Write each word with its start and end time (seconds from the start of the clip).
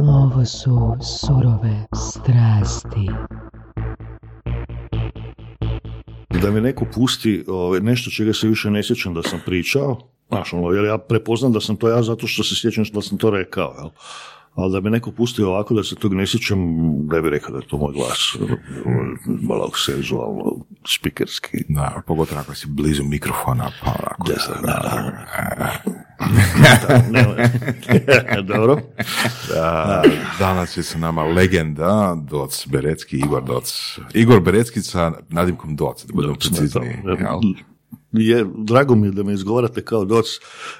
Ovo 0.00 0.44
su 0.44 0.96
surove 1.00 1.86
strasti. 1.94 3.08
Da 6.42 6.50
mi 6.50 6.60
neko 6.60 6.86
pusti 6.94 7.44
ovaj, 7.48 7.80
nešto 7.80 8.10
čega 8.10 8.32
se 8.32 8.48
više 8.48 8.70
ne 8.70 8.82
sjećam 8.82 9.14
da 9.14 9.22
sam 9.22 9.40
pričao, 9.46 9.98
znaš, 10.28 10.52
ono, 10.52 10.70
jer 10.70 10.84
ja 10.84 10.98
prepoznam 10.98 11.52
da 11.52 11.60
sam 11.60 11.76
to 11.76 11.88
ja 11.88 12.02
zato 12.02 12.26
što 12.26 12.42
se 12.42 12.54
sjećam 12.56 12.84
da 12.92 13.02
sam 13.02 13.18
to 13.18 13.30
rekao, 13.30 13.74
jel? 13.78 13.90
Ali 14.54 14.72
da 14.72 14.80
bi 14.80 14.90
neko 14.90 15.12
pustio 15.12 15.48
ovako 15.48 15.74
da 15.74 15.82
se 15.82 15.94
tog 15.94 16.14
ne 16.14 16.26
sjećam, 16.26 16.58
ne 17.06 17.20
bi 17.22 17.30
rekao 17.30 17.50
da 17.50 17.58
je 17.58 17.66
to 17.66 17.76
moj 17.76 17.92
glas, 17.92 18.36
malo 19.48 19.70
senzualno, 19.74 20.42
spikerski. 20.86 21.64
Da, 21.68 22.02
pogotovo 22.06 22.40
ako 22.40 22.54
si 22.54 22.66
blizu 22.68 23.04
mikrofona, 23.04 23.70
pa 23.84 23.90
onako. 23.90 24.28
Da, 24.28 24.34
da, 24.62 25.12
da. 25.58 25.72
Dobro. 28.54 28.78
Da, 29.48 30.02
danas 30.38 30.76
je 30.76 30.82
sa 30.82 30.98
nama 30.98 31.24
legenda 31.24 32.16
Doc 32.30 32.66
Berecki, 32.66 33.16
Igor 33.16 33.44
Doc. 33.44 33.98
Igor 34.14 34.40
Berecki 34.40 34.82
sa 34.82 35.12
nadimkom 35.28 35.76
Doc, 35.76 36.04
da 36.04 36.12
budemo 36.14 36.34
precizniji. 36.34 36.96
Je, 38.12 38.46
drago 38.58 38.94
mi 38.94 39.06
je 39.06 39.10
da 39.10 39.22
me 39.22 39.32
izgovarate 39.32 39.82
kao 39.82 40.04
doc, 40.04 40.26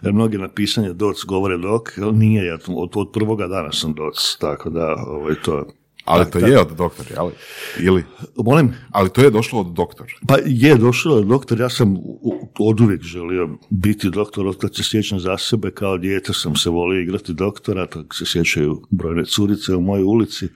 jer 0.03 0.13
mnogi 0.13 0.39
na 0.39 0.49
pisanje 0.49 0.93
doc 0.93 1.25
govore 1.25 1.59
dok, 1.59 1.99
ali 1.99 2.13
nije, 2.13 2.47
ja 2.47 2.59
od, 2.69 2.91
od 2.95 3.13
prvoga 3.13 3.47
dana 3.47 3.73
sam 3.73 3.95
doc, 3.95 4.37
tako 4.41 4.71
da, 4.71 4.95
ovaj, 5.07 5.35
to... 5.45 5.67
Ali 6.05 6.25
to 6.25 6.41
tak. 6.41 6.49
je 6.49 6.61
od 6.61 6.73
doktora, 6.77 7.09
ali? 7.17 7.33
Ili? 7.81 8.05
Molim? 8.37 8.75
Ali 8.91 9.11
to 9.11 9.21
je 9.21 9.31
došlo 9.31 9.61
od 9.61 9.67
doktora. 9.67 10.09
Pa 10.29 10.37
je 10.47 10.75
došao 10.75 11.19
je 11.19 11.25
doktor, 11.25 11.61
ja 11.61 11.69
sam 11.69 11.97
od 12.59 12.81
uvijek 12.81 13.03
želio 13.03 13.49
biti 13.71 14.11
doktor, 14.11 14.47
od 14.47 14.59
kad 14.59 14.77
se 14.77 14.83
sjećam 14.85 15.21
za 15.21 15.39
sebe, 15.39 15.71
kao 15.71 15.99
dijete 15.99 16.33
sam 16.33 16.57
se 16.57 16.71
volio 16.71 17.01
igrati 17.01 17.33
doktora, 17.33 17.87
tako 17.87 18.15
se 18.15 18.25
sjećaju 18.27 18.83
brojne 18.91 19.25
curice 19.25 19.75
u 19.75 19.81
mojoj 19.81 20.05
ulici, 20.05 20.49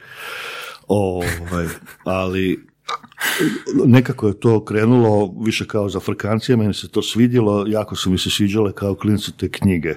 ovaj, 0.89 1.67
ali 2.05 2.67
nekako 3.87 4.29
je 4.29 4.41
to 4.41 4.65
krenulo 4.65 5.35
više 5.45 5.67
kao 5.67 5.89
za 5.89 6.01
frkancije, 6.01 6.57
meni 6.57 6.75
se 6.75 6.89
to 6.89 7.03
svidjelo, 7.03 7.65
jako 7.69 7.97
su 7.97 8.11
mi 8.11 8.19
se 8.19 8.31
sviđale 8.31 8.73
kao 8.73 8.95
klinci 8.95 9.33
te 9.37 9.51
knjige, 9.51 9.95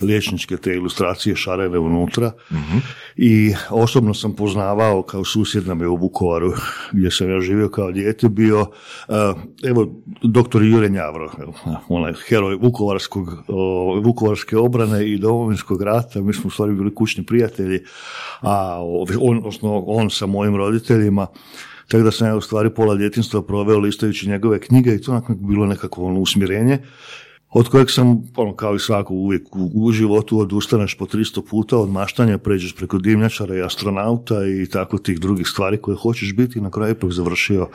liječničke 0.00 0.56
te 0.56 0.74
ilustracije 0.74 1.36
šarene 1.36 1.78
unutra. 1.78 2.32
I 3.16 3.54
osobno 3.70 4.14
sam 4.14 4.36
poznavao 4.36 5.02
kao 5.02 5.24
susjed 5.24 5.66
nam 5.66 5.80
je 5.80 5.88
u 5.88 5.96
Vukovaru 5.96 6.52
gdje 6.92 7.10
sam 7.10 7.30
ja 7.30 7.40
živio 7.40 7.68
kao 7.68 7.92
dijete 7.92 8.28
bio 8.28 8.60
uh, 8.60 9.16
evo 9.64 10.02
doktor 10.22 10.62
Jure 10.62 10.88
Njavro 10.88 11.30
evo, 11.42 11.54
onaj 11.88 12.12
heroj 12.28 12.54
Vukovarskog, 12.54 13.28
o, 13.48 14.00
Vukovarske 14.04 14.56
obrane 14.56 15.08
i 15.08 15.18
domovinskog 15.18 15.82
rata, 15.82 16.20
mi 16.20 16.32
smo 16.32 16.48
u 16.48 16.50
stvari 16.50 16.72
bili 16.72 16.94
kućni 16.94 17.26
prijatelji 17.26 17.80
a 18.40 18.80
on, 19.20 19.38
odnosno 19.38 19.84
on 19.86 20.10
sa 20.10 20.26
mojim 20.26 20.56
roditeljima 20.56 21.26
tako 21.90 22.04
da 22.04 22.10
sam 22.10 22.26
ja 22.26 22.36
u 22.36 22.40
stvari 22.40 22.70
pola 22.70 22.94
djetinstva 22.94 23.42
proveo 23.42 23.78
listajući 23.78 24.28
njegove 24.28 24.60
knjige 24.60 24.94
i 24.94 25.00
to 25.00 25.12
onako 25.12 25.34
bilo 25.34 25.66
nekakvo 25.66 26.06
ono 26.06 26.20
usmjerenje 26.20 26.78
od 27.50 27.68
kojeg 27.68 27.90
sam, 27.90 28.22
ono, 28.36 28.56
kao 28.56 28.74
i 28.74 28.78
svako 28.78 29.14
uvijek 29.14 29.56
u, 29.56 29.70
u 29.74 29.92
životu 29.92 30.38
odustaneš 30.38 30.94
po 30.94 31.06
300 31.06 31.42
puta 31.50 31.78
od 31.78 31.90
maštanja, 31.90 32.38
pređeš 32.38 32.74
preko 32.76 32.98
dimnjačara 32.98 33.56
i 33.56 33.62
astronauta 33.62 34.34
i 34.46 34.66
tako 34.66 34.98
tih 34.98 35.20
drugih 35.20 35.48
stvari 35.48 35.76
koje 35.76 35.96
hoćeš 35.96 36.34
biti 36.34 36.58
i 36.58 36.62
na 36.62 36.70
kraju 36.70 36.92
ipak 36.92 37.10
završio 37.10 37.68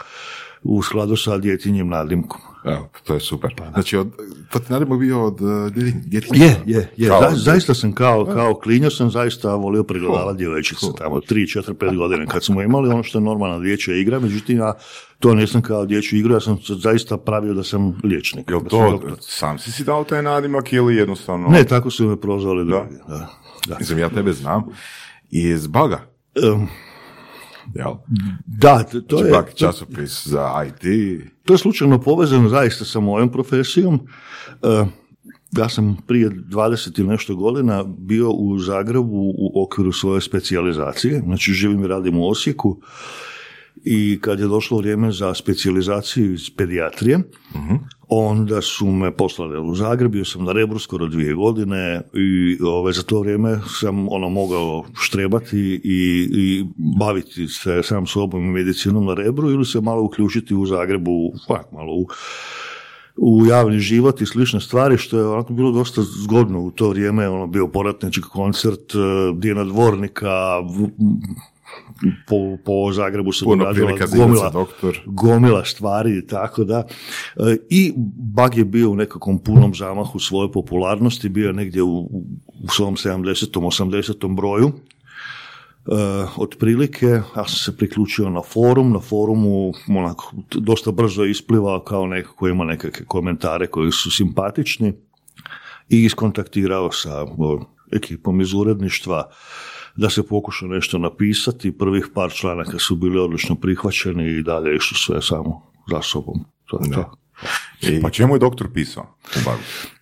u 0.65 0.81
skladu 0.81 1.15
sa 1.15 1.37
djetinjim 1.37 1.87
nadimkom. 1.87 2.41
Evo, 2.65 2.89
to 3.03 3.13
je 3.13 3.19
super. 3.19 3.53
Znači, 3.73 3.97
od, 3.97 4.11
to 4.51 4.59
ti 4.59 4.65
nadimak 4.69 4.99
bio 4.99 5.25
od 5.25 5.41
uh, 5.41 5.71
djetinjstva? 6.05 6.37
Je, 6.37 6.61
je, 6.65 6.89
je. 6.97 7.09
Kao- 7.09 7.21
Za- 7.21 7.35
zaista 7.35 7.73
sam 7.73 7.93
kao, 7.93 8.25
kao 8.25 8.55
klinjo 8.55 8.89
sam 8.89 9.11
zaista 9.11 9.55
volio 9.55 9.83
pregledavati 9.83 10.37
djevojčice 10.37 10.85
tamo, 10.97 11.15
3, 11.15 11.21
4, 11.59 11.73
5 11.73 11.97
godine 11.97 12.25
kad 12.27 12.43
smo 12.43 12.61
imali 12.61 12.89
ono 12.89 13.03
što 13.03 13.17
je 13.17 13.21
normalna 13.21 13.59
dječja 13.59 13.95
igra, 13.95 14.19
međutim 14.19 14.57
ja 14.57 14.73
to 15.19 15.33
nisam 15.33 15.61
kao 15.61 15.85
dječju 15.85 16.19
igru, 16.19 16.33
ja 16.33 16.39
sam 16.39 16.57
zaista 16.61 17.17
pravio 17.17 17.53
da 17.53 17.63
sam 17.63 17.99
liječnik. 18.03 18.49
Jel 18.49 18.59
da 18.59 18.69
sam 18.69 18.79
to, 18.79 18.91
doktor. 18.91 19.17
sam 19.21 19.59
si 19.59 19.71
si 19.71 19.83
dao 19.83 20.03
taj 20.03 20.21
nadimak 20.23 20.73
ili 20.73 20.95
jednostavno... 20.95 21.47
Ne, 21.47 21.63
tako 21.63 21.89
su 21.89 22.07
me 22.07 22.21
prozvali 22.21 22.65
drugi. 22.65 22.95
Da. 23.07 23.29
Da. 23.67 23.75
Mislim, 23.79 23.99
ja 23.99 24.09
tebe 24.09 24.33
znam. 24.33 24.63
Iz 25.29 25.67
Baga, 25.67 26.01
Em, 26.43 26.67
jel? 27.73 27.93
da, 28.45 28.83
t- 28.83 29.01
to 29.01 29.25
je, 29.25 29.31
Bag 29.31 29.45
časopis 29.55 30.27
za 30.27 30.65
IT. 30.67 30.83
to 31.43 31.53
je 31.53 31.57
slučajno 31.57 32.01
povezano 32.01 32.49
zaista 32.49 32.85
sa 32.85 32.99
mojom 32.99 33.31
profesijom. 33.31 33.99
E, 34.63 34.85
ja 35.57 35.69
sam 35.69 35.97
prije 36.07 36.29
20 36.29 36.99
ili 36.99 37.07
nešto 37.07 37.35
godina 37.35 37.83
bio 37.83 38.31
u 38.31 38.59
Zagrebu 38.59 39.33
u 39.37 39.63
okviru 39.63 39.91
svoje 39.91 40.21
specijalizacije, 40.21 41.21
znači 41.25 41.51
živim 41.53 41.83
i 41.83 41.87
radim 41.87 42.17
u 42.17 42.29
Osijeku 42.29 42.81
i 43.83 44.19
kad 44.21 44.39
je 44.39 44.47
došlo 44.47 44.77
vrijeme 44.77 45.11
za 45.11 45.33
specijalizaciju 45.33 46.33
iz 46.33 46.49
pedijatrije, 46.57 47.19
onda 48.09 48.61
su 48.61 48.85
me 48.85 49.11
poslali 49.11 49.59
u 49.59 49.75
Zagreb, 49.75 50.11
bio 50.11 50.25
sam 50.25 50.43
na 50.43 50.51
Rebru 50.51 50.79
skoro 50.79 51.07
dvije 51.07 51.33
godine 51.33 52.01
i 52.13 52.57
ove, 52.63 52.93
za 52.93 53.03
to 53.03 53.19
vrijeme 53.19 53.59
sam 53.79 54.09
ono 54.09 54.29
mogao 54.29 54.85
štrebati 55.01 55.81
i, 55.83 56.29
i 56.33 56.65
baviti 56.99 57.47
se 57.47 57.83
sam 57.83 58.07
sobom 58.07 58.45
i 58.45 58.51
medicinom 58.51 59.05
na 59.05 59.13
Rebru 59.13 59.51
ili 59.51 59.65
se 59.65 59.81
malo 59.81 60.03
uključiti 60.03 60.55
u 60.55 60.65
Zagrebu, 60.65 61.31
pa, 61.47 61.63
malo 61.71 61.93
u 61.93 62.07
u 63.17 63.45
javni 63.45 63.79
život 63.79 64.21
i 64.21 64.25
slične 64.25 64.61
stvari, 64.61 64.97
što 64.97 65.17
je 65.17 65.27
onako 65.27 65.53
bilo 65.53 65.71
dosta 65.71 66.01
zgodno 66.01 66.61
u 66.61 66.71
to 66.71 66.89
vrijeme, 66.89 67.29
ono 67.29 67.47
bio 67.47 67.67
poratnički 67.67 68.21
koncert, 68.21 68.95
eh, 68.95 68.99
Dijana 69.35 69.63
Dvornika, 69.63 70.61
po, 72.27 72.57
po 72.65 72.91
Zagrebu 72.93 73.31
se 73.31 73.45
Puno 73.45 73.65
događala 73.65 73.91
gomila, 74.17 74.49
doktor. 74.49 75.01
gomila 75.05 75.65
stvari 75.65 76.17
i 76.17 76.27
tako 76.27 76.63
da. 76.63 76.83
E, 77.35 77.57
I 77.69 77.93
Bag 78.17 78.57
je 78.57 78.65
bio 78.65 78.89
u 78.89 78.95
nekakvom 78.95 79.39
punom 79.39 79.75
zamahu 79.75 80.19
svoje 80.19 80.51
popularnosti, 80.51 81.29
bio 81.29 81.47
je 81.47 81.53
negdje 81.53 81.83
u, 81.83 81.97
u 82.63 82.69
svom 82.69 82.95
70. 82.95 83.59
80. 83.59 84.35
broju. 84.35 84.67
E, 84.67 85.91
otprilike, 86.37 87.05
ja 87.05 87.45
sam 87.47 87.73
se 87.73 87.77
priključio 87.77 88.29
na 88.29 88.41
forum, 88.41 88.91
na 88.91 88.99
forumu 88.99 89.71
onako, 89.87 90.33
dosta 90.51 90.91
brzo 90.91 91.23
je 91.23 91.31
isplivao 91.31 91.79
kao 91.79 92.07
neko 92.07 92.35
ko 92.35 92.47
ima 92.47 92.63
nekakve 92.63 93.05
komentare 93.05 93.67
koji 93.67 93.91
su 93.91 94.11
simpatični 94.11 94.93
i 95.89 96.03
iskontaktirao 96.05 96.91
sa 96.91 97.25
ekipom 97.91 98.41
iz 98.41 98.53
uredništva 98.53 99.29
da 99.95 100.09
se 100.09 100.23
pokuša 100.23 100.65
nešto 100.65 100.97
napisati. 100.97 101.77
Prvih 101.77 102.07
par 102.13 102.31
članaka 102.31 102.79
su 102.79 102.95
bili 102.95 103.19
odlično 103.19 103.55
prihvaćeni 103.55 104.29
i 104.29 104.43
dalje 104.43 104.75
išli 104.75 104.97
sve 104.97 105.21
samo 105.21 105.61
za 105.91 106.01
sobom. 106.01 106.45
To 106.65 106.79
je 106.83 106.91
to. 106.91 107.11
I, 107.81 108.01
Pa 108.01 108.09
čemu 108.09 108.35
je 108.35 108.39
doktor 108.39 108.67
pisao? 108.73 109.15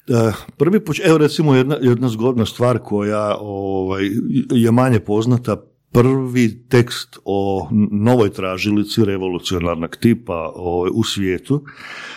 E, 0.08 0.32
Prvi 0.58 0.80
poč- 0.80 1.02
evo 1.06 1.18
recimo 1.18 1.56
jedna, 1.56 1.78
jedna 1.82 2.10
zgodna 2.10 2.46
stvar 2.46 2.80
koja 2.80 3.38
ovaj, 3.40 4.04
je 4.52 4.72
manje 4.72 5.00
poznata, 5.00 5.58
prvi 5.94 6.68
tekst 6.70 7.18
o 7.26 7.68
novoj 7.92 8.30
tražilici 8.30 9.06
revolucionarnog 9.06 9.96
tipa 9.96 10.52
ovaj, 10.56 10.92
u 10.94 11.04
svijetu, 11.04 11.64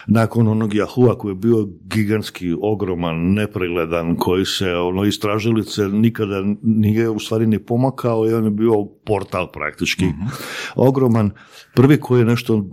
nakon 0.07 0.49
onog 0.49 0.71
Yahoo 0.71 1.17
koji 1.17 1.31
je 1.31 1.35
bio 1.35 1.69
gigantski, 1.85 2.55
ogroman, 2.61 3.17
nepregledan, 3.17 4.17
koji 4.17 4.45
se 4.45 4.75
ono, 4.75 5.05
iz 5.05 5.21
tražilice 5.21 5.89
nikada 5.89 6.45
nije 6.63 7.11
u 7.11 7.19
stvari 7.19 7.47
ni 7.47 7.59
pomakao 7.59 8.29
i 8.29 8.33
on 8.33 8.45
je 8.45 8.51
bio 8.51 8.85
portal 9.05 9.53
praktički 9.53 10.05
ogroman. 10.77 11.31
Prvi 11.75 12.01
koji 12.01 12.21
je 12.21 12.25
nešto 12.25 12.65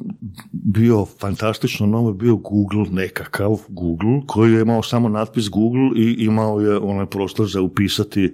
bio 0.51 1.05
fantastično 1.05 1.87
novo 1.87 2.09
je 2.09 2.13
bio 2.13 2.35
Google 2.35 2.85
nekakav 2.91 3.57
Google 3.67 4.21
koji 4.27 4.53
je 4.53 4.61
imao 4.61 4.83
samo 4.83 5.09
natpis 5.09 5.49
Google 5.49 5.89
i 5.95 6.15
imao 6.19 6.59
je 6.59 6.77
onaj 6.77 7.05
prostor 7.05 7.47
za 7.47 7.61
upisati 7.61 8.33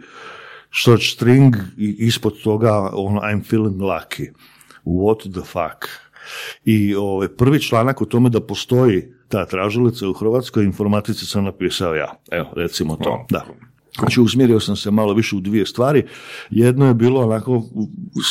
search 0.86 1.14
string 1.14 1.56
i 1.78 1.96
ispod 2.00 2.34
toga 2.44 2.90
ono 2.94 3.22
I'm 3.22 3.44
feeling 3.50 3.82
lucky. 3.82 4.32
What 4.86 5.34
the 5.34 5.42
fuck? 5.42 5.90
I 6.66 6.96
ovaj, 6.96 7.28
prvi 7.28 7.62
članak 7.62 8.02
o 8.02 8.06
tome 8.06 8.30
da 8.30 8.42
postoji 8.42 9.14
ta 9.28 9.46
tražilica 9.46 10.10
u 10.10 10.14
Hrvatskoj 10.14 10.64
informatici 10.64 11.26
sam 11.26 11.44
napisao 11.44 11.96
ja. 11.96 12.14
Evo, 12.32 12.50
recimo 12.56 12.96
to. 12.96 13.26
Da. 13.30 13.46
Znači, 14.00 14.22
usmjerio 14.22 14.60
sam 14.60 14.76
se 14.76 14.92
malo 14.92 15.14
više 15.14 15.36
u 15.36 15.40
dvije 15.40 15.66
stvari. 15.66 16.06
Jedno 16.50 16.88
je 16.88 16.94
bilo 16.94 17.22
onako 17.22 17.64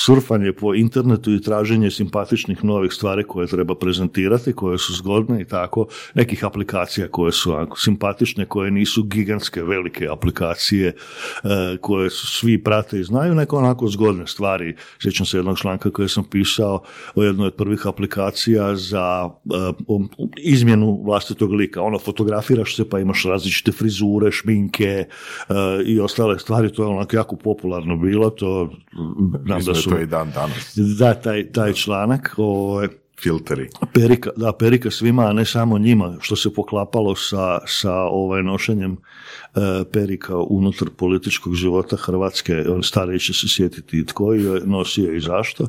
surfanje 0.04 0.52
po 0.52 0.74
internetu 0.74 1.32
i 1.32 1.42
traženje 1.42 1.90
simpatičnih 1.90 2.64
novih 2.64 2.92
stvari 2.92 3.24
koje 3.24 3.46
treba 3.46 3.74
prezentirati, 3.74 4.52
koje 4.52 4.78
su 4.78 4.94
zgodne 4.94 5.40
i 5.40 5.44
tako, 5.44 5.86
nekih 6.14 6.44
aplikacija 6.44 7.08
koje 7.08 7.32
su 7.32 7.54
simpatične, 7.76 8.46
koje 8.46 8.70
nisu 8.70 9.04
gigantske, 9.04 9.62
velike 9.62 10.08
aplikacije, 10.08 10.88
e, 10.88 11.76
koje 11.80 12.10
su 12.10 12.26
svi 12.26 12.62
prate 12.62 13.00
i 13.00 13.04
znaju, 13.04 13.34
neko 13.34 13.58
onako 13.58 13.88
zgodne 13.88 14.26
stvari. 14.26 14.76
Sjećam 15.02 15.26
se 15.26 15.38
jednog 15.38 15.58
članka 15.58 15.90
koje 15.90 16.08
sam 16.08 16.24
pisao 16.24 16.82
o 17.14 17.22
jednoj 17.22 17.46
od 17.46 17.54
prvih 17.54 17.86
aplikacija 17.86 18.76
za 18.76 19.30
e, 19.44 19.72
izmjenu 20.42 21.02
vlastitog 21.04 21.52
lika. 21.52 21.82
Ono, 21.82 21.98
fotografiraš 21.98 22.76
se 22.76 22.88
pa 22.88 23.00
imaš 23.00 23.24
različite 23.24 23.72
frizure, 23.72 24.32
šminke, 24.32 25.04
i 25.84 26.00
ostale 26.00 26.38
stvari, 26.38 26.72
to 26.72 26.82
je 26.82 26.86
onako 26.86 27.16
jako 27.16 27.36
popularno 27.36 27.96
bilo, 27.96 28.30
to 28.30 28.70
znam 29.60 29.67
Su... 29.74 29.90
to 29.90 29.96
je 29.96 30.02
i 30.02 30.06
dan 30.06 30.30
danas. 30.34 30.72
Da, 30.98 31.14
taj, 31.14 31.52
taj 31.52 31.72
članak, 31.72 32.34
ovaj, 32.36 32.88
Filteri. 33.20 33.68
Perika, 33.94 34.30
da, 34.36 34.52
perika 34.52 34.90
svima, 34.90 35.26
a 35.26 35.32
ne 35.32 35.44
samo 35.44 35.78
njima, 35.78 36.16
što 36.20 36.36
se 36.36 36.54
poklapalo 36.54 37.14
sa, 37.14 37.58
sa 37.66 37.94
ovaj 37.94 38.42
nošenjem 38.42 38.92
e, 38.92 38.98
perika 39.92 40.36
unutar 40.36 40.88
političkog 40.96 41.54
života 41.54 41.96
Hrvatske, 41.96 42.64
on 42.68 42.82
stariji 42.82 43.18
će 43.18 43.32
se 43.32 43.48
sjetiti 43.48 43.98
i 43.98 44.06
tko 44.06 44.32
je 44.32 44.60
nosio 44.64 45.12
i 45.12 45.20
zašto. 45.20 45.66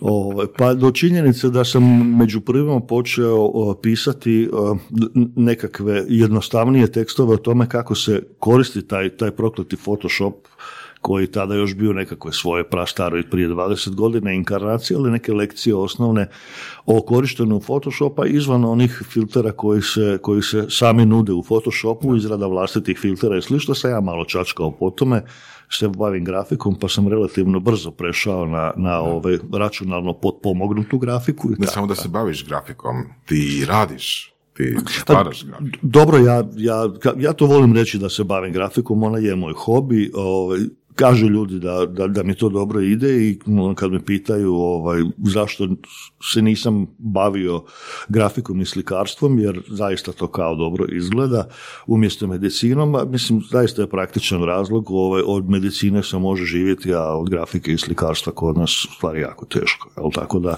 Ovaj, 0.00 0.46
pa 0.58 0.74
do 0.74 0.90
činjenice 0.90 1.48
da 1.48 1.64
sam 1.64 1.82
među 2.18 2.40
prvima 2.40 2.80
počeo 2.80 3.36
o, 3.36 3.74
pisati 3.82 4.42
e, 4.42 4.46
n- 5.14 5.32
nekakve 5.36 6.04
jednostavnije 6.08 6.92
tekstove 6.92 7.34
o 7.34 7.36
tome 7.36 7.68
kako 7.68 7.94
se 7.94 8.22
koristi 8.38 8.82
taj, 8.82 9.08
taj 9.08 9.30
prokleti 9.30 9.76
Photoshop 9.76 10.34
koji 11.06 11.26
tada 11.26 11.54
još 11.54 11.74
bio 11.74 11.92
nekakve 11.92 12.32
svoje 12.32 12.64
prastaroj 12.64 13.30
prije 13.30 13.48
20 13.48 13.94
godina 13.94 14.32
inkarnacije, 14.32 14.96
ali 14.96 15.10
neke 15.10 15.32
lekcije 15.32 15.74
osnovne 15.74 16.28
o 16.86 17.00
korištenju 17.00 17.60
Photoshopa 17.60 18.26
izvan 18.26 18.64
onih 18.64 19.02
filtera 19.08 19.52
koji 19.52 19.82
se, 19.82 20.18
koji 20.22 20.42
se 20.42 20.66
sami 20.68 21.06
nude 21.06 21.32
u 21.32 21.42
Photoshopu, 21.42 22.16
izrada 22.16 22.46
vlastitih 22.46 22.98
filtera 22.98 23.38
i 23.38 23.42
slično, 23.42 23.74
sam 23.74 23.90
ja 23.90 24.00
malo 24.00 24.24
čačkao 24.24 24.70
po 24.70 24.90
tome, 24.90 25.22
se 25.70 25.88
bavim 25.88 26.24
grafikom, 26.24 26.74
pa 26.80 26.88
sam 26.88 27.08
relativno 27.08 27.60
brzo 27.60 27.90
prešao 27.90 28.46
na, 28.46 28.72
na 28.76 29.00
ove 29.00 29.38
računalno 29.52 30.12
potpomognutu 30.12 30.98
grafiku. 30.98 31.50
i 31.50 31.54
Ne 31.58 31.66
samo 31.66 31.86
da 31.86 31.94
se 31.94 32.08
baviš 32.08 32.46
grafikom, 32.46 32.96
ti 33.26 33.64
radiš, 33.68 34.34
ti 34.56 34.76
stvaraš 35.02 35.44
grafiku. 35.44 35.78
Dobro, 35.82 36.18
ja, 36.18 36.44
ja, 36.56 36.90
ja 37.16 37.32
to 37.32 37.46
volim 37.46 37.72
reći 37.72 37.98
da 37.98 38.08
se 38.08 38.24
bavim 38.24 38.52
grafikom, 38.52 39.02
ona 39.02 39.18
je 39.18 39.36
moj 39.36 39.52
hobi, 39.52 40.10
ovaj, 40.14 40.60
kažu 40.96 41.26
ljudi 41.26 41.58
da, 41.58 41.86
da, 41.86 42.06
da 42.06 42.22
mi 42.22 42.34
to 42.34 42.48
dobro 42.48 42.80
ide 42.80 43.28
i 43.28 43.38
ono, 43.46 43.74
kad 43.74 43.92
me 43.92 44.04
pitaju 44.04 44.54
ovaj, 44.54 45.02
zašto 45.18 45.68
se 46.32 46.42
nisam 46.42 46.86
bavio 46.98 47.62
grafikom 48.08 48.60
i 48.60 48.66
slikarstvom, 48.66 49.38
jer 49.38 49.60
zaista 49.68 50.12
to 50.12 50.26
kao 50.26 50.54
dobro 50.54 50.86
izgleda, 50.92 51.48
umjesto 51.86 52.26
medicinom, 52.26 52.94
a 52.94 53.04
mislim, 53.04 53.42
zaista 53.50 53.82
je 53.82 53.90
praktičan 53.90 54.42
razlog, 54.42 54.90
ovaj, 54.90 55.22
od 55.26 55.50
medicine 55.50 56.02
se 56.02 56.18
može 56.18 56.44
živjeti, 56.44 56.94
a 56.94 57.02
od 57.02 57.30
grafike 57.30 57.72
i 57.72 57.78
slikarstva 57.78 58.32
kod 58.32 58.58
nas 58.58 58.86
stvari 58.96 59.20
jako 59.20 59.46
teško. 59.46 59.90
Jel? 59.96 60.10
Tako 60.10 60.38
da, 60.38 60.56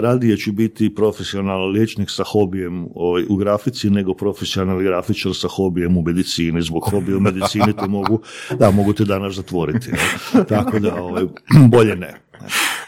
radije 0.00 0.36
ću 0.36 0.52
biti 0.52 0.94
profesionalan 0.94 1.70
liječnik 1.70 2.10
sa 2.10 2.24
hobijem 2.24 2.86
ovaj, 2.94 3.24
u 3.28 3.36
grafici, 3.36 3.90
nego 3.90 4.14
profesionalni 4.14 4.84
grafičar 4.84 5.34
sa 5.34 5.48
hobijem 5.48 5.96
u 5.96 6.02
medicini. 6.02 6.62
Zbog 6.62 6.90
hobija 6.90 7.16
u 7.16 7.20
medicini 7.20 7.72
te 7.80 7.86
mogu, 7.86 8.20
da, 8.58 8.70
mogu 8.70 8.92
te 8.92 9.04
danas 9.04 9.45
zatvoriti. 9.46 9.90
jel? 9.90 10.44
Tako 10.54 10.78
da, 10.78 11.02
ovaj, 11.02 11.24
bolje 11.68 11.96
ne. 11.96 12.14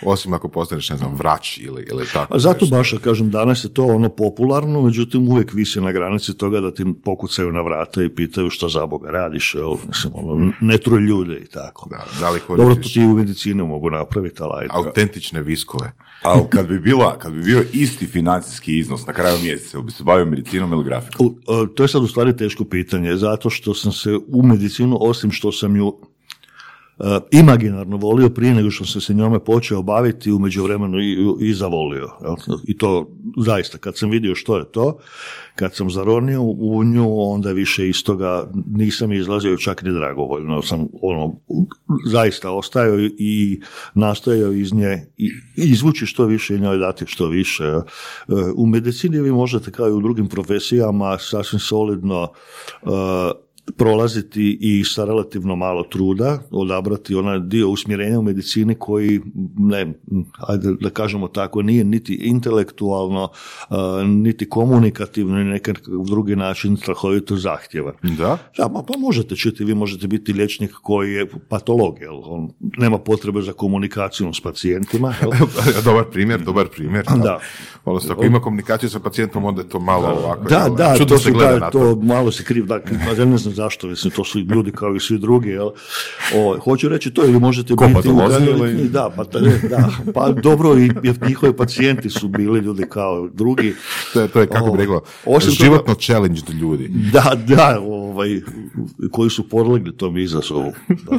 Osim 0.03 0.33
ako 0.33 0.49
postaneš, 0.49 0.91
ne 0.91 0.97
znam, 0.97 1.15
vrać 1.15 1.59
ili, 1.59 1.87
ili 1.91 2.07
tako. 2.13 2.35
A 2.35 2.39
zato 2.39 2.65
nešto. 2.65 2.77
baš, 2.77 2.95
kažem, 3.05 3.31
danas 3.31 3.65
je 3.65 3.75
to 3.75 3.85
ono 3.87 4.09
popularno, 4.09 4.83
međutim 4.83 5.29
uvijek 5.29 5.53
visi 5.53 5.81
na 5.81 5.93
granici 5.93 6.35
toga 6.39 6.61
da 6.61 6.75
ti 6.75 6.85
pokucaju 7.05 7.53
na 7.53 7.61
vrata 7.61 8.03
i 8.03 8.09
pitaju 8.09 8.51
šta 8.51 8.69
za 8.69 8.87
Boga 8.87 9.11
radiš, 9.11 9.55
jel? 9.55 9.77
Mislim, 9.89 10.13
ono, 10.17 10.53
ne 10.61 10.79
truj 10.79 11.01
ljude 11.01 11.37
i 11.37 11.47
tako. 11.47 11.89
Da, 11.91 12.05
da 12.21 12.31
li 12.31 12.41
Dobro, 12.49 12.75
to 12.75 12.81
ti 12.81 13.01
u 13.01 13.15
medicini 13.15 13.63
mogu 13.63 13.91
napraviti, 13.91 14.43
ali 14.43 14.53
ajde. 14.57 14.71
autentične 14.73 15.43
viskove? 15.43 15.93
Ali 16.23 16.43
kad 16.51 16.69
bi, 16.69 16.79
bila, 16.79 17.19
kad 17.19 17.33
bi 17.33 17.43
bio 17.43 17.65
isti 17.73 18.07
financijski 18.07 18.79
iznos 18.79 19.07
na 19.07 19.13
kraju 19.13 19.39
mjeseca, 19.43 19.81
bi 19.81 19.93
se 19.93 20.05
bavio 20.05 20.25
medicinom 20.27 20.73
ili 20.73 20.85
grafikom? 20.85 21.27
U, 21.27 21.31
e, 21.31 21.75
To 21.75 21.83
je 21.85 21.89
sad 21.89 22.03
u 22.03 22.07
stvari 22.07 22.37
teško 22.37 22.65
pitanje, 22.65 23.17
zato 23.17 23.51
što 23.51 23.75
sam 23.75 23.93
se 23.93 24.11
u 24.29 24.43
medicinu, 24.43 24.99
osim 25.01 25.31
što 25.31 25.53
sam 25.53 25.77
ju 25.77 25.97
imaginarno 27.31 27.97
volio 27.97 28.29
prije 28.31 28.55
nego 28.55 28.71
što 28.71 28.85
sam 28.85 29.01
se 29.01 29.15
njome 29.15 29.45
počeo 29.45 29.83
baviti, 29.83 30.33
u 30.33 30.39
međuvremenu 30.39 31.01
i, 31.01 31.17
i 31.41 31.55
zavolio. 31.55 32.09
I 32.67 32.79
to 32.79 33.11
zaista, 33.37 33.79
kad 33.79 33.97
sam 33.97 34.11
vidio 34.11 34.35
što 34.35 34.59
je 34.59 34.65
to, 34.73 34.99
kad 35.55 35.75
sam 35.75 35.91
zaronio 35.91 36.43
u 36.43 36.85
nju, 36.85 37.07
onda 37.21 37.53
više 37.53 37.89
iz 37.89 38.05
toga 38.05 38.51
nisam 38.67 39.13
izlazio 39.13 39.57
čak 39.57 39.83
ni 39.83 39.93
dragovoljno. 39.93 40.63
Sam 40.63 40.87
ono, 41.03 41.41
zaista 42.07 42.51
ostajao 42.51 42.99
i 43.19 43.61
nastojao 43.95 44.53
iz 44.53 44.73
nje 44.73 45.07
i 45.17 45.29
i 45.57 45.63
izvući 45.71 46.07
što 46.07 46.27
više 46.27 46.55
i 46.55 46.61
njoj 46.61 46.79
dati 46.79 47.07
što 47.07 47.27
više. 47.27 47.65
E, 47.65 47.83
U 48.55 48.67
medicini 48.67 49.21
vi 49.21 49.33
možete 49.33 49.71
kao 49.71 49.89
i 49.89 49.93
u 49.93 50.01
drugim 50.01 50.29
profesijama 50.29 51.19
sasvim 51.19 51.61
solidno 51.61 52.29
e, 52.83 52.89
prolaziti 53.77 54.59
i 54.61 54.85
sa 54.85 55.05
relativno 55.05 55.57
malo 55.57 55.83
truda 55.83 56.39
odabrati 56.51 57.15
onaj 57.15 57.41
dio 57.41 57.69
usmjerenja 57.69 58.19
u 58.19 58.23
medicini 58.23 58.75
koji, 58.75 59.21
ne, 59.59 59.93
ajde 60.41 60.69
da 60.81 60.91
kažemo 60.91 61.29
tako, 61.29 61.63
nije 61.63 61.85
niti 61.85 62.15
intelektualno, 62.15 63.29
e, 63.71 63.75
niti 64.07 64.49
komunikativno, 64.49 65.39
ni 65.39 65.45
nekakav 65.45 65.85
drugi 66.07 66.37
način 66.37 66.77
strahovito 66.77 67.37
zahtjevan. 67.37 67.95
Da? 68.03 68.39
Da, 68.57 68.69
ma, 68.69 68.83
pa 68.83 68.99
možete 68.99 69.37
čuti, 69.37 69.65
vi 69.65 69.75
možete 69.75 70.07
biti 70.07 70.33
liječnik 70.33 70.73
koji 70.83 71.13
je 71.13 71.27
patolog, 71.49 72.01
jel? 72.01 72.21
On 72.25 72.51
nema 72.61 72.99
potrebe 72.99 73.43
za 73.43 73.53
komunikacijom 73.53 74.35
s 74.35 74.41
pacijentima, 74.41 75.15
jel? 75.21 75.31
dobar 75.85 76.05
primjer, 76.13 76.41
dobar 76.41 76.69
primjer. 76.69 77.05
Da. 77.23 77.41
Odnosno, 77.85 78.13
ako 78.13 78.25
ima 78.25 78.41
komunikaciju 78.41 78.91
sa 78.91 79.01
pacijentom, 79.01 79.45
onda 79.45 79.63
je 79.63 79.69
to 79.69 79.81
malo 79.81 80.09
ovako. 80.09 80.49
Da, 80.49 80.59
jel, 80.59 80.75
da, 80.75 80.95
čudno 80.99 81.17
to, 81.17 81.23
se 81.23 81.31
gleda 81.31 81.53
da, 81.53 81.59
na 81.59 81.71
to 81.71 81.97
malo 81.97 82.33
se 82.33 82.45
kriv, 82.45 82.67
da, 82.67 82.81
ja 83.19 83.25
ne 83.25 83.39
znam 83.39 83.55
zašto, 83.59 83.87
mislim, 83.87 84.11
to 84.11 84.25
su 84.25 84.39
ljudi 84.41 84.73
kao 84.73 84.95
i 84.95 85.01
svi 85.01 85.19
drugi, 85.19 85.49
jel? 85.51 85.69
O, 86.35 86.59
hoću 86.59 86.89
reći 86.89 87.11
to, 87.11 87.25
ili 87.25 87.41
možete 87.41 87.77
Ko, 87.77 87.85
biti... 87.85 87.95
patolozi 87.97 88.37
u- 88.43 88.57
ili- 88.57 88.89
Da, 88.89 89.11
pa, 89.17 89.25
da, 89.25 89.41
pa 90.15 90.33
dobro, 90.33 90.79
i 90.79 90.91
jer 91.03 91.17
njihovi 91.23 91.53
pacijenti 91.53 92.11
su 92.11 92.29
bili 92.29 92.61
ljudi 92.61 92.85
kao 92.89 93.29
drugi. 93.29 93.75
To 94.13 94.21
je, 94.21 94.29
to 94.29 94.41
je 94.41 94.47
kako 94.47 94.71
bi 94.73 94.79
rekao, 94.79 95.01
osim 95.27 95.51
toga- 95.51 95.65
životno 95.65 95.95
challenge 95.97 96.41
ljudi. 96.53 96.91
Da, 97.13 97.33
da, 97.47 97.81
ovaj, 97.83 98.41
koji 99.11 99.31
su 99.31 99.49
podlegli 99.49 99.97
tom 99.97 100.19
izazovu. 100.19 100.73
Da. 100.89 101.19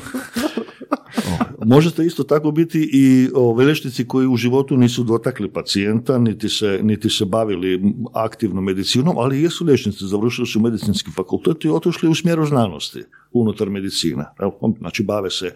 O, 1.61 1.65
Možete 1.65 2.05
isto 2.05 2.23
tako 2.23 2.51
biti 2.51 2.89
i 2.93 3.29
o, 3.35 3.53
liječnici 3.53 4.07
koji 4.07 4.27
u 4.27 4.35
životu 4.35 4.77
nisu 4.77 5.03
dotakli 5.03 5.49
pacijenta, 5.49 6.17
niti 6.17 6.49
se, 6.49 6.79
niti 6.83 7.09
se 7.09 7.25
bavili 7.25 7.93
aktivno 8.13 8.61
medicinom, 8.61 9.17
ali 9.17 9.41
jesu 9.41 9.65
liječnici, 9.65 10.05
završili 10.05 10.47
su 10.47 10.59
medicinski 10.59 11.11
fakultet 11.11 11.65
i 11.65 11.69
otišli 11.69 12.09
u 12.09 12.15
smjeru 12.15 12.45
znanosti 12.45 13.03
unutar 13.31 13.69
medicine. 13.69 14.25
Evo, 14.39 14.59
Znači, 14.79 15.03
bave 15.03 15.29
se 15.29 15.45
e, 15.45 15.51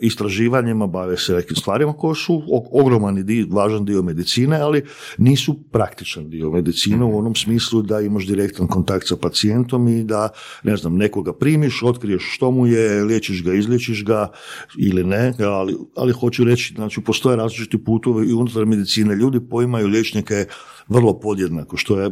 istraživanjima, 0.00 0.86
bave 0.86 1.16
se 1.16 1.34
nekim 1.34 1.56
stvarima 1.56 1.92
koje 1.92 2.14
su 2.14 2.42
ogroman 2.72 3.18
i 3.18 3.22
dio, 3.22 3.46
važan 3.50 3.84
dio 3.84 4.02
medicine, 4.02 4.60
ali 4.60 4.82
nisu 5.18 5.54
praktičan 5.72 6.30
dio 6.30 6.50
medicine 6.50 7.04
u 7.04 7.18
onom 7.18 7.34
smislu 7.34 7.82
da 7.82 8.00
imaš 8.00 8.26
direktan 8.26 8.66
kontakt 8.66 9.08
sa 9.08 9.16
pacijentom 9.16 9.88
i 9.88 10.04
da, 10.04 10.28
ne 10.62 10.76
znam, 10.76 10.96
nekoga 10.96 11.32
primiš, 11.32 11.82
otkriješ 11.82 12.22
što 12.34 12.50
mu 12.50 12.66
je, 12.66 13.04
liječiš 13.04 13.44
ga, 13.44 13.54
izliječiš 13.54 14.04
ga 14.04 14.30
ili 14.78 15.04
ne, 15.04 15.34
ali, 15.38 15.76
ali 15.96 16.12
hoću 16.12 16.44
reći, 16.44 16.74
znači, 16.74 17.00
postoje 17.00 17.36
različiti 17.36 17.84
putovi 17.84 18.28
i 18.28 18.32
unutar 18.32 18.66
medicine. 18.66 19.14
Ljudi 19.14 19.40
poimaju 19.50 19.86
liječnike 19.86 20.46
vrlo 20.88 21.20
podjednako, 21.20 21.76
što 21.76 22.00
je 22.00 22.10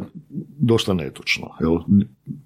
dosta 0.59 0.93
netočno. 0.93 1.47
Jel? 1.59 1.77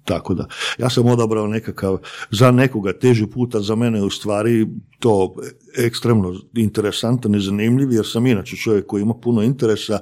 Tako 0.04 0.34
da, 0.34 0.46
ja 0.78 0.90
sam 0.90 1.06
odabrao 1.06 1.46
nekakav, 1.46 1.98
za 2.30 2.50
nekoga 2.50 2.92
teži 2.92 3.26
puta, 3.26 3.60
za 3.60 3.74
mene 3.74 3.98
je 3.98 4.04
u 4.04 4.10
stvari 4.10 4.66
to 4.98 5.34
ekstremno 5.78 6.34
interesantan 6.56 7.34
i 7.34 7.40
zanimljiv, 7.40 7.92
jer 7.92 8.06
sam 8.06 8.26
inače 8.26 8.56
čovjek 8.56 8.86
koji 8.86 9.02
ima 9.02 9.14
puno 9.14 9.42
interesa 9.42 9.98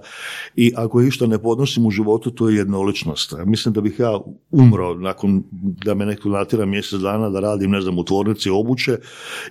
i 0.57 0.73
ako 0.77 1.03
išta 1.03 1.27
ne 1.27 1.39
podnosim 1.39 1.87
u 1.87 1.91
životu, 1.91 2.31
to 2.31 2.49
je 2.49 2.57
jednoličnost. 2.57 3.35
Mislim 3.45 3.75
da 3.75 3.81
bih 3.81 3.99
ja 3.99 4.21
umro 4.51 4.95
nakon 4.95 5.43
da 5.85 5.95
me 5.95 6.07
neko 6.07 6.29
natjera 6.29 6.67
mjesec 6.67 7.01
dana 7.01 7.31
da 7.31 7.41
radim, 7.41 7.71
ne 7.71 7.81
znam, 7.81 7.99
u 7.99 8.05
tvornici 8.05 8.51
obuće 8.51 8.99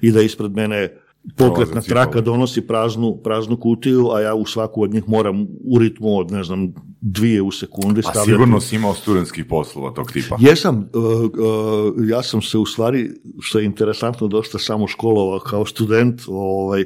i 0.01 0.11
da 0.11 0.21
ispred 0.21 0.51
mene 0.51 0.95
pokretna 1.37 1.81
traka 1.81 2.21
donosi 2.21 2.61
praznu, 2.61 3.17
praznu 3.23 3.57
kutiju, 3.57 4.09
a 4.11 4.21
ja 4.21 4.35
u 4.35 4.45
svaku 4.45 4.83
od 4.83 4.93
njih 4.93 5.03
moram 5.07 5.47
u 5.63 5.79
ritmu 5.79 6.17
od, 6.17 6.31
ne 6.31 6.43
znam, 6.43 6.73
dvije 7.01 7.41
u 7.41 7.51
sekundi 7.51 7.99
A 7.99 8.01
stavljati. 8.01 8.31
sigurno 8.31 8.61
si 8.61 8.75
imao 8.75 8.93
studentskih 8.93 9.45
poslova 9.45 9.91
tog 9.91 10.11
tipa. 10.11 10.37
Jesam, 10.39 10.89
uh, 10.93 11.03
uh, 11.03 12.09
ja 12.09 12.23
sam 12.23 12.41
se 12.41 12.57
u 12.57 12.65
stvari, 12.65 13.09
što 13.39 13.59
je 13.59 13.65
interesantno, 13.65 14.27
dosta 14.27 14.59
samo 14.59 14.87
školovao 14.87 15.39
kao 15.39 15.65
student, 15.65 16.21
ovaj, 16.27 16.85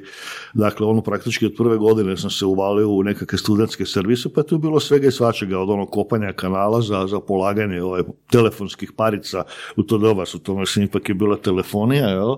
dakle, 0.53 0.87
ono 0.87 1.01
praktički 1.01 1.45
od 1.45 1.53
prve 1.57 1.77
godine 1.77 2.17
sam 2.17 2.29
se 2.29 2.45
uvalio 2.45 2.89
u 2.89 3.03
nekakve 3.03 3.37
studentske 3.37 3.85
servise, 3.85 4.33
pa 4.33 4.43
tu 4.43 4.55
je 4.55 4.59
bilo 4.59 4.79
svega 4.79 5.07
i 5.07 5.11
svačega, 5.11 5.59
od 5.59 5.69
onog 5.69 5.89
kopanja 5.89 6.33
kanala 6.33 6.81
za, 6.81 7.07
za 7.07 7.19
polaganje 7.19 7.81
ovaj, 7.81 8.01
telefonskih 8.31 8.91
parica, 8.91 9.43
u 9.75 9.83
to 9.83 9.97
doba 9.97 10.25
su 10.25 10.39
to, 10.39 10.55
mislim, 10.55 10.85
ipak 10.85 11.09
je 11.09 11.15
bila 11.15 11.37
telefonija, 11.37 12.09
jel? 12.09 12.35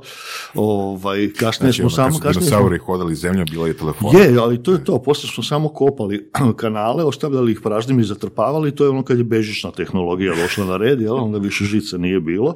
Ovaj, 0.53 1.29
kasnije 1.39 1.71
Znači, 1.71 1.84
smo 1.85 2.03
ono, 2.03 2.09
samo... 2.09 2.19
kad 2.19 2.21
kasnije 2.23 2.33
smo- 2.41 2.49
dinosauri 2.49 2.77
hodali 2.79 3.15
zemljom, 3.15 3.45
bilo 3.51 3.67
je 3.67 3.73
telefon. 3.73 4.15
je, 4.15 4.37
ali 4.39 4.63
to 4.63 4.71
je 4.71 4.83
to. 4.83 4.99
Poslije 4.99 5.31
smo 5.31 5.43
samo 5.43 5.69
kopali 5.69 6.29
kanale, 6.55 7.03
ostavljali 7.03 7.51
ih 7.51 7.59
praznim 7.61 7.99
i 7.99 8.03
zatrpavali, 8.03 8.71
to 8.71 8.83
je 8.83 8.89
ono 8.89 9.03
kad 9.03 9.17
je 9.17 9.23
bežična 9.25 9.71
tehnologija 9.71 10.33
došla 10.35 10.65
na 10.65 10.77
red, 10.77 11.01
jel, 11.01 11.15
onda 11.15 11.37
više 11.37 11.63
žice 11.65 11.97
nije 11.97 12.19
bilo. 12.19 12.53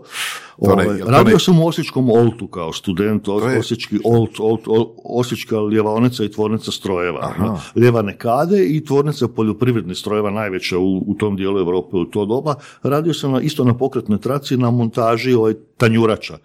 To 0.58 0.68
ne- 0.68 0.84
Ovaj, 0.86 1.00
to 1.00 1.06
radio 1.06 1.34
ne- 1.34 1.40
sam 1.40 1.60
u 1.60 1.68
Osječkom 1.68 2.10
Oltu 2.10 2.48
kao 2.48 2.74
student, 2.74 3.28
je- 3.28 3.60
Osječki 3.60 4.00
Olt, 4.06 4.40
Olt, 4.40 4.68
Olt- 4.68 4.90
Osječka 5.06 5.56
ljevaonica 5.58 6.24
i 6.24 6.30
tvornica 6.30 6.72
strojeva. 6.72 7.20
Aha. 7.22 7.58
Ljevane 7.76 8.18
kade 8.18 8.66
i 8.68 8.86
tvornica 8.86 9.28
poljoprivrednih 9.28 9.98
strojeva 9.98 10.30
najveća 10.32 10.78
u, 10.78 10.98
u 10.98 11.14
tom 11.14 11.36
dijelu 11.36 11.60
Europe 11.60 11.98
u 11.98 12.06
to 12.06 12.26
doba. 12.26 12.56
Radio 12.84 13.14
sam 13.14 13.32
na, 13.32 13.42
isto 13.42 13.64
na 13.64 13.74
pokretnoj 13.74 14.20
traci 14.20 14.58
na 14.58 14.72
montaži 14.72 15.34
ovaj, 15.34 15.54
tanjurača. 15.78 16.38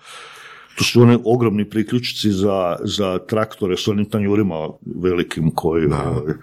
To 0.79 0.85
su 0.85 1.03
oni 1.03 1.19
ogromni 1.25 1.71
priključci 1.71 2.31
za, 2.31 2.77
za 2.85 3.19
traktore 3.19 3.77
s 3.77 3.89
onim 3.89 4.11
tanjurima 4.11 4.69
velikim 5.03 5.51
koji 5.51 5.87
ovaj, 5.87 6.35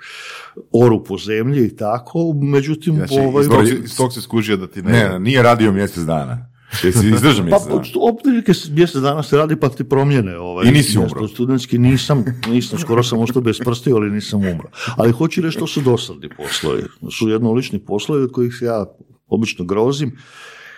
oru 0.72 1.04
po 1.04 1.18
zemlji 1.18 1.66
i 1.66 1.76
tako. 1.76 2.34
Međutim, 2.34 2.96
Znači, 2.96 3.20
ovaj, 3.20 3.46
iz 3.84 3.98
tog, 3.98 4.14
se 4.14 4.22
skužio 4.22 4.58
da 4.58 4.68
ti 4.68 4.82
ne... 4.82 4.92
Ne, 4.92 5.20
nije 5.20 5.44
radio 5.44 5.72
mjesec 5.72 6.04
dana. 6.04 6.52
Jesi 6.84 7.08
izdržao 7.08 7.46
Pa, 7.46 7.50
mjesec 7.50 7.68
dana? 7.68 8.06
otprilike 8.10 8.52
mjesec 8.72 9.02
dana 9.02 9.24
se 9.24 9.38
radi 9.38 9.56
pa 9.56 9.70
ti 9.70 9.84
promjene. 9.84 10.38
Ovaj, 10.38 10.68
I 10.68 10.72
nisi 10.72 10.98
umro? 10.98 11.28
Studentski 11.28 11.78
nisam, 11.78 12.26
nisam, 12.48 12.80
skoro 12.80 13.04
sam 13.04 13.20
ostao 13.20 13.42
bez 13.42 13.60
prstiju, 13.60 13.96
ali 13.96 14.12
nisam 14.12 14.40
umro. 14.40 14.70
Ali 14.98 15.12
hoću 15.12 15.42
reći, 15.42 15.60
to 15.60 15.68
su 15.68 15.82
dosadni 15.82 16.30
poslovi. 16.38 16.84
Su 17.18 17.30
jednolični 17.30 17.80
poslovi 17.80 18.24
od 18.24 18.32
kojih 18.32 18.54
se 18.60 18.66
ja 18.66 18.86
obično 19.28 19.66
grozim. 19.66 20.18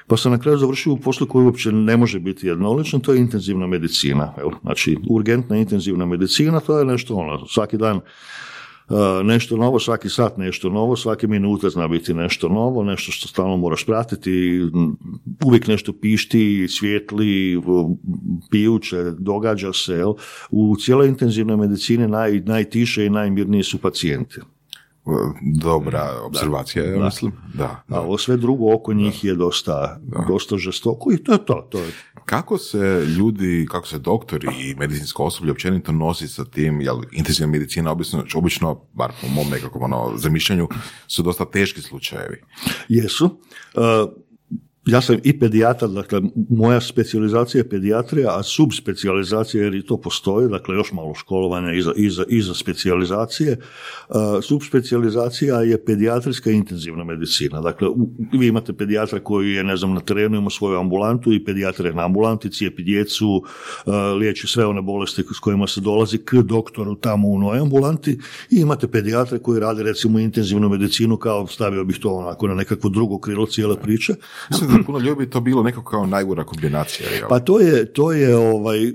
Pa 0.07 0.17
sam 0.17 0.31
na 0.31 0.37
kraju 0.37 0.57
završio 0.57 0.93
u 0.93 0.97
poslu 0.97 1.27
koji 1.27 1.45
uopće 1.45 1.71
ne 1.71 1.97
može 1.97 2.19
biti 2.19 2.47
jednoličan, 2.47 2.99
to 2.99 3.13
je 3.13 3.19
intenzivna 3.19 3.67
medicina. 3.67 4.33
Evo, 4.37 4.51
znači, 4.61 4.97
urgentna 5.09 5.57
intenzivna 5.57 6.05
medicina, 6.05 6.59
to 6.59 6.79
je 6.79 6.85
nešto 6.85 7.15
ono, 7.15 7.45
svaki 7.47 7.77
dan 7.77 7.99
Uh, 8.89 9.25
nešto 9.25 9.57
novo, 9.57 9.79
svaki 9.79 10.09
sat 10.09 10.37
nešto 10.37 10.69
novo, 10.69 10.95
svake 10.95 11.27
minute 11.27 11.69
zna 11.69 11.87
biti 11.87 12.13
nešto 12.13 12.49
novo, 12.49 12.83
nešto 12.83 13.11
što 13.11 13.27
stalno 13.27 13.57
moraš 13.57 13.85
pratiti, 13.85 14.61
uvijek 15.45 15.67
nešto 15.67 15.93
pišti, 15.93 16.67
svijetli, 16.69 17.61
pijuće, 18.51 19.03
događa 19.17 19.73
se. 19.73 19.93
Jel? 19.93 20.13
U 20.51 20.75
cijeloj 20.75 21.07
intenzivnoj 21.07 21.57
medicini 21.57 22.07
naj, 22.07 22.39
najtiše 22.39 23.05
i 23.05 23.09
najmirniji 23.09 23.63
su 23.63 23.77
pacijenti. 23.77 24.39
Dobra 25.41 26.21
observacija, 26.21 26.85
ja 26.85 27.05
mislim. 27.05 27.31
Da, 27.53 27.83
da. 27.87 27.97
A 27.97 28.01
ovo 28.01 28.17
sve 28.17 28.37
drugo 28.37 28.73
oko 28.75 28.93
njih 28.93 29.23
je 29.23 29.35
dosta, 29.35 29.99
dosta 30.27 30.57
žestoko 30.57 31.11
i 31.11 31.17
to 31.17 31.31
je 31.31 31.45
to. 31.45 31.67
to 31.71 31.79
je. 31.79 31.91
Kako 32.25 32.57
se 32.57 33.05
ljudi, 33.17 33.67
kako 33.71 33.87
se 33.87 33.99
doktori 33.99 34.47
i 34.59 34.75
medicinsko 34.75 35.23
osoblje 35.23 35.51
općenito 35.51 35.91
nosi 35.91 36.27
sa 36.27 36.45
tim, 36.45 36.81
jel 36.81 37.01
intenzivna 37.11 37.51
medicina 37.51 37.91
obično, 37.91 38.23
obično, 38.35 38.81
bar 38.93 39.11
po 39.21 39.27
mom 39.27 39.49
nekakvom 39.49 39.83
ono, 39.83 40.17
zamišljanju, 40.17 40.67
su 41.07 41.23
dosta 41.23 41.45
teški 41.45 41.81
slučajevi. 41.81 42.41
Jesu. 42.89 43.25
Uh, 43.25 44.22
ja 44.85 45.01
sam 45.01 45.17
i 45.23 45.39
pedijatar, 45.39 45.89
dakle, 45.89 46.21
moja 46.49 46.81
specijalizacija 46.81 47.59
je 47.59 47.69
pedijatrija, 47.69 48.39
a 48.39 48.43
subspecijalizacija, 48.43 49.63
jer 49.63 49.75
i 49.75 49.85
to 49.85 49.97
postoji, 49.97 50.49
dakle, 50.49 50.75
još 50.75 50.91
malo 50.91 51.13
školovanja 51.15 51.73
iza, 51.73 51.93
iza, 51.95 52.23
iza 52.29 52.53
specijalizacije. 52.53 53.57
Uh, 54.09 54.15
subspecijalizacija 54.41 55.61
je 55.61 55.85
pedijatrijska 55.85 56.51
intenzivna 56.51 57.03
medicina. 57.03 57.61
Dakle, 57.61 57.87
u- 57.87 58.09
vi 58.33 58.47
imate 58.47 58.73
pedijatra 58.73 59.19
koji 59.19 59.51
je, 59.53 59.63
ne 59.63 59.77
znam, 59.77 59.93
na 59.93 59.99
terenu 59.99 60.37
ima 60.37 60.49
svoju 60.49 60.79
ambulantu 60.79 61.33
i 61.33 61.45
pedijatar 61.45 61.85
je 61.85 61.93
na 61.93 62.05
ambulanti, 62.05 62.51
cijepi 62.51 62.83
djecu, 62.83 63.27
uh, 63.85 63.93
liječi 64.19 64.47
sve 64.47 64.65
one 64.65 64.81
bolesti 64.81 65.23
s 65.35 65.39
kojima 65.39 65.67
se 65.67 65.81
dolazi 65.81 66.17
k 66.17 66.33
doktoru 66.33 66.95
tamo 66.95 67.27
u 67.27 67.39
noj 67.39 67.59
ambulanti 67.59 68.19
i 68.51 68.55
imate 68.55 68.87
pedijatre 68.87 69.39
koji 69.39 69.59
rade 69.59 69.83
recimo 69.83 70.19
intenzivnu 70.19 70.69
medicinu 70.69 71.17
kao 71.17 71.47
stavio 71.47 71.83
bih 71.83 71.97
to 72.01 72.09
onako 72.13 72.47
na 72.47 72.55
nekakvo 72.55 72.89
drugo 72.89 73.19
krilo 73.19 73.45
cijele 73.45 73.75
priče. 73.81 74.13
Da 74.77 74.83
puno 74.85 74.99
ljudi 74.99 75.25
bi 75.25 75.29
to 75.29 75.41
bilo 75.41 75.63
nekako 75.63 75.89
kao 75.89 76.05
najgora 76.05 76.43
kombinacija. 76.43 77.09
Jel? 77.09 77.27
Pa 77.29 77.39
to 77.39 77.59
je, 77.59 77.93
to 77.93 78.11
je 78.11 78.37
ovaj, 78.37 78.87
eh, 78.87 78.93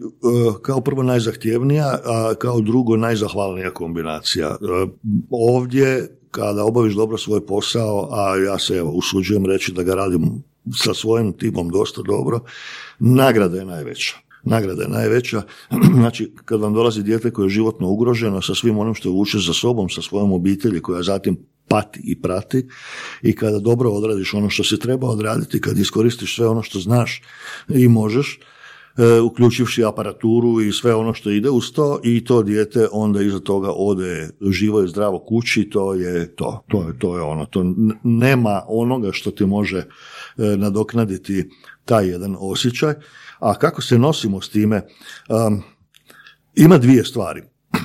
kao 0.63 0.81
prvo 0.81 1.03
najzahtjevnija, 1.03 1.99
a 2.05 2.35
kao 2.39 2.61
drugo 2.61 2.97
najzahvalnija 2.97 3.71
kombinacija. 3.71 4.49
Eh, 4.49 4.89
Ovdje, 5.31 6.19
kada 6.31 6.65
obaviš 6.65 6.95
dobro 6.95 7.19
svoj 7.19 7.47
posao, 7.47 8.09
a 8.13 8.37
ja 8.37 8.59
se 8.59 8.75
evo, 8.75 8.91
usuđujem 8.91 9.47
reći 9.47 9.73
da 9.73 9.83
ga 9.83 9.95
radim 9.95 10.43
sa 10.85 10.95
svojim 10.95 11.33
timom 11.33 11.69
dosta 11.69 12.03
dobro, 12.03 12.41
nagrada 12.99 13.59
je 13.59 13.65
najveća. 13.65 14.28
Nagrada 14.49 14.83
je 14.83 14.89
najveća. 14.89 15.43
Znači, 15.99 16.33
kad 16.45 16.61
vam 16.61 16.75
dolazi 16.75 17.03
dijete 17.03 17.31
koje 17.31 17.47
je 17.47 17.51
životno 17.51 17.89
ugroženo 17.89 18.43
sa 18.43 18.55
svim 18.55 18.79
onim 18.79 18.95
što 18.95 19.11
vuče 19.11 19.39
za 19.39 19.53
sobom, 19.53 19.89
sa 19.89 20.03
svojom 20.03 20.33
obitelji 20.33 20.83
koja 20.83 21.03
zatim 21.03 21.37
pati 21.69 22.01
i 22.05 22.23
prati 22.23 22.69
i 23.23 23.35
kada 23.35 23.59
dobro 23.59 23.91
odradiš 23.91 24.35
ono 24.35 24.51
što 24.51 24.65
si 24.65 24.79
treba 24.79 25.09
odraditi, 25.09 25.61
kad 25.61 25.79
iskoristiš 25.79 26.37
sve 26.37 26.49
ono 26.49 26.63
što 26.63 26.79
znaš 26.79 27.23
i 27.69 27.89
možeš, 27.89 28.39
e, 28.97 29.21
uključivši 29.21 29.85
aparaturu 29.85 30.61
i 30.61 30.73
sve 30.73 30.95
ono 30.95 31.15
što 31.15 31.31
ide 31.31 31.51
uz 31.51 31.73
to 31.73 32.01
i 32.05 32.25
to 32.25 32.43
dijete 32.43 32.89
onda 32.93 33.23
iza 33.23 33.41
toga 33.41 33.73
ode 33.77 34.31
živo 34.51 34.83
i 34.83 34.89
zdravo 34.89 35.19
kući, 35.19 35.71
to 35.71 35.95
je 35.95 36.37
to, 36.37 36.65
to 36.69 36.83
je, 36.83 36.99
to 36.99 37.17
je 37.17 37.23
ono, 37.23 37.47
to 37.47 37.75
nema 38.03 38.63
onoga 38.69 39.13
što 39.13 39.31
ti 39.31 39.47
može 39.47 39.79
e, 39.79 39.87
nadoknaditi 40.57 41.51
taj 41.85 42.09
jedan 42.09 42.37
osjećaj. 42.39 42.95
A 43.39 43.55
kako 43.55 43.83
se 43.83 43.99
nosimo 43.99 44.41
s 44.41 44.49
time? 44.49 44.83
Um, 45.29 45.63
ima 46.55 46.79
dvije 46.79 47.05
stvari. 47.05 47.43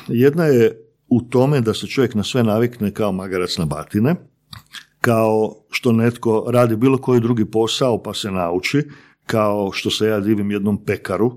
Jedna 0.07 0.45
je 0.45 0.79
u 1.07 1.21
tome 1.21 1.61
da 1.61 1.73
se 1.73 1.87
čovjek 1.87 2.15
na 2.15 2.23
sve 2.23 2.43
navikne 2.43 2.91
kao 2.91 3.11
magarac 3.11 3.57
na 3.57 3.65
batine, 3.65 4.15
kao 5.01 5.55
što 5.69 5.91
netko 5.91 6.45
radi 6.47 6.75
bilo 6.75 6.97
koji 6.97 7.21
drugi 7.21 7.45
posao 7.45 8.03
pa 8.03 8.13
se 8.13 8.31
nauči, 8.31 8.83
kao 9.25 9.71
što 9.71 9.89
se 9.89 10.07
ja 10.07 10.19
divim 10.19 10.51
jednom 10.51 10.85
pekaru 10.85 11.31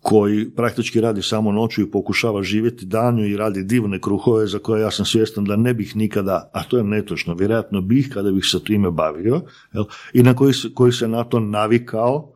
koji 0.00 0.50
praktički 0.50 1.00
radi 1.00 1.22
samo 1.22 1.52
noću 1.52 1.82
i 1.82 1.90
pokušava 1.90 2.42
živjeti 2.42 2.86
danju 2.86 3.26
i 3.26 3.36
radi 3.36 3.62
divne 3.62 4.00
kruhove 4.00 4.46
za 4.46 4.58
koje 4.58 4.82
ja 4.82 4.90
sam 4.90 5.06
svjestan 5.06 5.44
da 5.44 5.56
ne 5.56 5.74
bih 5.74 5.96
nikada, 5.96 6.50
a 6.52 6.62
to 6.64 6.76
je 6.76 6.84
netočno, 6.84 7.34
vjerojatno 7.34 7.80
bih 7.80 8.10
kada 8.14 8.30
bih 8.30 8.44
se 8.44 8.64
time 8.64 8.90
bavio, 8.90 9.40
jel? 9.72 9.84
i 10.12 10.22
na 10.22 10.34
koji 10.34 10.52
koji 10.74 10.92
se 10.92 11.08
na 11.08 11.24
to 11.24 11.40
navikao 11.40 12.32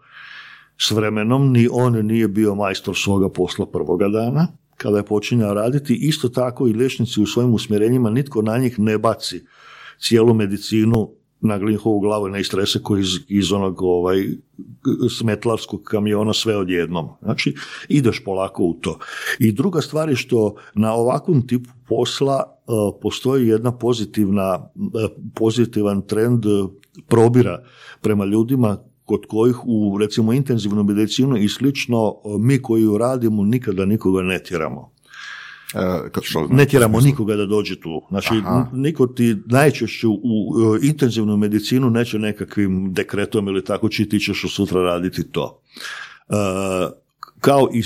s 0.79 0.91
vremenom, 0.91 1.53
ni 1.53 1.69
on 1.73 2.07
nije 2.07 2.29
bio 2.29 2.55
majstor 2.55 2.97
svoga 2.97 3.29
posla 3.29 3.67
prvoga 3.67 4.09
dana, 4.09 4.47
kada 4.77 4.97
je 4.97 5.03
počinjao 5.03 5.55
raditi, 5.55 5.95
isto 5.95 6.29
tako 6.29 6.69
i 6.69 6.73
liječnici 6.73 7.23
u 7.23 7.27
svojim 7.27 7.55
usmjerenjima, 7.55 8.11
nitko 8.11 8.43
na 8.43 8.59
njih 8.59 8.79
ne 8.79 8.99
baci 8.99 9.45
cijelu 9.99 10.35
medicinu 10.35 11.11
na 11.43 11.57
njihovu 11.59 12.01
glavu 12.01 12.29
i 12.29 12.31
na 12.31 12.39
istrese 12.39 12.83
koji 12.83 13.01
iz, 13.01 13.19
iz 13.29 13.53
onog 13.53 13.83
ovaj, 13.83 14.25
smetlarskog 15.19 15.83
kamiona 15.83 16.33
sve 16.33 16.57
odjednom. 16.57 17.09
Znači, 17.23 17.55
ideš 17.89 18.25
polako 18.25 18.63
u 18.63 18.75
to. 18.75 18.99
I 19.39 19.53
druga 19.53 19.81
stvar 19.81 20.09
je 20.09 20.17
što 20.17 20.55
na 20.75 20.95
ovakvom 20.95 21.47
tipu 21.47 21.71
posla 21.89 22.43
e, 22.43 22.73
postoji 23.03 23.49
jedna 23.49 23.79
pozitivna, 23.79 24.71
e, 25.05 25.09
pozitivan 25.35 26.03
trend 26.07 26.47
e, 26.47 26.49
probira 27.09 27.65
prema 28.01 28.25
ljudima 28.25 28.79
kod 29.05 29.27
kojih 29.29 29.57
u 29.65 29.99
recimo 30.01 30.33
intenzivnu 30.33 30.85
medicinu 30.85 31.37
i 31.37 31.49
slično 31.49 32.15
e, 32.25 32.29
mi 32.39 32.63
koji 32.63 32.83
ju 32.83 32.99
radimo 32.99 33.45
nikada 33.45 33.85
nikoga 33.85 34.23
ne 34.23 34.43
tjeramo. 34.43 34.93
E, 35.75 36.21
što 36.23 36.47
Ne 36.51 36.67
tjeramo 36.67 37.01
nikoga 37.01 37.37
da 37.37 37.47
dođe 37.47 37.81
tu. 37.81 38.03
Znači, 38.09 38.35
Aha. 38.45 38.67
niko 38.73 39.07
ti 39.07 39.37
najčešće 39.47 40.07
u 40.07 40.13
e, 40.13 40.87
intenzivnu 40.87 41.37
medicinu 41.37 41.91
neće 41.91 42.19
nekakvim 42.19 42.93
dekretom 42.93 43.49
ili 43.49 43.65
tako 43.65 43.89
će 43.89 44.09
ti 44.09 44.21
ćeš 44.21 44.55
sutra 44.55 44.83
raditi 44.83 45.31
to. 45.31 45.61
E, 46.29 46.35
kao 47.43 47.69
i 47.73 47.83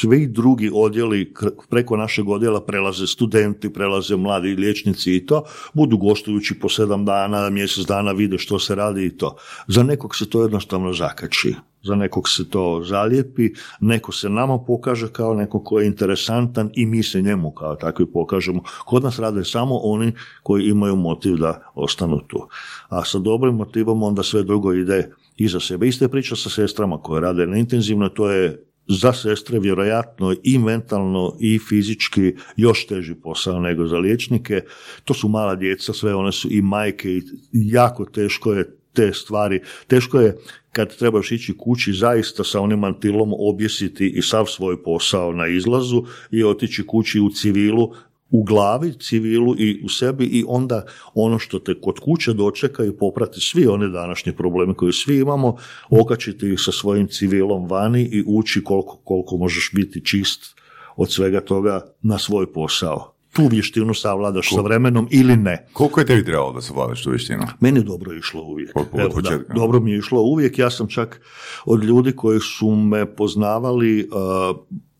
svi 0.00 0.26
drugi 0.26 0.70
odjeli 0.74 1.34
preko 1.70 1.96
našeg 1.96 2.28
odjela 2.28 2.60
prelaze 2.60 3.06
studenti, 3.06 3.72
prelaze 3.72 4.16
mladi 4.16 4.48
liječnici 4.48 5.16
i 5.16 5.26
to, 5.26 5.44
budu 5.74 5.96
gostujući 5.96 6.58
po 6.58 6.68
sedam 6.68 7.04
dana, 7.04 7.50
mjesec 7.50 7.86
dana 7.86 8.12
vide 8.12 8.38
što 8.38 8.58
se 8.58 8.74
radi 8.74 9.06
i 9.06 9.16
to. 9.16 9.36
Za 9.68 9.82
nekog 9.82 10.16
se 10.16 10.30
to 10.30 10.42
jednostavno 10.42 10.92
zakači, 10.92 11.54
za 11.82 11.94
nekog 11.94 12.28
se 12.28 12.50
to 12.50 12.82
zalijepi, 12.84 13.50
neko 13.80 14.12
se 14.12 14.28
nama 14.28 14.58
pokaže 14.58 15.08
kao 15.12 15.34
neko 15.34 15.64
ko 15.64 15.80
je 15.80 15.86
interesantan 15.86 16.70
i 16.74 16.86
mi 16.86 17.02
se 17.02 17.22
njemu 17.22 17.50
kao 17.50 17.76
takvi 17.76 18.06
pokažemo. 18.12 18.62
Kod 18.84 19.04
nas 19.04 19.18
rade 19.18 19.44
samo 19.44 19.76
oni 19.76 20.12
koji 20.42 20.64
imaju 20.64 20.96
motiv 20.96 21.36
da 21.36 21.70
ostanu 21.74 22.20
tu. 22.26 22.48
A 22.88 23.04
sa 23.04 23.18
dobrim 23.18 23.54
motivom 23.54 24.02
onda 24.02 24.22
sve 24.22 24.42
drugo 24.42 24.72
ide 24.72 25.10
iza 25.36 25.60
sebe. 25.60 25.88
Ista 25.88 26.04
je 26.04 26.08
priča 26.08 26.36
sa 26.36 26.50
sestrama 26.50 26.98
koje 26.98 27.20
rade 27.20 27.46
na 27.46 27.56
intenzivno, 27.56 28.08
to 28.08 28.30
je 28.30 28.66
za 28.88 29.12
sestre 29.12 29.58
vjerojatno 29.58 30.34
i 30.42 30.58
mentalno 30.58 31.36
i 31.40 31.58
fizički 31.58 32.34
još 32.56 32.86
teži 32.86 33.14
posao 33.14 33.60
nego 33.60 33.86
za 33.86 33.96
liječnike. 33.96 34.60
To 35.04 35.14
su 35.14 35.28
mala 35.28 35.54
djeca, 35.54 35.92
sve 35.92 36.14
one 36.14 36.32
su 36.32 36.48
i 36.50 36.62
majke 36.62 37.10
i 37.10 37.22
jako 37.52 38.04
teško 38.04 38.52
je 38.52 38.76
te 38.92 39.12
stvari. 39.12 39.60
Teško 39.86 40.20
je 40.20 40.36
kad 40.72 40.96
trebaš 40.96 41.32
ići 41.32 41.56
kući 41.58 41.92
zaista 41.92 42.44
sa 42.44 42.60
onim 42.60 42.78
mantilom 42.78 43.32
objesiti 43.38 44.12
i 44.16 44.22
sav 44.22 44.46
svoj 44.46 44.82
posao 44.82 45.32
na 45.32 45.46
izlazu 45.46 46.04
i 46.30 46.44
otići 46.44 46.86
kući 46.86 47.20
u 47.20 47.30
civilu 47.30 47.92
u 48.30 48.44
glavi, 48.44 48.92
civilu 48.92 49.54
i 49.58 49.82
u 49.84 49.88
sebi 49.88 50.24
i 50.24 50.44
onda 50.48 50.84
ono 51.14 51.38
što 51.38 51.58
te 51.58 51.80
kod 51.80 51.98
kuće 51.98 52.32
dočeka 52.32 52.84
i 52.84 52.92
poprati 52.92 53.40
svi 53.40 53.66
one 53.66 53.88
današnje 53.88 54.32
probleme 54.32 54.74
koje 54.74 54.92
svi 54.92 55.18
imamo, 55.18 55.56
okačiti 55.90 56.52
ih 56.52 56.60
sa 56.60 56.72
svojim 56.72 57.08
civilom 57.08 57.66
vani 57.68 58.02
i 58.02 58.24
ući 58.26 58.64
koliko, 58.64 58.96
koliko 59.04 59.36
možeš 59.36 59.70
biti 59.74 60.04
čist 60.04 60.56
od 60.96 61.12
svega 61.12 61.40
toga 61.40 61.80
na 62.02 62.18
svoj 62.18 62.52
posao. 62.52 63.12
Tu 63.32 63.46
vještinu 63.50 63.94
savladaš 63.94 64.48
sa 64.54 64.60
vremenom 64.60 65.08
ili 65.10 65.36
ne. 65.36 65.66
Koliko 65.72 66.00
je 66.00 66.06
tebi 66.06 66.24
trebalo 66.24 66.52
da 66.52 66.60
savladaš 66.60 67.02
tu 67.02 67.10
vještinu? 67.10 67.42
Meni 67.60 67.78
je 67.78 67.84
dobro 67.84 68.14
išlo 68.14 68.42
uvijek. 68.42 68.76
Od- 68.76 68.86
od 68.92 69.00
Evo, 69.00 69.20
da, 69.20 69.54
dobro 69.54 69.80
mi 69.80 69.90
je 69.92 69.98
išlo 69.98 70.22
uvijek. 70.22 70.58
Ja 70.58 70.70
sam 70.70 70.88
čak 70.88 71.20
od 71.64 71.84
ljudi 71.84 72.12
koji 72.12 72.40
su 72.40 72.70
me 72.70 73.16
poznavali, 73.16 74.08
uh, 74.12 74.56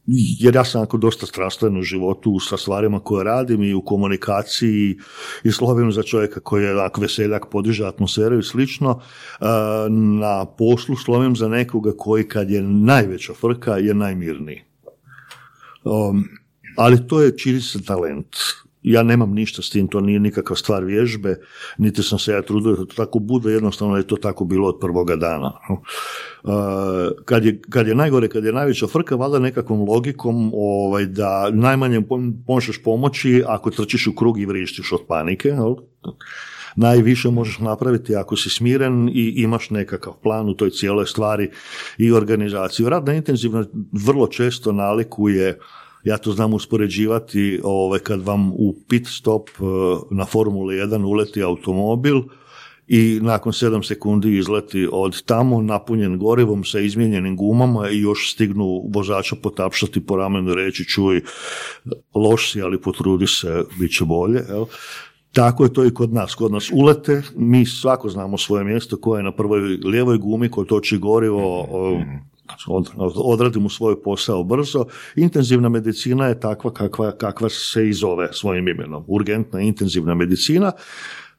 jer 0.06 0.54
ja 0.54 0.64
sam 0.64 0.80
onako 0.80 0.96
dosta 0.96 1.26
strastven 1.26 1.78
u 1.78 1.82
životu 1.82 2.40
sa 2.40 2.56
stvarima 2.56 3.00
koje 3.00 3.24
radim 3.24 3.62
i 3.62 3.74
u 3.74 3.84
komunikaciji 3.84 4.98
i 5.44 5.52
slovim 5.52 5.92
za 5.92 6.02
čovjeka 6.02 6.40
koji 6.40 6.64
je 6.64 6.78
onako 6.78 7.00
veseljak, 7.00 7.46
podiže 7.50 7.86
atmosferu 7.86 8.38
i 8.38 8.42
slično. 8.42 8.90
Uh, 8.90 9.46
na 10.20 10.44
poslu 10.44 10.96
slovim 10.96 11.36
za 11.36 11.48
nekoga 11.48 11.92
koji 11.98 12.28
kad 12.28 12.50
je 12.50 12.62
najveća 12.62 13.34
frka 13.34 13.76
je 13.76 13.94
najmirniji. 13.94 14.62
Um, 15.84 16.24
ali 16.76 17.08
to 17.08 17.22
je 17.22 17.38
čini 17.38 17.60
se 17.60 17.84
talent. 17.84 18.36
Ja 18.86 19.02
nemam 19.02 19.32
ništa 19.34 19.62
s 19.62 19.70
tim, 19.70 19.88
to 19.88 20.00
nije 20.00 20.20
nikakva 20.20 20.56
stvar 20.56 20.84
vježbe, 20.84 21.40
niti 21.78 22.02
sam 22.02 22.18
se 22.18 22.32
ja 22.32 22.42
trudio 22.42 22.76
da 22.76 22.84
to 22.84 22.94
tako 22.96 23.18
bude, 23.18 23.52
jednostavno 23.52 23.96
je 23.96 24.06
to 24.06 24.16
tako 24.16 24.44
bilo 24.44 24.68
od 24.68 24.78
prvoga 24.80 25.16
dana. 25.16 25.52
Uh, 25.68 26.52
kad, 27.24 27.44
je, 27.44 27.60
kad 27.70 27.86
je 27.86 27.94
najgore, 27.94 28.28
kad 28.28 28.44
je 28.44 28.52
najveća 28.52 28.86
frka, 28.86 29.16
valjda 29.16 29.38
nekakvom 29.38 29.88
logikom 29.88 30.50
ovaj, 30.54 31.06
da 31.06 31.50
najmanje 31.50 32.02
možeš 32.48 32.82
pomoći 32.82 33.42
ako 33.46 33.70
trčiš 33.70 34.06
u 34.06 34.14
krug 34.14 34.40
i 34.40 34.46
vrištiš 34.46 34.92
od 34.92 35.00
panike, 35.08 35.52
najviše 36.76 37.30
možeš 37.30 37.58
napraviti 37.58 38.16
ako 38.16 38.36
si 38.36 38.50
smiren 38.50 39.08
i 39.08 39.34
imaš 39.36 39.70
nekakav 39.70 40.12
plan 40.22 40.48
u 40.48 40.54
toj 40.54 40.70
cijeloj 40.70 41.06
stvari 41.06 41.50
i 41.98 42.12
organizaciju. 42.12 42.88
Rad 42.88 43.06
na 43.06 43.14
intenzivno 43.14 43.64
vrlo 44.06 44.26
često 44.26 44.72
nalikuje 44.72 45.58
ja 46.06 46.18
to 46.18 46.32
znam 46.32 46.54
uspoređivati 46.54 47.60
ovaj, 47.64 47.98
kad 47.98 48.22
vam 48.22 48.52
u 48.52 48.74
pit 48.88 49.06
stop 49.06 49.48
eh, 49.50 49.62
na 50.10 50.24
Formuli 50.24 50.74
1 50.76 51.04
uleti 51.04 51.42
automobil 51.42 52.20
i 52.88 53.18
nakon 53.22 53.52
7 53.52 53.86
sekundi 53.88 54.38
izleti 54.38 54.88
od 54.92 55.22
tamo 55.22 55.62
napunjen 55.62 56.18
gorivom 56.18 56.64
sa 56.64 56.80
izmijenjenim 56.80 57.36
gumama 57.36 57.90
i 57.90 58.00
još 58.00 58.32
stignu 58.32 58.82
vozača 58.94 59.36
potapšati 59.42 60.06
po 60.06 60.16
ramenu 60.16 60.54
reći 60.54 60.84
čuj 60.84 61.22
loš 62.14 62.52
si 62.52 62.62
ali 62.62 62.80
potrudi 62.80 63.26
se 63.26 63.64
bit 63.78 63.96
će 63.96 64.04
bolje 64.04 64.42
jel? 64.48 64.64
Tako 65.32 65.64
je 65.64 65.72
to 65.72 65.84
i 65.84 65.94
kod 65.94 66.12
nas. 66.12 66.34
Kod 66.34 66.52
nas 66.52 66.70
ulete, 66.74 67.22
mi 67.36 67.66
svako 67.66 68.08
znamo 68.08 68.38
svoje 68.38 68.64
mjesto 68.64 68.96
koje 68.96 69.18
je 69.18 69.24
na 69.24 69.32
prvoj 69.32 69.60
lijevoj 69.60 70.18
gumi 70.18 70.48
koje 70.48 70.66
toči 70.66 70.98
gorivo, 70.98 71.60
o, 71.60 71.66
od- 71.70 72.35
odradimo 73.14 73.68
svoj 73.68 74.02
posao 74.02 74.44
brzo. 74.44 74.84
Intenzivna 75.16 75.68
medicina 75.68 76.26
je 76.26 76.40
takva 76.40 76.72
kakva, 76.72 77.12
kakva 77.12 77.48
se 77.48 77.88
i 77.88 77.92
zove 77.92 78.28
svojim 78.32 78.68
imenom. 78.68 79.04
Urgentna 79.06 79.60
intenzivna 79.60 80.14
medicina. 80.14 80.72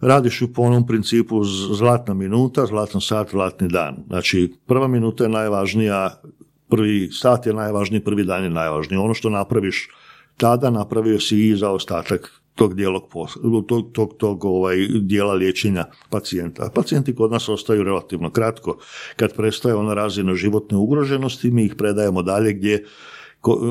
Radiš 0.02 0.42
ju 0.42 0.54
po 0.54 0.62
onom 0.62 0.88
principu 0.88 1.44
zlatna 1.78 2.14
minuta, 2.14 2.66
zlatan 2.66 3.02
sat, 3.02 3.30
zlatni 3.32 3.68
dan. 3.68 4.04
Znači, 4.08 4.54
prva 4.66 4.88
minuta 4.88 5.24
je 5.24 5.30
najvažnija, 5.30 6.22
prvi 6.70 7.10
sat 7.12 7.46
je 7.46 7.54
najvažniji, 7.54 8.04
prvi 8.04 8.24
dan 8.24 8.44
je 8.44 8.50
najvažniji. 8.50 8.98
Ono 8.98 9.14
što 9.14 9.30
napraviš 9.30 9.90
tada 10.38 10.70
napravio 10.70 11.20
si 11.20 11.48
i 11.48 11.56
za 11.56 11.72
ostatak 11.72 12.42
tog 12.58 12.76
dijelog 12.76 13.10
posla, 13.12 13.42
tog, 13.68 13.92
tog, 13.92 14.14
tog 14.18 14.46
ovaj, 14.46 14.78
dijela 15.02 15.34
liječenja 15.34 15.86
pacijenta. 16.10 16.72
Pacijenti 16.76 17.16
kod 17.16 17.32
nas 17.32 17.50
ostaju 17.50 17.84
relativno 17.84 18.30
kratko. 18.30 18.78
Kad 19.16 19.36
prestaje 19.36 19.76
ona 19.76 19.94
razina 19.94 20.36
životne 20.36 20.78
ugroženosti, 20.78 21.52
mi 21.52 21.66
ih 21.66 21.76
predajemo 21.76 22.22
dalje 22.22 22.54
gdje 22.54 22.86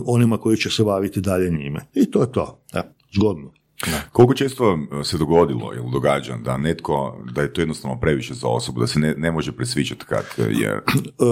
onima 0.07 0.39
koji 0.39 0.57
će 0.57 0.71
se 0.71 0.85
baviti 0.85 1.21
dalje 1.21 1.51
njime. 1.51 1.87
I 1.95 2.11
to 2.11 2.21
je 2.21 2.33
to. 2.33 2.61
E, 2.75 2.83
zgodno. 3.17 3.56
Koliko 4.13 4.35
često 4.35 4.79
se 5.05 5.19
dogodilo 5.19 5.73
ili 5.75 5.91
događa 5.93 6.37
da 6.45 6.57
netko, 6.57 7.19
da 7.33 7.43
je 7.43 7.53
to 7.53 7.61
jednostavno 7.61 8.01
previše 8.01 8.35
za 8.35 8.49
osobu, 8.49 8.81
da 8.81 8.87
se 8.87 8.99
ne, 8.99 9.15
ne 9.19 9.33
može 9.33 9.53
presvičati 9.53 10.05
kad 10.05 10.25
je, 10.39 10.69
E, 11.21 11.25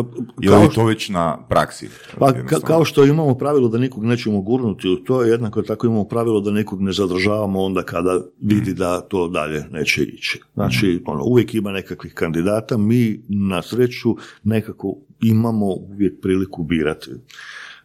ili 0.43 0.53
kao 0.53 0.63
je 0.63 0.71
to 0.75 0.85
već 0.85 1.09
na 1.09 1.39
praksi? 1.49 1.89
Pa 2.19 2.27
ka- 2.33 2.61
kao 2.67 2.85
što 2.85 3.05
imamo 3.05 3.35
pravilo 3.35 3.69
da 3.69 3.79
nikog 3.79 4.05
nećemo 4.05 4.41
gurnuti 4.41 4.89
u 4.89 4.97
to, 4.97 5.23
jednako 5.23 5.63
tako 5.63 5.87
imamo 5.87 6.05
pravilo 6.05 6.41
da 6.41 6.51
nekog 6.51 6.83
ne 6.83 6.93
zadržavamo 6.93 7.63
onda 7.63 7.83
kada 7.83 8.21
vidi 8.41 8.75
da 8.75 9.01
to 9.01 9.29
dalje 9.29 9.65
neće 9.71 10.03
ići. 10.03 10.41
Znači, 10.55 11.03
ono, 11.07 11.25
uvijek 11.25 11.55
ima 11.55 11.73
nekakvih 11.73 12.15
kandidata, 12.15 12.77
mi 12.77 13.21
na 13.29 13.63
sreću 13.63 14.17
nekako 14.45 14.95
imamo 15.23 15.67
uvijek 15.67 16.21
priliku 16.23 16.63
birati. 16.63 17.11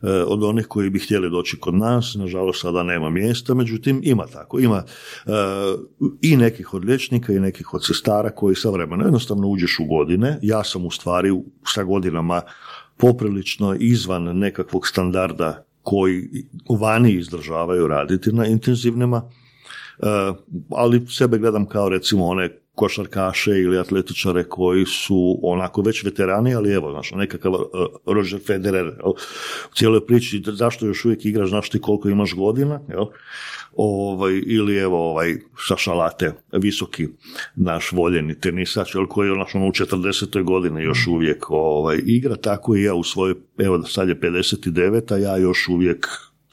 E, 0.02 0.12
od 0.12 0.44
onih 0.44 0.68
koji 0.68 0.90
bi 0.90 1.00
htjeli 1.00 1.30
doći 1.30 1.60
kod 1.60 1.76
nas, 1.76 2.16
nažalost 2.16 2.62
sada 2.62 2.84
nema 2.84 3.10
mjesta, 3.10 3.54
međutim 3.54 4.02
ima 4.04 4.28
tako, 4.28 4.60
ima 4.60 4.84
e, 5.26 5.32
i 6.22 6.38
nekih 6.38 6.74
od 6.74 6.86
liječnika 6.86 7.34
i 7.34 7.40
nekih 7.40 7.74
od 7.74 7.86
sestara 7.86 8.30
koji 8.30 8.56
sa 8.56 8.70
vremenom 8.70 9.06
jednostavno 9.06 9.48
uđeš 9.48 9.80
u 9.80 9.86
godine, 9.86 10.40
ja 10.42 10.64
sam 10.64 10.86
u 10.86 10.92
stvari 10.92 11.30
sa 11.66 11.84
godinama 11.84 12.42
poprilično 12.98 13.76
izvan 13.80 14.24
nekakvog 14.24 14.88
standarda 14.88 15.66
koji 15.82 16.30
vani 16.80 17.12
izdržavaju 17.12 17.88
raditi 17.88 18.32
na 18.32 18.46
intenzivnima, 18.46 19.22
e, 20.00 20.06
ali 20.70 21.08
sebe 21.08 21.38
gledam 21.38 21.66
kao 21.66 21.90
recimo 21.90 22.26
one 22.26 22.60
košarkaše 22.80 23.52
ili 23.52 23.80
atletičare 23.80 24.44
koji 24.44 24.86
su 24.86 25.40
onako 25.44 25.82
već 25.82 26.04
veterani, 26.04 26.56
ali 26.56 26.74
evo, 26.74 26.92
znaš, 26.92 27.12
nekakav 27.12 27.54
e, 27.54 27.58
Roger 28.06 28.40
Federer 28.48 28.86
jel, 28.86 29.12
u 29.72 29.74
cijeloj 29.76 30.06
priči, 30.06 30.42
zašto 30.46 30.86
još 30.86 31.06
uvijek 31.06 31.26
igraš, 31.26 31.50
znaš 31.50 31.70
ti 31.70 31.82
koliko 31.82 32.10
imaš 32.10 32.34
godina, 32.36 32.80
jel? 32.90 33.06
Ovaj, 33.76 34.42
ili 34.46 34.78
evo 34.78 35.10
ovaj 35.10 35.36
Saša 35.68 35.94
Late, 35.94 36.34
visoki 36.52 37.08
naš 37.56 37.92
voljeni 37.92 38.40
tenisač, 38.40 38.96
jel, 38.96 39.08
koji 39.08 39.28
je 39.28 39.32
ono, 39.32 39.44
u 39.44 39.72
40. 39.72 40.44
godini 40.44 40.84
još 40.84 41.08
uvijek 41.08 41.50
ovaj, 41.50 42.00
igra, 42.06 42.36
tako 42.36 42.76
i 42.76 42.84
ja 42.84 42.94
u 42.94 43.04
svojoj, 43.04 43.36
evo 43.58 43.84
sad 43.84 44.10
je 44.10 44.20
59, 44.20 45.14
a 45.14 45.18
ja 45.18 45.38
još 45.38 45.68
uvijek 45.68 46.08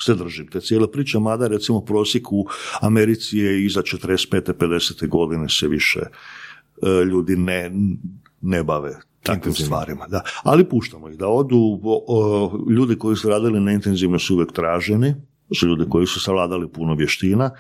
se 0.05 0.15
držim 0.15 0.47
te 0.47 0.61
cijele 0.61 0.93
priče, 0.93 1.19
mada 1.19 1.47
recimo 1.47 1.81
prosjek 1.81 2.33
u 2.33 2.47
Americi 2.81 3.39
je 3.39 3.65
iza 3.65 3.83
45. 3.83 4.53
50. 4.53 5.09
godine 5.09 5.49
se 5.49 5.69
više 5.69 6.01
e, 6.01 7.05
ljudi 7.05 7.37
ne, 7.37 7.71
ne 8.41 8.65
bave 8.65 8.99
takvim 9.27 9.55
stvarima. 9.55 10.07
Da. 10.07 10.21
Ali 10.43 10.69
puštamo 10.69 11.09
ih 11.09 11.19
da 11.19 11.29
odu. 11.29 11.81
Ljudi 12.71 12.99
koji 12.99 13.17
su 13.17 13.29
radili 13.29 13.61
na 13.61 13.73
intenzivno 13.73 14.19
su 14.19 14.35
uvijek 14.35 14.53
traženi, 14.53 15.15
su 15.61 15.67
ljudi 15.67 15.85
koji 15.91 16.07
su 16.07 16.21
savladali 16.21 16.69
puno 16.69 16.95
vještina, 16.95 17.51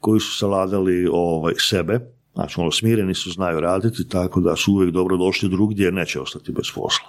koji 0.00 0.20
su 0.20 0.36
savladali 0.36 1.08
ovaj, 1.12 1.54
sebe, 1.58 2.00
znači 2.34 2.60
ono, 2.60 2.70
smireni 2.70 3.14
su, 3.14 3.30
znaju 3.30 3.60
raditi, 3.60 4.08
tako 4.08 4.40
da 4.40 4.56
su 4.56 4.72
uvijek 4.72 4.92
dobro 4.92 5.16
došli 5.16 5.48
drugdje, 5.48 5.92
neće 5.92 6.20
ostati 6.20 6.52
bez 6.52 6.64
posla. 6.74 7.08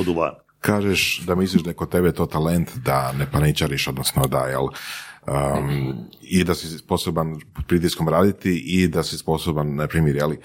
Odu 0.00 0.12
van. 0.12 0.34
Kažeš 0.60 1.22
da 1.26 1.34
misliš 1.34 1.62
da 1.62 1.70
je 1.70 1.74
kod 1.74 1.88
tebe 1.88 2.12
to 2.12 2.26
talent 2.26 2.76
da 2.76 3.12
ne 3.12 3.26
paničariš, 3.32 3.88
odnosno 3.88 4.26
da, 4.26 4.38
jel, 4.38 4.62
um, 4.62 5.94
i 6.22 6.44
da 6.44 6.54
si 6.54 6.78
sposoban 6.78 7.36
pritiskom 7.66 8.08
raditi 8.08 8.62
i 8.66 8.88
da 8.88 9.02
si 9.02 9.18
sposoban, 9.18 9.74
na 9.74 9.86
primjer, 9.86 10.16
jeli, 10.16 10.38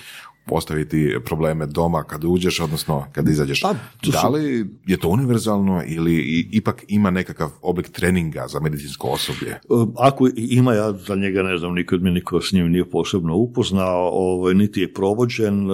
postaviti 0.47 1.15
probleme 1.25 1.65
doma 1.65 2.03
kad 2.03 2.23
uđeš, 2.23 2.59
odnosno 2.59 3.05
kad 3.11 3.27
izađeš. 3.29 3.61
Pa, 3.61 3.73
su- 4.03 4.11
da 4.11 4.27
li 4.27 4.65
je 4.85 4.97
to 4.97 5.07
univerzalno 5.09 5.83
ili 5.87 6.15
ipak 6.51 6.83
ima 6.87 7.09
nekakav 7.09 7.49
oblik 7.61 7.89
treninga 7.89 8.45
za 8.47 8.59
medicinsko 8.59 9.07
osoblje? 9.07 9.49
E, 9.49 9.59
Ako 9.97 10.29
ima, 10.35 10.73
ja 10.73 10.93
za 10.93 11.15
njega 11.15 11.43
ne 11.43 11.57
znam, 11.57 11.73
nikad 11.73 12.01
mi 12.01 12.11
niko 12.11 12.41
s 12.41 12.51
njim 12.51 12.67
nije 12.67 12.89
posebno 12.89 13.35
upoznao, 13.35 14.09
ovaj, 14.13 14.53
niti 14.53 14.81
je 14.81 14.93
provođen, 14.93 15.71
e, 15.71 15.73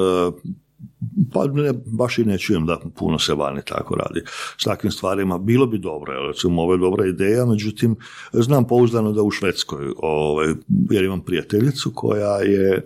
pa 1.33 1.47
ne, 1.47 1.73
baš 1.85 2.17
i 2.17 2.25
ne 2.25 2.37
čujem 2.37 2.65
da 2.65 2.79
puno 2.95 3.19
se 3.19 3.33
vani 3.33 3.61
tako 3.65 3.95
radi 3.95 4.21
s 4.57 4.63
takvim 4.63 4.91
stvarima. 4.91 5.37
Bilo 5.37 5.67
bi 5.67 5.77
dobro, 5.77 6.27
recimo 6.27 6.61
ovo 6.61 6.73
je 6.73 6.79
dobra 6.79 7.07
ideja, 7.07 7.45
međutim, 7.45 7.95
znam 8.33 8.67
pouzdano 8.67 9.11
da 9.11 9.21
u 9.21 9.31
Švedskoj, 9.31 9.93
ovaj, 9.97 10.47
jer 10.91 11.03
imam 11.03 11.21
prijateljicu 11.21 11.91
koja 11.95 12.37
je 12.37 12.75
e, 12.75 12.81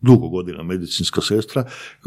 dugo 0.00 0.28
godina 0.28 0.62
medicinska 0.62 1.20
sestra, 1.20 1.64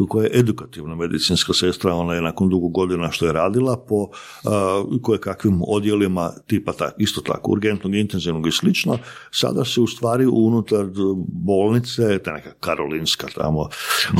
koja 0.10 0.24
je 0.24 0.40
edukativna 0.40 0.96
medicinska 0.96 1.54
sestra, 1.54 1.94
ona 1.94 2.14
je 2.14 2.22
nakon 2.22 2.50
dugo 2.50 2.68
godina 2.68 3.12
što 3.12 3.26
je 3.26 3.34
radila 3.34 3.78
po 3.78 3.96
uh, 3.96 5.02
koje 5.02 5.20
kakvim 5.20 5.62
odjelima 5.68 6.32
tipa 6.48 6.74
tak, 6.74 6.94
isto 6.98 7.22
tako 7.22 7.52
urgentnog, 7.52 7.96
intenzivnog 7.96 8.48
i 8.48 8.52
slično, 8.52 8.98
sada 9.32 9.66
se 9.66 9.82
u 9.82 9.88
stvari 9.88 10.26
unutar 10.26 10.86
bolnice, 11.28 12.20
ta 12.20 12.34
neka 12.34 12.52
karolinska 12.60 13.28
tamo 13.36 13.68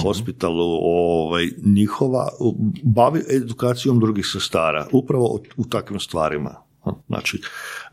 hospitalu, 0.04 0.80
ovaj, 0.82 1.50
njihova, 1.66 2.30
bavi 2.84 3.24
edukacijom 3.30 4.00
drugih 4.00 4.26
sestara, 4.26 4.88
upravo 4.92 5.40
u 5.58 5.66
takvim 5.66 6.00
stvarima. 6.00 6.69
Znači, 7.08 7.42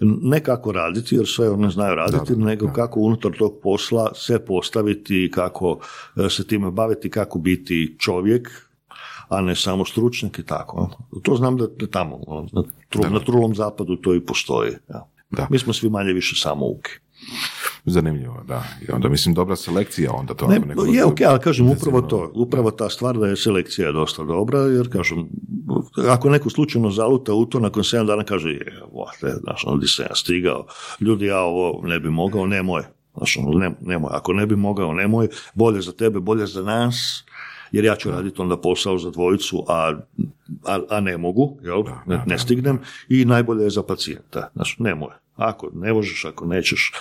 ne 0.00 0.40
kako 0.40 0.72
raditi, 0.72 1.14
jer 1.14 1.26
sve 1.26 1.50
one 1.50 1.70
znaju 1.70 1.94
raditi, 1.94 2.36
nego 2.36 2.72
kako 2.72 3.00
unutar 3.00 3.32
tog 3.38 3.60
posla 3.62 4.14
se 4.14 4.44
postaviti, 4.44 5.30
kako 5.34 5.78
e, 6.16 6.30
se 6.30 6.46
time 6.46 6.70
baviti, 6.70 7.10
kako 7.10 7.38
biti 7.38 7.96
čovjek, 7.98 8.48
a 9.28 9.40
ne 9.40 9.56
samo 9.56 9.84
stručnjak 9.84 10.38
i 10.38 10.42
tako. 10.42 10.90
To 11.22 11.36
znam 11.36 11.56
da, 11.56 11.66
da 11.66 11.86
tamo, 11.86 12.18
na, 12.52 13.10
na 13.10 13.20
trulom 13.20 13.54
zapadu 13.54 13.96
to 13.96 14.14
i 14.14 14.20
postoji. 14.20 14.72
Ja. 14.88 15.06
Da. 15.30 15.46
Mi 15.50 15.58
smo 15.58 15.72
svi 15.72 15.90
manje 15.90 16.12
više 16.12 16.36
samo 16.40 16.66
uki. 16.66 16.90
Zanimljivo, 17.84 18.44
da. 18.48 18.64
I 18.88 18.92
onda 18.92 19.08
mislim 19.08 19.34
dobra 19.34 19.56
selekcija 19.56 20.12
onda 20.12 20.34
to. 20.34 20.46
Ne, 20.46 20.58
neko 20.58 20.84
je 20.84 21.04
ok, 21.04 21.20
ali 21.26 21.40
kažem 21.40 21.68
upravo 21.68 22.02
to, 22.02 22.32
upravo 22.34 22.70
ta 22.70 22.88
stvar 22.90 23.18
da 23.18 23.26
je 23.26 23.36
selekcija 23.36 23.92
dosta 23.92 24.24
dobra, 24.24 24.58
jer 24.60 24.92
kažem, 24.92 25.28
ako 26.08 26.30
neko 26.30 26.50
slučajno 26.50 26.90
zaluta 26.90 27.34
u 27.34 27.46
to, 27.46 27.60
nakon 27.60 27.82
7 27.82 28.06
dana 28.06 28.24
kaže, 28.24 28.48
je, 28.48 28.82
vate, 28.94 29.36
znaš, 29.42 29.64
ono, 29.66 29.86
sam 29.86 30.06
ja 30.10 30.14
stigao, 30.14 30.66
ljudi, 31.00 31.26
ja 31.26 31.40
ovo 31.40 31.86
ne 31.86 32.00
bi 32.00 32.10
mogao, 32.10 32.46
nemoj, 32.46 32.82
znaš, 33.16 33.36
ono, 33.36 33.58
ne, 33.58 33.70
nemoj, 33.80 34.10
ako 34.12 34.32
ne 34.32 34.46
bi 34.46 34.56
mogao, 34.56 34.92
nemoj, 34.92 35.28
bolje 35.54 35.80
za 35.80 35.92
tebe, 35.92 36.20
bolje 36.20 36.46
za 36.46 36.62
nas, 36.62 37.24
jer 37.72 37.84
ja 37.84 37.96
ću 37.96 38.10
raditi 38.10 38.42
onda 38.42 38.56
posao 38.56 38.98
za 38.98 39.10
dvojicu, 39.10 39.64
a, 39.68 39.92
a, 40.64 40.80
a 40.90 41.00
ne 41.00 41.18
mogu, 41.18 41.58
jel, 41.62 41.82
ne, 42.06 42.22
ne 42.26 42.38
stignem, 42.38 42.78
i 43.08 43.24
najbolje 43.24 43.64
je 43.64 43.70
za 43.70 43.82
pacijenta, 43.82 44.50
znaš, 44.54 44.76
nemoj, 44.78 45.10
ako 45.36 45.70
ne 45.74 45.92
možeš, 45.92 46.24
ako 46.24 46.46
nećeš. 46.46 46.92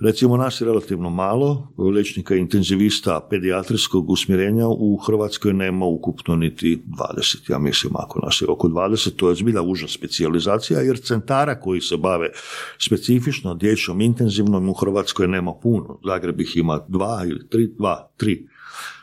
Recimo 0.00 0.36
nas 0.36 0.60
je 0.60 0.64
relativno 0.64 1.10
malo, 1.10 1.68
liječnika 1.78 2.34
intenzivista 2.34 3.26
pedijatrijskog 3.30 4.10
usmjerenja 4.10 4.68
u 4.68 4.96
Hrvatskoj 4.96 5.52
nema 5.52 5.86
ukupno 5.86 6.36
niti 6.36 6.82
20, 7.16 7.50
ja 7.50 7.58
mislim 7.58 7.92
ako 7.96 8.20
nas 8.20 8.42
je 8.42 8.48
oko 8.48 8.68
20, 8.68 9.16
to 9.16 9.28
je 9.28 9.34
zbilja 9.34 9.62
uža 9.62 9.88
specijalizacija 9.88 10.80
jer 10.80 11.00
centara 11.00 11.60
koji 11.60 11.80
se 11.80 11.96
bave 11.96 12.30
specifično 12.78 13.54
dječjom 13.54 14.00
intenzivnom 14.00 14.68
u 14.68 14.72
Hrvatskoj 14.72 15.28
nema 15.28 15.54
puno. 15.62 15.98
Zagreb 16.04 16.40
ih 16.40 16.56
ima 16.56 16.80
dva 16.88 17.22
ili 17.28 17.48
tri, 17.48 17.68
dva, 17.78 18.10
tri. 18.16 18.46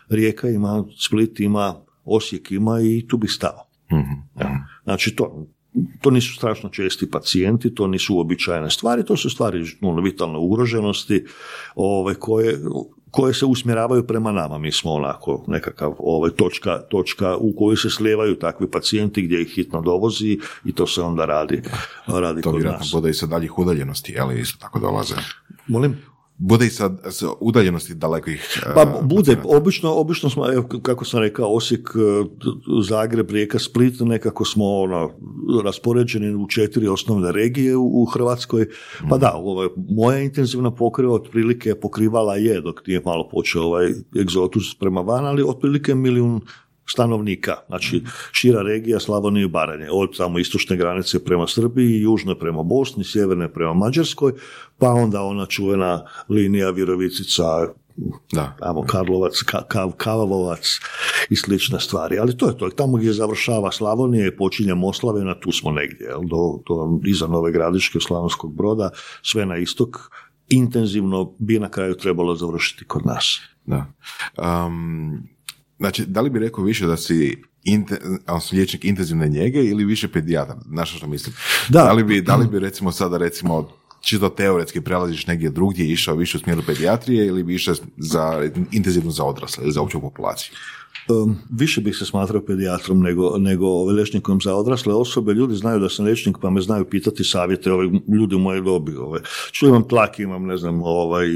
Rijeka 0.09 0.49
ima, 0.49 0.83
Split 0.99 1.39
ima, 1.39 1.75
Osijek 2.05 2.51
ima 2.51 2.79
i 2.81 3.07
tu 3.07 3.17
bi 3.17 3.27
stao. 3.27 3.67
Mhm. 3.91 4.43
Znači 4.83 5.15
to, 5.15 5.47
to 6.01 6.11
nisu 6.11 6.35
strašno 6.35 6.69
česti 6.69 7.11
pacijenti, 7.11 7.75
to 7.75 7.87
nisu 7.87 8.15
uobičajene 8.15 8.69
stvari, 8.69 9.05
to 9.05 9.17
su 9.17 9.29
stvari 9.29 9.65
ono, 9.81 10.01
vitalne 10.01 10.37
ugroženosti 10.37 11.25
ove, 11.75 12.15
koje, 12.15 12.59
koje 13.11 13.33
se 13.33 13.45
usmjeravaju 13.45 14.07
prema 14.07 14.31
nama. 14.31 14.57
Mi 14.57 14.71
smo 14.71 14.91
onako 14.91 15.43
nekakav 15.47 15.93
ovaj, 15.99 16.31
točka, 16.31 16.77
točka 16.89 17.35
u 17.37 17.53
kojoj 17.57 17.77
se 17.77 17.89
slijevaju 17.89 18.35
takvi 18.35 18.71
pacijenti 18.71 19.21
gdje 19.21 19.41
ih 19.41 19.47
hitno 19.47 19.81
dovozi 19.81 20.39
i 20.65 20.73
to 20.73 20.87
se 20.87 21.01
onda 21.01 21.25
radi, 21.25 21.61
radi 22.07 22.41
To 22.41 22.51
kod 22.51 22.59
vjerojatno 22.59 22.83
nas. 22.83 22.91
bude 22.93 23.09
i 23.09 23.13
sa 23.13 23.25
daljih 23.25 23.59
udaljenosti, 23.59 24.15
ali 24.19 24.41
isto 24.41 24.57
tako 24.59 24.79
dolaze. 24.79 25.15
Molim? 25.67 25.97
Bude 26.37 26.65
i 26.65 26.69
sa, 26.69 26.91
sa 27.09 27.27
udaljenosti 27.39 27.93
dalekih... 27.93 28.61
Pa 28.75 28.81
eh, 28.81 28.85
bude, 29.01 29.35
pacijenata. 29.35 29.57
obično, 29.57 29.93
obično 29.93 30.29
smo, 30.29 30.45
kako 30.81 31.05
sam 31.05 31.19
rekao, 31.19 31.55
Osijek, 31.55 31.89
e, 31.95 32.25
Zagreb, 32.89 33.31
Rijeka, 33.31 33.59
Split, 33.59 33.99
nekako 33.99 34.45
smo 34.45 34.65
ono, 34.65 35.11
raspoređeni 35.63 36.35
u 36.35 36.47
četiri 36.47 36.87
osnovne 36.87 37.31
regije 37.31 37.75
u, 37.75 38.01
u 38.01 38.05
Hrvatskoj. 38.05 38.67
Pa 39.09 39.17
da, 39.17 39.33
ovaj, 39.35 39.67
moja 39.89 40.19
intenzivna 40.19 40.71
pokriva 40.71 41.13
otprilike 41.13 41.75
pokrivala 41.75 42.35
je, 42.35 42.61
dok 42.61 42.87
nije 42.87 43.01
malo 43.05 43.29
počeo 43.29 43.63
ovaj 43.63 43.93
egzotus 44.21 44.75
prema 44.79 45.01
van, 45.01 45.25
ali 45.25 45.43
otprilike 45.47 45.95
milijun 45.95 46.41
stanovnika, 46.89 47.55
znači 47.67 48.03
šira 48.31 48.61
regija 48.61 48.99
Slavonije 48.99 49.45
i 49.45 49.47
Baranje, 49.49 49.87
od 49.91 50.17
tamo 50.17 50.39
istočne 50.39 50.77
granice 50.77 51.23
prema 51.23 51.47
Srbiji, 51.47 52.01
južne 52.01 52.39
prema 52.39 52.63
Bosni, 52.63 53.03
sjeverne 53.03 53.53
prema 53.53 53.73
Mađarskoj, 53.73 54.33
pa 54.77 54.89
onda 54.89 55.21
ona 55.21 55.45
čuvena 55.45 56.05
linija 56.29 56.69
Virovicica, 56.69 57.43
Da. 58.31 58.55
tamo 58.59 58.81
Karlovac, 58.85 59.33
Ka- 59.33 59.67
Kav, 59.67 59.91
Kavavovac 59.91 60.79
i 61.29 61.35
slične 61.35 61.79
stvari. 61.79 62.19
Ali 62.19 62.37
to 62.37 62.47
je 62.47 62.57
to. 62.57 62.69
Tamo 62.69 62.97
gdje 62.97 63.13
završava 63.13 63.71
Slavonija 63.71 64.27
i 64.27 64.35
počinje 64.35 64.73
Moslavina, 64.73 65.39
tu 65.39 65.51
smo 65.51 65.71
negdje, 65.71 66.05
jel, 66.05 66.21
do, 66.21 66.61
do, 66.67 66.99
iza 67.05 67.27
Nove 67.27 67.51
Gradiške, 67.51 67.99
Slavonskog 67.99 68.53
broda, 68.55 68.89
sve 69.21 69.45
na 69.45 69.57
istok, 69.57 69.97
intenzivno 70.49 71.33
bi 71.39 71.59
na 71.59 71.69
kraju 71.69 71.95
trebalo 71.95 72.35
završiti 72.35 72.85
kod 72.85 73.05
nas. 73.05 73.39
Da. 73.65 73.85
Um, 74.37 75.27
znači, 75.79 76.05
da 76.05 76.21
li 76.21 76.29
bi 76.29 76.39
rekao 76.39 76.63
više 76.63 76.85
da 76.85 76.97
si 76.97 77.41
inte, 77.63 77.99
liječnik 78.51 78.85
intenzivne 78.85 79.27
njege 79.27 79.59
ili 79.59 79.85
više 79.85 80.07
pedijatar? 80.07 80.55
Znaš 80.69 80.97
što 80.97 81.07
mislim? 81.07 81.35
Da. 81.69 81.91
li, 81.91 82.03
bi, 82.03 82.21
da 82.21 82.35
li 82.35 82.47
bi 82.47 82.59
recimo 82.59 82.91
sada 82.91 83.17
recimo 83.17 83.69
čisto 84.01 84.29
teoretski 84.29 84.81
prelaziš 84.81 85.27
negdje 85.27 85.49
drugdje 85.49 85.85
i 85.85 85.91
išao 85.91 86.15
više 86.15 86.37
u 86.37 86.39
smjeru 86.39 86.63
pedijatrije 86.65 87.27
ili 87.27 87.43
bi 87.43 87.55
išao 87.55 87.75
za 87.97 88.49
intenzivno 88.71 89.11
za 89.11 89.23
odrasle 89.23 89.63
ili 89.63 89.71
za 89.71 89.81
opću 89.81 90.01
populaciju? 90.01 90.53
Um, 91.09 91.37
više 91.49 91.81
bih 91.81 91.95
se 91.95 92.05
smatrao 92.05 92.45
pedijatrom 92.45 92.99
nego, 93.01 93.37
nego 93.37 93.83
liječnikom 93.83 94.41
za 94.41 94.55
odrasle 94.55 94.93
osobe. 94.93 95.33
Ljudi 95.33 95.55
znaju 95.55 95.79
da 95.79 95.89
sam 95.89 96.05
liječnik 96.05 96.37
pa 96.41 96.49
me 96.49 96.61
znaju 96.61 96.85
pitati 96.85 97.23
savjete, 97.23 97.71
ovaj, 97.71 97.87
ljudi 98.19 98.35
u 98.35 98.39
mojoj 98.39 98.61
dobi. 98.61 98.95
Ovaj. 98.95 99.21
Što 99.51 99.67
imam 99.67 99.87
tlak, 99.87 100.19
imam, 100.19 100.45
ne 100.45 100.57
znam, 100.57 100.83
ovaj, 100.83 101.27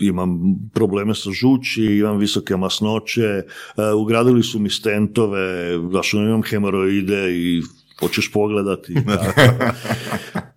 imam 0.00 0.40
probleme 0.74 1.14
sa 1.14 1.30
žuči, 1.30 1.84
imam 1.84 2.18
visoke 2.18 2.56
masnoće, 2.56 3.42
uh, 3.76 4.00
ugradili 4.02 4.42
su 4.42 4.58
mi 4.58 4.70
stentove, 4.70 5.78
znaš, 5.90 6.14
ono, 6.14 6.28
imam 6.28 6.42
hemoroide 6.42 7.36
i 7.36 7.62
hoćeš 8.00 8.32
pogledati. 8.32 8.94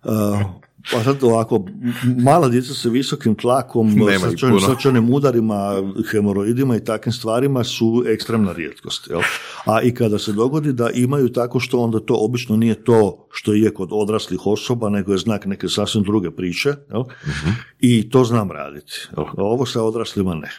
Uh, 0.04 0.63
pa 0.94 1.04
sad 1.04 1.24
ovako, 1.24 1.64
mala 2.24 2.48
djeca 2.48 2.74
sa 2.74 2.88
visokim 2.88 3.34
tlakom, 3.34 3.94
srčanim, 4.66 5.14
udarima, 5.14 5.82
hemoroidima 6.10 6.76
i 6.76 6.84
takvim 6.84 7.12
stvarima 7.12 7.64
su 7.64 8.04
ekstremna 8.06 8.52
rijetkost. 8.52 9.10
Jel? 9.10 9.20
A 9.64 9.82
i 9.82 9.94
kada 9.94 10.18
se 10.18 10.32
dogodi 10.32 10.72
da 10.72 10.90
imaju 10.90 11.28
tako 11.28 11.60
što 11.60 11.80
onda 11.80 12.00
to 12.00 12.14
obično 12.18 12.56
nije 12.56 12.84
to 12.84 13.28
što 13.32 13.52
je 13.52 13.74
kod 13.74 13.88
odraslih 13.92 14.46
osoba, 14.46 14.88
nego 14.88 15.12
je 15.12 15.18
znak 15.18 15.46
neke 15.46 15.68
sasvim 15.68 16.04
druge 16.04 16.30
priče. 16.30 16.74
Jel? 16.90 17.04
I 17.80 18.10
to 18.10 18.24
znam 18.24 18.50
raditi. 18.50 18.92
Jel? 19.16 19.24
Ovo 19.36 19.66
sa 19.66 19.82
odraslima 19.82 20.34
ne. 20.34 20.50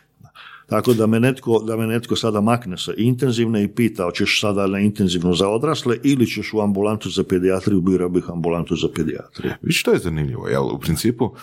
Tako 0.69 0.93
da 0.93 1.08
me, 1.08 1.19
netko, 1.19 1.60
da 1.60 1.78
me 1.78 1.88
netko 1.88 2.15
sada 2.15 2.41
makne 2.41 2.78
sa 2.78 2.91
intenzivne 2.97 3.63
i 3.63 3.67
pita 3.67 4.04
hoćeš 4.04 4.41
sada 4.41 4.67
na 4.67 4.80
intenzivno 4.80 5.34
za 5.34 5.49
odrasle 5.49 5.97
ili 6.04 6.28
ćeš 6.28 6.54
u 6.54 6.62
ambulantu 6.62 7.10
za 7.10 7.23
pedijatriju, 7.23 7.82
birao 7.82 8.10
bih 8.10 8.23
ambulantu 8.30 8.75
za 8.75 8.88
pedijatriju. 8.95 9.54
Viš 9.62 9.82
što 9.82 9.91
je 9.91 9.99
zanimljivo, 9.99 10.47
jel? 10.47 10.63
U 10.63 10.80
principu, 10.80 11.34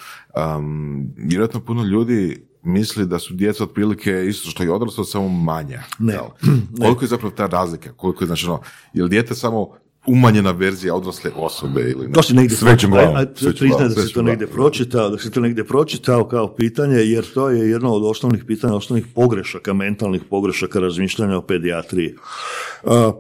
um, 0.57 1.13
vjerojatno 1.17 1.61
puno 1.61 1.85
ljudi 1.85 2.47
misli 2.63 3.07
da 3.07 3.19
su 3.19 3.35
djeca 3.35 3.65
otprilike 3.65 4.25
isto 4.29 4.51
što 4.51 4.65
i 4.65 4.69
odraslo, 4.69 5.05
samo 5.05 5.29
manja. 5.29 5.83
Ne. 5.99 6.13
jel? 6.13 6.25
Koliko 6.83 7.05
je 7.05 7.09
zapravo 7.09 7.35
ta 7.35 7.47
razlika? 7.47 7.93
Koliko 7.93 8.25
je, 8.25 8.27
znači, 8.27 8.47
ono, 8.47 8.61
je 8.93 9.03
li 9.03 9.09
dijete 9.09 9.35
samo 9.35 9.75
umanjena 10.07 10.51
verzija 10.51 10.95
odrasle 10.95 11.31
osobe 11.37 11.81
ili 11.81 12.07
ne? 12.07 12.13
To 12.13 12.23
si 12.23 12.35
negdje 12.35 12.57
S 12.57 12.63
većom 12.63 12.91
pročitao, 12.91 13.13
glavom, 13.13 13.27
priznaj 13.59 13.89
da 13.89 13.95
si 13.95 14.13
to 14.13 14.23
negdje 14.23 14.47
pročitao, 14.47 15.11
da 15.11 15.19
si 15.19 15.31
to 15.31 15.41
negdje 15.41 15.65
pročitao 15.65 16.29
kao 16.29 16.55
pitanje, 16.55 16.97
jer 16.97 17.25
to 17.35 17.51
je 17.51 17.71
jedno 17.71 17.93
od 17.93 18.05
osnovnih 18.05 18.45
pitanja, 18.45 18.75
osnovnih 18.75 19.07
pogrešaka, 19.15 19.73
mentalnih 19.73 20.23
pogrešaka 20.31 20.81
razmišljanja 20.81 21.37
o 21.37 21.43
pedijatriji. 21.43 22.15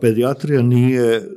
Pedijatrija 0.01 0.62
nije 0.62 1.29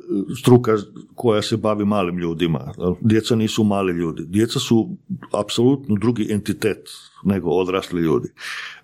struka 0.41 0.77
koja 1.15 1.41
se 1.41 1.57
bavi 1.57 1.85
malim 1.85 2.17
ljudima. 2.17 2.73
Djeca 3.01 3.35
nisu 3.35 3.63
mali 3.63 3.93
ljudi. 3.93 4.23
Djeca 4.27 4.59
su 4.59 4.97
apsolutno 5.31 5.95
drugi 5.95 6.27
entitet 6.31 6.89
nego 7.25 7.49
odrasli 7.49 8.01
ljudi. 8.01 8.29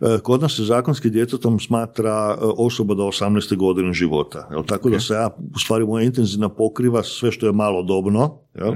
E, 0.01 0.19
Kod 0.23 0.41
nas 0.41 0.55
se 0.55 0.63
zakonski 0.63 1.09
djetetom 1.09 1.59
smatra 1.59 2.37
e, 2.41 2.43
osoba 2.57 2.93
do 2.93 3.03
18. 3.03 3.57
godine 3.57 3.93
života. 3.93 4.47
Jel? 4.51 4.63
Tako 4.63 4.89
da 4.89 4.99
se 4.99 5.13
ja, 5.13 5.29
u 5.55 5.59
stvari 5.59 5.85
moja 5.85 6.05
intenzivna 6.05 6.49
pokriva 6.49 7.03
sve 7.03 7.31
što 7.31 7.45
je 7.45 7.51
malodobno. 7.51 8.37
Jel? 8.53 8.73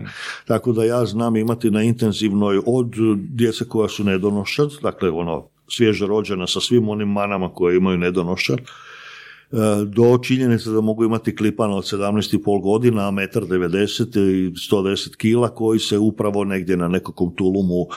Tako 0.48 0.72
da 0.72 0.84
ja 0.84 1.06
znam 1.06 1.36
imati 1.36 1.72
na 1.72 1.84
intenzivnoj 1.84 2.62
od 2.66 2.94
djece 3.30 3.66
koja 3.66 3.90
su 3.90 4.04
nedonošad, 4.04 4.70
dakle 4.82 5.10
ono 5.10 5.48
svježe 5.68 6.08
rođena 6.08 6.48
sa 6.48 6.60
svim 6.60 6.90
onim 6.90 7.08
manama 7.08 7.54
koje 7.54 7.78
imaju 7.78 7.98
nedonošad, 7.98 8.58
e, 8.60 8.66
do 9.86 10.18
činjenice 10.18 10.70
da 10.70 10.82
mogu 10.82 11.04
imati 11.04 11.36
klipana 11.36 11.76
od 11.76 11.84
17,5 11.84 12.62
godina, 12.62 13.08
a 13.08 13.12
metar 13.12 13.44
90 13.44 14.18
i 14.18 14.52
110 14.52 15.16
kila 15.16 15.50
koji 15.50 15.80
se 15.80 15.98
upravo 15.98 16.44
negdje 16.44 16.78
na 16.78 16.88
nekakvom 16.88 17.36
tulumu 17.36 17.88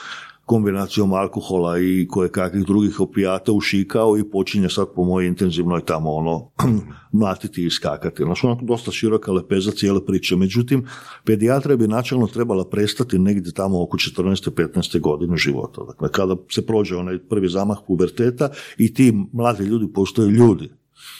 kombinacijom 0.49 1.13
alkohola 1.13 1.79
i 1.79 2.07
koje 2.07 2.31
kakvih 2.31 2.65
drugih 2.65 2.99
opijata 2.99 3.51
ušikao 3.51 4.17
i 4.17 4.29
počinje 4.29 4.69
sad 4.69 4.87
po 4.95 5.03
mojoj 5.03 5.27
intenzivnoj 5.27 5.85
tamo 5.85 6.11
ono 6.11 6.51
mlatiti 7.21 7.65
i 7.65 7.69
skakati. 7.69 8.23
Znači 8.23 8.45
onako 8.45 8.65
dosta 8.65 8.91
široka 8.91 9.31
lepeza 9.31 9.71
cijele 9.71 10.05
priče. 10.05 10.35
Međutim, 10.35 10.87
pedijatra 11.23 11.75
bi 11.75 11.87
načelno 11.87 12.27
trebala 12.27 12.69
prestati 12.69 13.19
negdje 13.19 13.53
tamo 13.53 13.83
oko 13.83 13.97
14. 13.97 14.49
15. 14.49 14.99
godine 14.99 15.37
života. 15.37 15.81
Dakle, 15.83 16.11
kada 16.11 16.35
se 16.51 16.65
prođe 16.65 16.95
onaj 16.95 17.19
prvi 17.19 17.49
zamah 17.49 17.77
puberteta 17.87 18.49
i 18.77 18.93
ti 18.93 19.13
mladi 19.33 19.63
ljudi 19.63 19.93
postaju 19.93 20.29
ljudi. 20.29 20.69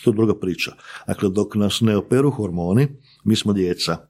To 0.04 0.10
je 0.10 0.16
druga 0.16 0.36
priča. 0.40 0.72
Dakle, 1.08 1.30
dok 1.30 1.56
nas 1.56 1.82
ne 1.82 1.98
operu 1.98 2.32
hormoni, 2.32 2.88
mi 3.24 3.36
smo 3.36 3.54
djeca. 3.54 4.09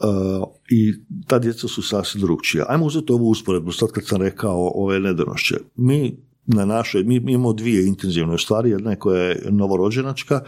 Uh, 0.00 0.48
I 0.70 0.94
ta 1.26 1.38
djeca 1.38 1.68
su 1.68 1.82
sasvim 1.82 2.22
drugčija. 2.22 2.64
Ajmo 2.68 2.86
uzeti 2.86 3.12
ovu 3.12 3.30
usporedbu, 3.30 3.72
sad 3.72 3.90
kad 3.90 4.06
sam 4.06 4.22
rekao 4.22 4.72
ove 4.74 5.00
nedonošće. 5.00 5.56
Mi 5.76 6.16
na 6.46 6.64
našoj, 6.64 7.04
mi 7.04 7.14
imamo 7.16 7.52
dvije 7.52 7.86
intenzivne 7.86 8.38
stvari, 8.38 8.70
jedna 8.70 8.90
je 8.90 8.98
koja 8.98 9.22
je 9.22 9.42
novorođenačka 9.50 10.40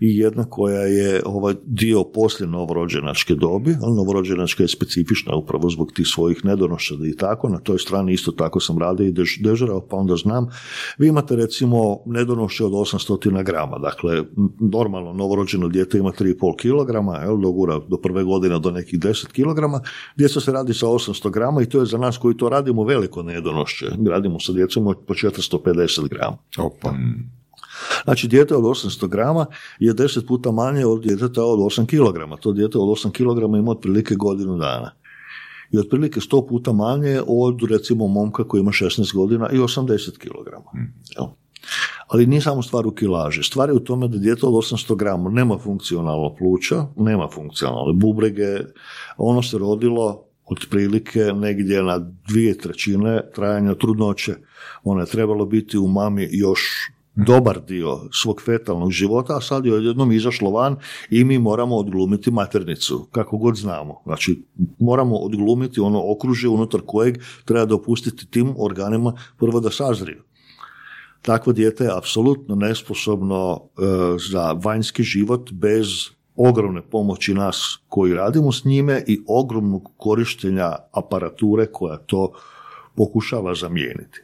i 0.00 0.18
jedna 0.18 0.44
koja 0.44 0.80
je 0.80 1.22
ovaj 1.26 1.54
dio 1.64 2.04
poslije 2.04 2.48
novorođenačke 2.48 3.34
dobi, 3.34 3.76
ali 3.82 3.96
novorođenačka 3.96 4.62
je 4.62 4.68
specifična 4.68 5.36
upravo 5.36 5.70
zbog 5.70 5.92
tih 5.92 6.06
svojih 6.06 6.44
nedonošća 6.44 6.94
i 7.12 7.16
tako, 7.16 7.48
na 7.48 7.58
toj 7.58 7.78
strani 7.78 8.12
isto 8.12 8.32
tako 8.32 8.60
sam 8.60 8.78
radio 8.78 9.06
i 9.06 9.12
dež, 9.12 9.38
dežurao, 9.40 9.80
pa 9.80 9.96
onda 9.96 10.16
znam. 10.16 10.46
Vi 10.98 11.08
imate 11.08 11.36
recimo 11.36 11.98
nedonošće 12.06 12.64
od 12.64 12.72
800 12.72 13.44
grama, 13.44 13.78
dakle 13.78 14.22
normalno 14.60 15.12
novorođeno 15.12 15.68
dijete 15.68 15.98
ima 15.98 16.12
3,5 16.12 16.56
kg, 16.56 17.22
jel, 17.24 17.40
dogura 17.40 17.78
do 17.88 17.96
prve 17.96 18.24
godine 18.24 18.58
do 18.58 18.70
nekih 18.70 19.00
10 19.00 19.26
kg, 19.26 19.86
djeca 20.16 20.40
se 20.40 20.52
radi 20.52 20.74
sa 20.74 20.86
800 20.86 21.30
grama 21.30 21.62
i 21.62 21.66
to 21.66 21.80
je 21.80 21.86
za 21.86 21.98
nas 21.98 22.18
koji 22.18 22.36
to 22.36 22.48
radimo 22.48 22.84
veliko 22.84 23.22
nedonošće. 23.22 23.86
Radimo 24.10 24.40
sa 24.40 24.52
djecom 24.52 24.94
po 25.06 25.14
450 25.14 26.08
grama. 26.08 26.36
Opa. 26.58 26.94
Znači, 28.04 28.28
dijete 28.28 28.54
od 28.54 28.64
800 28.64 29.08
grama 29.08 29.46
je 29.78 29.94
10 29.94 30.26
puta 30.26 30.50
manje 30.50 30.86
od 30.86 31.02
djeteta 31.02 31.44
od 31.44 31.58
8 31.58 31.86
kg. 31.86 32.40
To 32.40 32.52
dijete 32.52 32.78
od 32.78 32.88
8 32.88 33.10
kg 33.10 33.56
ima 33.58 33.70
otprilike 33.70 34.14
godinu 34.14 34.58
dana. 34.58 34.90
I 35.70 35.78
otprilike 35.78 36.20
100 36.20 36.48
puta 36.48 36.72
manje 36.72 37.20
od, 37.26 37.62
recimo, 37.70 38.06
momka 38.06 38.44
koji 38.44 38.60
ima 38.60 38.70
16 38.70 39.14
godina 39.14 39.50
i 39.52 39.58
80 39.58 40.18
kg. 40.18 40.48
Ali 42.08 42.26
nije 42.26 42.40
samo 42.40 42.62
stvar 42.62 42.86
u 42.86 42.90
kilaži. 42.90 43.42
Stvar 43.42 43.68
je 43.68 43.74
u 43.74 43.80
tome 43.80 44.08
da 44.08 44.18
dijete 44.18 44.46
od 44.46 44.52
800 44.52 44.96
grama 44.96 45.30
nema 45.30 45.58
funkcionalno 45.58 46.34
pluća, 46.38 46.86
nema 46.96 47.28
funkcionalne 47.28 47.92
bubrege, 47.92 48.58
ono 49.16 49.42
se 49.42 49.58
rodilo 49.58 50.22
otprilike 50.46 51.20
negdje 51.20 51.82
na 51.82 51.98
dvije 52.28 52.58
trećine 52.58 53.22
trajanja 53.34 53.74
trudnoće. 53.74 54.34
Ono 54.84 55.00
je 55.00 55.06
trebalo 55.06 55.46
biti 55.46 55.78
u 55.78 55.88
mami 55.88 56.28
još 56.32 56.90
dobar 57.16 57.60
dio 57.60 58.00
svog 58.12 58.42
fetalnog 58.42 58.90
života, 58.90 59.36
a 59.36 59.40
sad 59.40 59.66
je 59.66 59.74
odjednom 59.74 60.12
izašlo 60.12 60.50
van 60.50 60.76
i 61.10 61.24
mi 61.24 61.38
moramo 61.38 61.76
odglumiti 61.76 62.30
maternicu, 62.30 63.08
kako 63.12 63.36
god 63.36 63.56
znamo. 63.56 64.00
Znači, 64.04 64.42
moramo 64.78 65.16
odglumiti 65.16 65.80
ono 65.80 66.12
okružje 66.12 66.48
unutar 66.48 66.80
kojeg 66.86 67.18
treba 67.44 67.64
dopustiti 67.64 68.30
tim 68.30 68.54
organima 68.58 69.12
prvo 69.38 69.60
da 69.60 69.70
sazriju. 69.70 70.22
Takvo 71.22 71.52
dijete 71.52 71.84
je 71.84 71.96
apsolutno 71.96 72.54
nesposobno 72.54 73.60
e, 73.60 73.82
za 74.30 74.52
vanjski 74.52 75.02
život 75.02 75.52
bez 75.52 75.86
ogromne 76.36 76.82
pomoći 76.82 77.34
nas 77.34 77.78
koji 77.88 78.14
radimo 78.14 78.52
s 78.52 78.64
njime 78.64 79.04
i 79.06 79.20
ogromnog 79.28 79.90
korištenja 79.96 80.76
aparature 80.92 81.66
koja 81.66 81.96
to 81.96 82.32
pokušava 82.96 83.54
zamijeniti. 83.54 84.20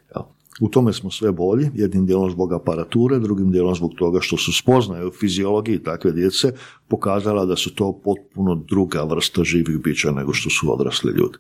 U 0.63 0.69
tome 0.69 0.93
smo 0.93 1.11
sve 1.11 1.33
bolji, 1.33 1.71
jednim 1.75 2.07
dijelom 2.07 2.31
zbog 2.31 2.53
aparature, 2.53 3.19
drugim 3.19 3.51
dijelom 3.51 3.75
zbog 3.75 3.93
toga 3.99 4.21
što 4.21 4.37
su 4.37 4.53
spoznaje 4.53 5.07
u 5.07 5.11
fiziologiji 5.11 5.83
takve 5.83 6.13
djece 6.13 6.53
pokazala 6.89 7.45
da 7.45 7.57
su 7.57 7.75
to 7.75 8.01
potpuno 8.05 8.55
druga 8.69 9.03
vrsta 9.03 9.45
živih 9.45 9.79
bića 9.79 10.11
nego 10.11 10.33
što 10.33 10.51
su 10.51 10.73
odrasli 10.73 11.13
ljudi. 11.13 11.39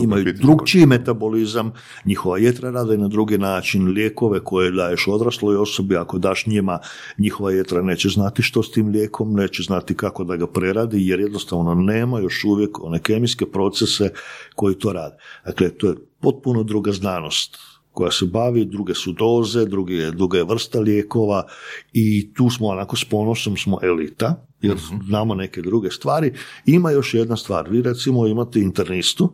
Imaju 0.00 0.32
drugčiji 0.32 0.86
metabolizam, 0.86 1.72
njihova 2.04 2.38
jetra 2.38 2.70
rade 2.70 2.98
na 2.98 3.08
drugi 3.08 3.38
način, 3.38 3.88
lijekove 3.88 4.40
koje 4.40 4.70
daješ 4.70 5.08
odrasloj 5.08 5.56
osobi, 5.56 5.96
ako 5.96 6.18
daš 6.18 6.46
njima, 6.46 6.78
njihova 7.18 7.52
jetra 7.52 7.82
neće 7.82 8.08
znati 8.08 8.42
što 8.42 8.62
s 8.62 8.70
tim 8.70 8.88
lijekom, 8.88 9.32
neće 9.32 9.62
znati 9.62 9.94
kako 9.94 10.24
da 10.24 10.36
ga 10.36 10.46
preradi, 10.46 11.06
jer 11.08 11.20
jednostavno 11.20 11.74
nema 11.74 12.20
još 12.20 12.44
uvijek 12.44 12.84
one 12.84 12.98
kemijske 12.98 13.46
procese 13.46 14.10
koji 14.54 14.74
to 14.74 14.92
rade. 14.92 15.16
Dakle, 15.44 15.70
to 15.70 15.88
je 15.88 15.94
potpuno 16.20 16.62
druga 16.62 16.92
znanost 16.92 17.71
koja 17.92 18.10
se 18.10 18.26
bavi, 18.26 18.64
druge 18.64 18.94
su 18.94 19.12
doze, 19.12 19.64
druge, 19.64 20.10
druga 20.10 20.38
je 20.38 20.44
vrsta 20.44 20.80
lijekova 20.80 21.46
i 21.92 22.34
tu 22.34 22.50
smo 22.50 22.66
onako 22.66 22.96
s 22.96 23.04
ponosom 23.04 23.56
smo 23.56 23.78
elita, 23.82 24.46
jer 24.60 24.76
mhm. 24.76 25.06
znamo 25.06 25.34
neke 25.34 25.62
druge 25.62 25.90
stvari. 25.90 26.32
Ima 26.66 26.90
još 26.90 27.14
jedna 27.14 27.36
stvar, 27.36 27.70
vi 27.70 27.82
recimo 27.82 28.26
imate 28.26 28.60
internistu 28.60 29.32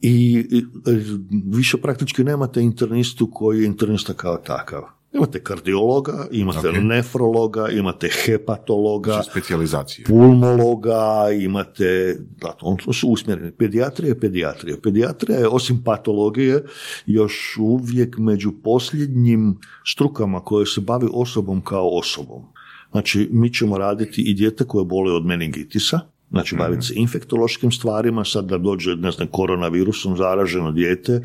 i 0.00 0.44
više 1.46 1.76
praktički 1.76 2.24
nemate 2.24 2.60
internistu 2.60 3.30
koji 3.32 3.60
je 3.60 3.66
internista 3.66 4.14
kao 4.14 4.36
takav. 4.36 4.82
Imate 5.12 5.42
kardiologa, 5.42 6.26
imate 6.30 6.72
nefrologa, 6.72 7.68
imate 7.68 8.08
hepatologa, 8.24 9.22
znači 9.66 10.04
pulmologa, 10.04 11.28
imate, 11.40 12.16
da, 12.40 12.56
on 12.60 12.76
su 12.92 13.08
usmjereni. 13.08 13.52
Pediatrija 13.52 14.08
je 14.08 14.20
pediatrija. 14.20 14.76
Pediatrija 14.82 15.38
je 15.38 15.48
osim 15.48 15.82
patologije 15.84 16.64
još 17.06 17.56
uvijek 17.60 18.18
među 18.18 18.52
posljednjim 18.64 19.58
strukama 19.86 20.40
koje 20.40 20.66
se 20.66 20.80
bavi 20.80 21.08
osobom 21.12 21.60
kao 21.60 21.88
osobom. 21.88 22.42
Znači, 22.90 23.28
mi 23.32 23.54
ćemo 23.54 23.78
raditi 23.78 24.22
i 24.22 24.34
dijete 24.34 24.64
koje 24.64 24.84
bole 24.84 25.12
od 25.12 25.26
meningitisa, 25.26 26.00
znači 26.30 26.56
baviti 26.56 26.86
se 26.86 26.94
infektološkim 26.96 27.72
stvarima, 27.72 28.24
sad 28.24 28.44
da 28.44 28.58
dođe, 28.58 28.96
ne 28.96 29.10
znam, 29.10 29.28
koronavirusom 29.28 30.16
zaraženo 30.16 30.72
dijete, 30.72 31.20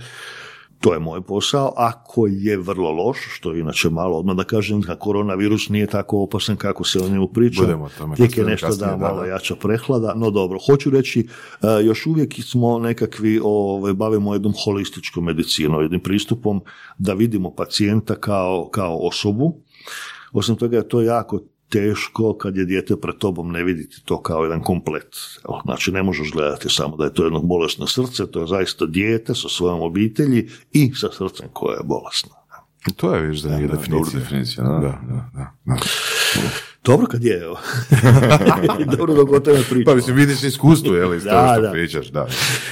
to 0.79 0.93
je 0.93 0.99
moj 0.99 1.21
posao. 1.21 1.73
Ako 1.75 2.27
je 2.27 2.57
vrlo 2.57 2.91
loš, 2.91 3.17
što 3.29 3.53
je 3.53 3.59
inače 3.59 3.89
malo 3.89 4.17
odmah 4.17 4.35
da 4.35 4.43
kažem 4.43 4.81
da 4.81 4.95
koronavirus 4.95 5.69
nije 5.69 5.87
tako 5.87 6.19
opasan 6.19 6.55
kako 6.55 6.83
se 6.83 6.99
o 6.99 7.09
njemu 7.09 7.27
priča. 7.27 7.61
Tijek 8.15 8.37
je 8.37 8.43
nešto 8.43 8.75
da 8.75 8.97
malo 8.97 9.25
jača 9.25 9.55
prehlada. 9.55 10.13
No 10.15 10.31
dobro, 10.31 10.59
hoću 10.65 10.89
reći, 10.89 11.27
e, 11.61 11.85
još 11.85 12.05
uvijek 12.05 12.33
smo 12.43 12.79
nekakvi, 12.79 13.39
ovaj, 13.43 13.93
bavimo 13.93 14.33
jednom 14.33 14.53
holističkom 14.63 15.23
medicinom, 15.23 15.81
jednim 15.81 16.01
pristupom 16.01 16.61
da 16.97 17.13
vidimo 17.13 17.55
pacijenta 17.55 18.15
kao, 18.15 18.69
kao 18.71 18.97
osobu. 18.97 19.55
Osim 20.31 20.55
toga 20.55 20.77
je 20.77 20.87
to 20.87 21.01
jako 21.01 21.39
teško 21.69 22.37
kad 22.37 22.57
je 22.57 22.65
dijete 22.65 22.95
pred 23.01 23.15
tobom 23.17 23.51
ne 23.51 23.63
viditi 23.63 24.01
to 24.05 24.21
kao 24.21 24.43
jedan 24.43 24.63
komplet. 24.63 25.15
Znači 25.65 25.91
ne 25.91 26.03
možeš 26.03 26.31
gledati 26.31 26.69
samo 26.69 26.97
da 26.97 27.03
je 27.03 27.13
to 27.13 27.23
jedno 27.23 27.39
bolesno 27.39 27.87
srce, 27.87 28.31
to 28.31 28.39
je 28.39 28.47
zaista 28.47 28.85
dijete 28.85 29.35
sa 29.35 29.49
svojom 29.49 29.81
obitelji 29.81 30.49
i 30.71 30.93
sa 30.93 31.07
srcem 31.11 31.47
koje 31.53 31.73
je 31.73 31.83
bolesno. 31.83 32.31
To 32.95 33.15
je 33.15 33.21
viš 33.21 33.41
zanimljiva 33.41 33.75
definicija. 33.75 34.19
definicija 34.19 34.63
da. 34.63 34.79
Da, 34.79 35.01
da, 35.35 35.53
da. 35.65 35.77
Dobro 36.83 37.07
kad 37.07 37.23
je, 37.23 37.41
evo. 37.43 37.57
Dobro 38.97 39.13
dok 39.13 39.31
o 39.31 39.39
tome 39.39 39.63
pričam. 39.69 39.91
Pa 39.91 39.95
mislim, 39.95 40.15
vidiš 40.15 40.43
iskustvo, 40.43 40.95
je 40.95 41.05
li, 41.05 41.19
da, 41.19 41.53
što 41.53 41.61
da. 41.61 41.71
pričaš, 41.71 42.07
da. 42.07 42.27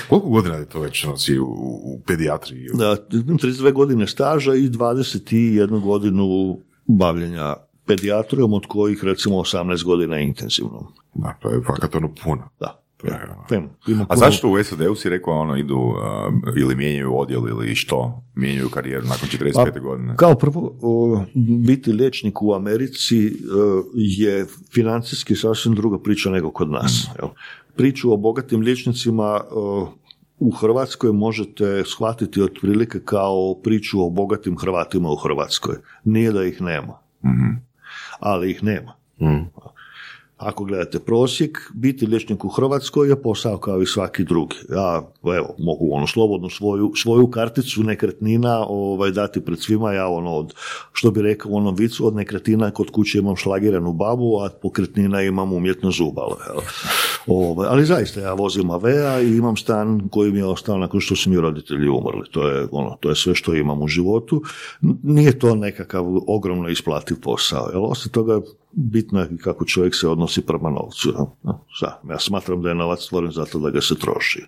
Koliko 0.10 0.30
godina 0.30 0.56
je 0.56 0.66
to 0.66 0.80
već 0.80 1.04
nosi 1.04 1.40
u, 1.40 1.46
u 1.84 2.02
pedijatriji? 2.08 2.70
Da, 2.74 2.96
32 3.10 3.74
godine 3.74 4.08
staža 4.08 4.56
i 4.56 4.70
21 4.70 5.82
godinu 5.82 6.58
bavljenja 6.86 7.56
pedijatrijom 7.86 8.54
od 8.54 8.66
kojih 8.68 9.04
recimo 9.04 9.36
18 9.36 9.84
godina 9.84 10.20
intenzivno. 10.20 10.92
Da, 11.14 11.38
to 11.42 11.50
je 11.50 11.62
fakat 11.68 11.96
ono 11.96 12.14
puno. 12.24 12.50
Da. 12.60 12.86
Ono. 13.52 14.06
A 14.10 14.16
zašto 14.16 14.50
u 14.50 14.64
SAD-u 14.64 14.96
si 14.96 15.10
rekao 15.10 15.34
ono 15.34 15.58
idu 15.58 15.76
uh, 15.76 15.96
ili 16.58 16.76
mijenjaju 16.76 17.18
odjel 17.20 17.48
ili 17.48 17.76
što 17.76 18.24
mijenjaju 18.36 18.70
karijeru 18.70 19.06
nakon 19.08 19.30
45. 19.30 19.74
Pa, 19.74 19.80
godine? 19.80 20.16
Kao 20.16 20.36
prvo, 20.36 20.76
biti 21.66 21.92
liječnik 21.92 22.42
u 22.42 22.54
Americi 22.54 23.28
uh, 23.28 23.86
je 23.94 24.46
financijski 24.74 25.36
sasvim 25.36 25.76
druga 25.76 26.00
priča 26.00 26.30
nego 26.30 26.52
kod 26.52 26.70
nas. 26.70 27.08
Mm. 27.22 27.26
Priču 27.76 28.14
o 28.14 28.18
bogatim 28.18 28.62
liječnicima 28.62 29.42
uh, 29.52 29.90
u 30.40 30.52
Hrvatskoj 30.52 31.12
možete 31.12 31.84
shvatiti 31.86 32.42
otprilike 32.42 33.00
kao 33.00 33.56
priču 33.64 34.06
o 34.06 34.10
bogatim 34.10 34.58
Hrvatima 34.58 35.10
u 35.10 35.16
Hrvatskoj. 35.16 35.76
Nije 36.04 36.32
da 36.32 36.44
ih 36.44 36.62
nema. 36.62 37.00
mm 37.24 37.65
ali 38.26 38.52
ih 38.52 38.64
nema. 38.64 38.94
Mm. 39.20 39.46
Ako 40.38 40.64
gledate 40.66 41.00
prosjek, 41.00 41.72
biti 41.74 42.06
liječnik 42.06 42.46
u 42.46 42.48
Hrvatskoj 42.48 43.10
je 43.10 43.22
posao 43.22 43.58
kao 43.58 43.82
i 43.82 43.86
svaki 43.86 44.24
drugi. 44.24 44.56
Ja, 44.70 45.02
evo, 45.24 45.56
mogu 45.60 45.94
ono 45.94 46.08
slobodno 46.08 46.50
svoju, 46.50 46.92
svoju 46.96 47.28
karticu 47.28 47.84
nekretnina 47.84 48.66
ovaj, 48.68 49.12
dati 49.12 49.42
pred 49.42 49.60
svima, 49.60 49.94
ja 49.94 50.08
ono 50.08 50.36
od, 50.36 50.54
što 50.94 51.12
bi 51.12 51.22
rekao 51.22 51.52
u 51.52 51.56
onom 51.56 51.76
vicu, 51.76 52.08
od 52.08 52.16
nekretnina 52.16 52.72
kod 52.72 52.92
kuće 52.92 53.18
imam 53.18 53.36
šlagiranu 53.36 53.94
babu, 53.94 54.40
a 54.40 54.50
pokretnina 54.62 55.22
imam 55.22 55.54
umjetno 55.54 55.92
zubalo. 55.92 56.38
Ovaj, 57.28 57.68
ali 57.70 57.86
zaista, 57.86 58.20
ja 58.20 58.34
vozim 58.34 58.72
Avea 58.72 59.22
i 59.22 59.38
imam 59.38 59.58
stan 59.58 60.10
koji 60.10 60.32
mi 60.32 60.38
je 60.38 60.46
ostao 60.46 60.78
nakon 60.78 61.02
što 61.02 61.16
su 61.16 61.30
mi 61.30 61.38
roditelji 61.38 61.90
umrli. 61.90 62.30
To 62.32 62.48
je, 62.48 62.68
ono, 62.72 62.98
to 63.00 63.10
je 63.10 63.16
sve 63.16 63.36
što 63.36 63.54
imam 63.54 63.82
u 63.82 63.88
životu. 63.88 64.42
Nije 65.04 65.40
to 65.40 65.56
nekakav 65.56 66.06
ogromno 66.28 66.70
isplativ 66.70 67.18
posao. 67.22 67.70
Jel? 67.74 67.86
Osim 67.86 68.12
toga, 68.12 68.42
bitno 68.76 69.20
je 69.20 69.38
kako 69.38 69.66
čovjek 69.66 69.96
se 69.96 70.08
odnosi 70.08 70.46
prema 70.46 70.70
novcu. 70.70 71.14
Ja 72.10 72.20
smatram 72.20 72.62
da 72.62 72.70
je 72.70 72.76
novac 72.76 73.00
stvoren 73.00 73.32
zato 73.32 73.60
da 73.60 73.70
ga 73.70 73.82
se 73.82 73.96
troši. 73.96 74.46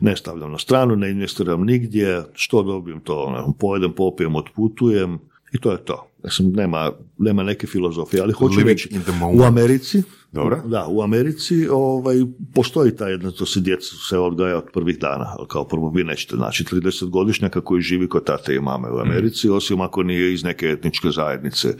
Ne 0.00 0.16
stavljam 0.16 0.52
na 0.52 0.58
stranu, 0.58 0.96
ne 0.96 1.10
investiram 1.10 1.64
nigdje, 1.64 2.24
što 2.34 2.62
dobijem 2.62 3.00
to, 3.00 3.54
pojedem, 3.58 3.92
popijem, 3.92 4.36
otputujem 4.36 5.18
i 5.52 5.58
to 5.58 5.72
je 5.72 5.84
to. 5.84 6.13
Mislim, 6.24 6.52
nema, 6.52 6.92
nema 7.18 7.42
neke 7.42 7.66
filozofije, 7.66 8.22
ali 8.22 8.32
hoću 8.32 8.58
Living 8.58 8.68
reći, 8.68 8.88
u 9.34 9.42
Americi, 9.42 10.02
Dobro. 10.34 10.62
da, 10.64 10.86
u 10.88 11.02
Americi 11.02 11.68
ovaj, 11.68 12.16
postoji 12.54 12.96
ta 12.96 13.08
jedna, 13.08 13.30
to 13.30 13.46
se 13.46 13.60
djecu 13.60 13.96
se 14.08 14.18
odgaja 14.18 14.56
od 14.56 14.64
prvih 14.72 14.98
dana, 14.98 15.34
ali 15.38 15.48
kao 15.48 15.64
prvo 15.64 15.90
vi 15.90 16.04
nećete, 16.04 16.36
znači 16.36 16.64
30 16.64 17.10
godišnjaka 17.10 17.60
koji 17.60 17.82
živi 17.82 18.08
kod 18.08 18.24
tate 18.24 18.54
i 18.54 18.60
mame 18.60 18.88
u 18.90 18.98
Americi, 18.98 19.48
osim 19.48 19.80
ako 19.80 20.02
nije 20.02 20.34
iz 20.34 20.44
neke 20.44 20.66
etničke 20.66 21.10
zajednice 21.10 21.74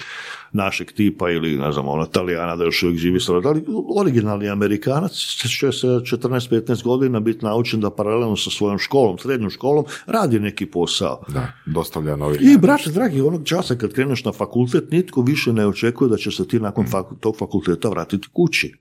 našeg 0.54 0.92
tipa 0.92 1.30
ili, 1.30 1.59
ne 1.59 1.72
znam, 1.72 1.88
ono, 1.88 2.07
Talijana 2.07 2.57
da 2.57 2.64
još 2.64 2.83
uvijek 2.83 2.98
živi 2.98 3.20
sa 3.20 3.33
ali 3.33 3.64
originalni 3.96 4.48
Amerikanac 4.48 5.12
će 5.12 5.72
se 5.72 5.87
14-15 5.87 6.85
godina 6.85 7.20
biti 7.20 7.44
naučen 7.44 7.80
da 7.80 7.90
paralelno 7.90 8.37
sa 8.37 8.50
svojom 8.50 8.78
školom, 8.78 9.18
srednjom 9.18 9.50
školom, 9.50 9.85
radi 10.07 10.40
neki 10.40 10.66
posao. 10.66 11.22
Da, 11.28 11.52
dostavlja 11.66 12.16
novi. 12.16 12.38
I, 12.40 12.59
brate, 12.59 12.90
dragi, 12.90 13.20
onog 13.20 13.44
časa 13.44 13.76
kad 13.76 13.92
kreneš 13.92 14.24
na 14.24 14.33
fakultet, 14.36 14.90
nitko 14.90 15.22
više 15.22 15.52
ne 15.52 15.66
očekuje 15.66 16.08
da 16.08 16.16
će 16.16 16.30
se 16.30 16.48
ti 16.48 16.60
nakon 16.60 16.86
faku- 16.86 17.16
tog 17.20 17.36
fakulteta 17.38 17.88
vratiti 17.88 18.28
kući. 18.32 18.74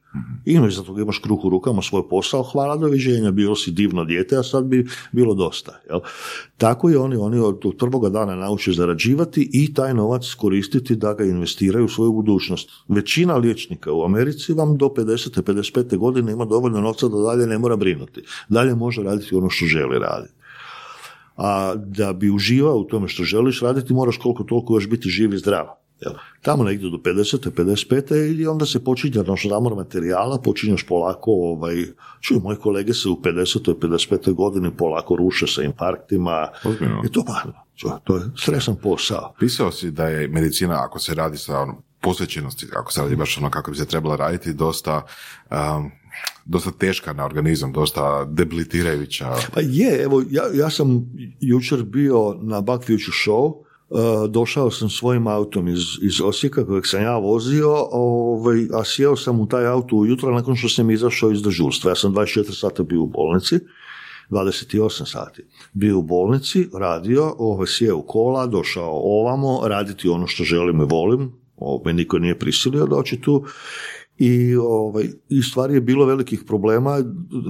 Imaš 0.46 0.76
za 0.76 0.84
toga, 0.84 1.02
imaš 1.02 1.18
kruh 1.18 1.46
u 1.46 1.50
rukama, 1.50 1.82
svoj 1.82 2.10
posao, 2.10 2.44
hvala, 2.44 2.78
doviđenja, 2.78 3.32
bilo 3.32 3.56
si 3.56 3.72
divno 3.72 4.06
dijete, 4.06 4.38
a 4.38 4.44
sad 4.44 4.66
bi 4.66 4.88
bilo 5.12 5.34
dosta. 5.34 5.80
Jel? 5.90 6.00
Tako 6.58 6.90
i 6.90 6.96
oni, 6.96 7.16
oni 7.16 7.40
od, 7.40 7.60
od 7.66 7.76
prvoga 7.78 8.10
dana 8.10 8.36
nauče 8.36 8.72
zarađivati 8.72 9.50
i 9.54 9.74
taj 9.74 9.94
novac 9.94 10.34
koristiti 10.38 10.96
da 10.96 11.14
ga 11.14 11.24
investiraju 11.24 11.86
u 11.86 11.90
svoju 11.90 12.12
budućnost. 12.12 12.70
Većina 12.88 13.36
liječnika 13.38 13.94
u 13.94 14.04
Americi 14.06 14.54
vam 14.54 14.78
do 14.78 14.86
50. 14.86 15.42
55. 15.42 15.98
godine 15.98 16.32
ima 16.32 16.46
dovoljno 16.46 16.82
novca 16.82 17.08
da 17.08 17.18
dalje 17.18 17.48
ne 17.48 17.58
mora 17.58 17.76
brinuti. 17.76 18.22
Dalje 18.50 18.76
može 18.76 19.04
raditi 19.04 19.36
ono 19.36 19.50
što 19.50 19.66
želi 19.66 20.00
raditi 20.00 20.33
a 21.38 21.76
da 21.76 22.14
bi 22.14 22.32
uživao 22.32 22.78
u 22.78 22.84
tome 22.84 23.08
što 23.08 23.24
želiš 23.24 23.62
raditi, 23.62 23.94
moraš 23.94 24.18
koliko 24.18 24.44
toliko 24.44 24.76
još 24.76 24.90
biti 24.90 25.10
živ 25.10 25.34
i 25.34 25.38
zdrav. 25.38 25.66
Jel? 26.02 26.14
Tamo 26.42 26.64
negdje 26.64 26.90
do 26.90 26.98
50. 26.98 27.50
55. 27.52 28.40
i 28.40 28.48
onda 28.48 28.66
se 28.66 28.84
počinje 28.84 29.24
naš 29.24 29.48
zamor 29.48 29.76
materijala, 29.76 30.42
počinješ 30.42 30.84
polako, 30.84 31.32
ovaj, 31.32 31.76
čuj, 32.22 32.40
moji 32.40 32.58
kolege 32.58 32.94
se 32.94 33.10
u 33.10 33.16
50. 33.16 33.74
55. 33.74 34.34
godini 34.34 34.72
polako 34.78 35.16
ruše 35.16 35.48
sa 35.48 35.64
infarktima. 35.64 36.48
Ozbiljno? 36.66 37.02
I 37.06 37.12
to, 37.12 37.24
pa, 37.26 37.44
to 38.04 38.16
je 38.16 38.24
stresan 38.38 38.76
posao. 38.76 39.34
Pisao 39.40 39.72
si 39.72 39.92
da 39.92 40.08
je 40.08 40.28
medicina, 40.28 40.84
ako 40.86 41.00
se 41.00 41.16
radi 41.16 41.38
sa 41.38 41.60
ono, 41.60 41.82
posvećenosti, 42.02 42.68
ako 42.76 42.92
se 42.92 43.02
radi 43.02 43.16
baš 43.16 43.38
ono 43.38 43.50
kako 43.50 43.72
bi 43.72 43.78
se 43.78 43.86
trebala 43.86 44.16
raditi, 44.16 44.54
dosta, 44.54 45.02
um, 45.52 45.92
dosta 46.46 46.72
teška 46.72 47.14
na 47.14 47.26
organizam, 47.26 47.72
dosta 47.72 48.26
debilitirajuća. 48.26 49.36
Pa 49.54 49.62
je, 49.62 50.04
evo, 50.04 50.24
ja, 50.30 50.44
ja 50.54 50.70
sam 50.70 51.06
jučer 51.40 51.84
bio 51.84 52.38
na 52.42 52.62
Bug 52.62 52.82
Future 52.82 53.18
Show, 53.26 53.64
uh, 53.90 54.30
došao 54.30 54.72
sam 54.72 54.90
svojim 54.90 55.28
autom 55.28 55.68
iz, 55.68 55.82
iz 56.02 56.22
Osijeka 56.22 56.66
kojeg 56.66 56.88
sam 56.88 57.02
ja 57.02 57.18
vozio, 57.18 57.88
ovaj, 57.92 58.68
a 58.74 58.84
sjeo 58.84 59.16
sam 59.16 59.40
u 59.40 59.48
taj 59.48 59.68
auto 59.68 59.96
ujutro 59.96 60.32
nakon 60.32 60.56
što 60.56 60.70
sam 60.70 60.92
izašao 60.92 61.32
iz 61.32 61.42
dežurstva. 61.42 61.92
Ja 61.92 61.96
sam 61.96 62.14
24 62.14 62.60
sata 62.60 62.84
bio 62.84 63.02
u 63.02 63.08
bolnici, 63.08 63.60
28 64.30 65.12
sati. 65.12 65.44
Bio 65.74 65.98
u 65.98 66.02
bolnici, 66.02 66.70
radio, 66.74 67.36
ovaj, 67.38 67.68
sjeo 67.68 67.98
u 67.98 68.02
kola, 68.02 68.48
došao 68.48 68.92
ovamo, 69.04 69.68
raditi 69.68 70.10
ono 70.10 70.28
što 70.28 70.44
želim 70.44 70.82
i 70.82 70.86
volim, 70.86 71.32
ovaj, 71.58 71.94
niko 71.94 72.20
nije 72.20 72.40
prisilio 72.40 72.86
doći 72.86 73.22
tu 73.22 73.46
i, 74.18 74.56
ovaj, 74.56 75.06
i 75.30 75.42
stvari 75.42 75.74
je 75.74 75.82
bilo 75.82 76.06
velikih 76.06 76.44
problema 76.48 76.98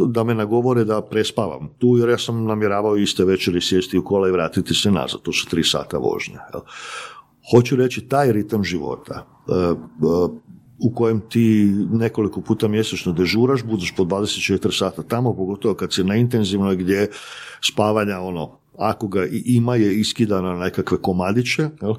da 0.08 0.24
me 0.24 0.36
nagovore 0.36 0.84
da 0.84 1.02
prespavam 1.02 1.70
tu 1.78 1.98
jer 1.98 2.10
ja 2.10 2.18
sam 2.18 2.46
namjeravao 2.46 2.98
iste 2.98 3.26
večeri 3.26 3.62
sjesti 3.62 3.98
u 3.98 4.04
kola 4.04 4.28
i 4.28 4.32
vratiti 4.32 4.74
se 4.74 4.92
nazad, 4.92 5.22
to 5.22 5.32
su 5.32 5.50
tri 5.50 5.64
sata 5.64 5.98
vožnje. 5.98 6.38
Hoću 7.52 7.76
reći, 7.76 8.02
taj 8.02 8.32
ritam 8.32 8.64
života 8.64 9.26
e, 9.48 9.54
e, 9.54 9.74
u 10.80 10.94
kojem 10.96 11.22
ti 11.30 11.74
nekoliko 11.92 12.42
puta 12.42 12.68
mjesečno 12.68 13.12
dežuraš, 13.12 13.64
budeš 13.64 13.94
po 13.98 14.04
24 14.04 14.78
sata 14.78 15.04
tamo, 15.04 15.36
pogotovo 15.36 15.74
kad 15.74 15.94
si 15.94 16.04
na 16.04 16.16
intenzivnoj 16.16 16.76
gdje 16.76 17.10
spavanja, 17.62 18.20
ono, 18.20 18.58
ako 18.78 19.08
ga 19.08 19.26
ima 19.32 19.76
je 19.76 20.00
iskidano 20.00 20.54
na 20.54 20.60
nekakve 20.60 20.98
komadiće, 20.98 21.70
jel, 21.82 21.94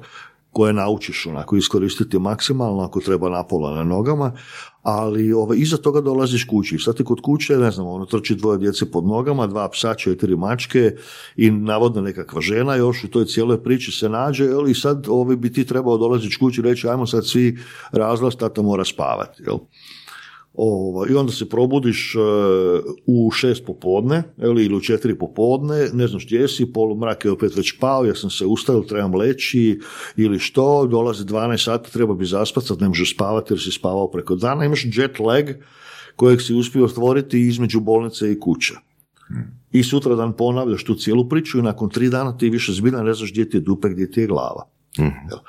koje 0.55 0.73
naučiš 0.73 1.25
onako 1.25 1.55
iskoristiti 1.55 2.19
maksimalno 2.19 2.83
ako 2.83 2.99
treba 2.99 3.29
napola 3.29 3.75
na 3.75 3.83
nogama, 3.83 4.31
ali 4.83 5.33
ovaj, 5.33 5.57
iza 5.57 5.77
toga 5.77 6.01
dolaziš 6.01 6.45
kući. 6.47 6.77
Sad 6.77 6.97
ti 6.97 7.03
kod 7.03 7.21
kuće, 7.21 7.57
ne 7.57 7.71
znam, 7.71 7.87
ono 7.87 8.05
trči 8.05 8.35
dvoje 8.35 8.57
djece 8.57 8.91
pod 8.91 9.05
nogama, 9.05 9.47
dva 9.47 9.69
psa, 9.69 9.93
četiri 9.93 10.35
mačke 10.35 10.95
i 11.35 11.51
navodno 11.51 12.01
nekakva 12.01 12.41
žena 12.41 12.75
još 12.75 13.03
u 13.03 13.07
toj 13.07 13.25
cijeloj 13.25 13.63
priči 13.63 13.91
se 13.91 14.09
nađe 14.09 14.45
jel, 14.45 14.69
i 14.69 14.75
sad 14.75 15.05
ovaj, 15.09 15.35
bi 15.35 15.53
ti 15.53 15.65
trebao 15.65 15.97
dolaziti 15.97 16.37
kući 16.39 16.61
i 16.61 16.63
reći 16.63 16.87
ajmo 16.87 17.07
sad 17.07 17.27
svi 17.27 17.57
razlaz, 17.91 18.35
tata 18.35 18.61
mora 18.61 18.85
spavati. 18.85 19.43
Jel. 19.43 19.57
Ovo, 20.57 21.05
I 21.09 21.13
onda 21.15 21.31
se 21.31 21.49
probudiš 21.49 22.15
e, 22.15 22.19
u 23.05 23.31
šest 23.31 23.65
popodne 23.65 24.23
ili, 24.37 24.65
ili 24.65 24.75
u 24.75 24.81
četiri 24.81 25.17
popodne, 25.17 25.89
ne 25.93 26.07
znaš 26.07 26.25
gdje 26.25 26.47
si, 26.47 26.73
polumrak 26.73 27.25
je 27.25 27.31
opet 27.31 27.55
već 27.55 27.79
pao, 27.79 28.05
ja 28.05 28.15
sam 28.15 28.29
se 28.29 28.45
ustao, 28.45 28.81
trebam 28.81 29.15
leći 29.15 29.79
ili 30.17 30.39
što, 30.39 30.87
dolazi 30.87 31.23
12 31.23 31.63
sati, 31.63 31.93
treba 31.93 32.13
bi 32.13 32.25
zaspati, 32.25 32.67
sad 32.67 32.81
ne 32.81 32.87
možeš 32.87 33.15
spavati 33.15 33.53
jer 33.53 33.61
si 33.61 33.71
spavao 33.71 34.11
preko 34.11 34.35
dana, 34.35 34.65
imaš 34.65 34.85
jet 34.85 35.19
lag 35.19 35.45
kojeg 36.15 36.41
si 36.41 36.53
uspio 36.53 36.87
stvoriti 36.87 37.39
između 37.39 37.79
bolnice 37.79 38.31
i 38.31 38.39
kuće. 38.39 38.73
I 39.71 39.83
sutra 39.83 40.15
dan 40.15 40.33
ponavljaš 40.33 40.83
tu 40.83 40.95
cijelu 40.95 41.29
priču 41.29 41.59
i 41.59 41.61
nakon 41.61 41.89
tri 41.89 42.09
dana 42.09 42.37
ti 42.37 42.49
više 42.49 42.73
zbilja 42.73 43.03
ne 43.03 43.13
znaš 43.13 43.31
gdje 43.31 43.49
ti 43.49 43.57
je 43.57 43.61
dupe, 43.61 43.89
gdje 43.89 44.11
ti 44.11 44.21
je 44.21 44.27
glava. 44.27 44.69
Jel? 44.97 45.39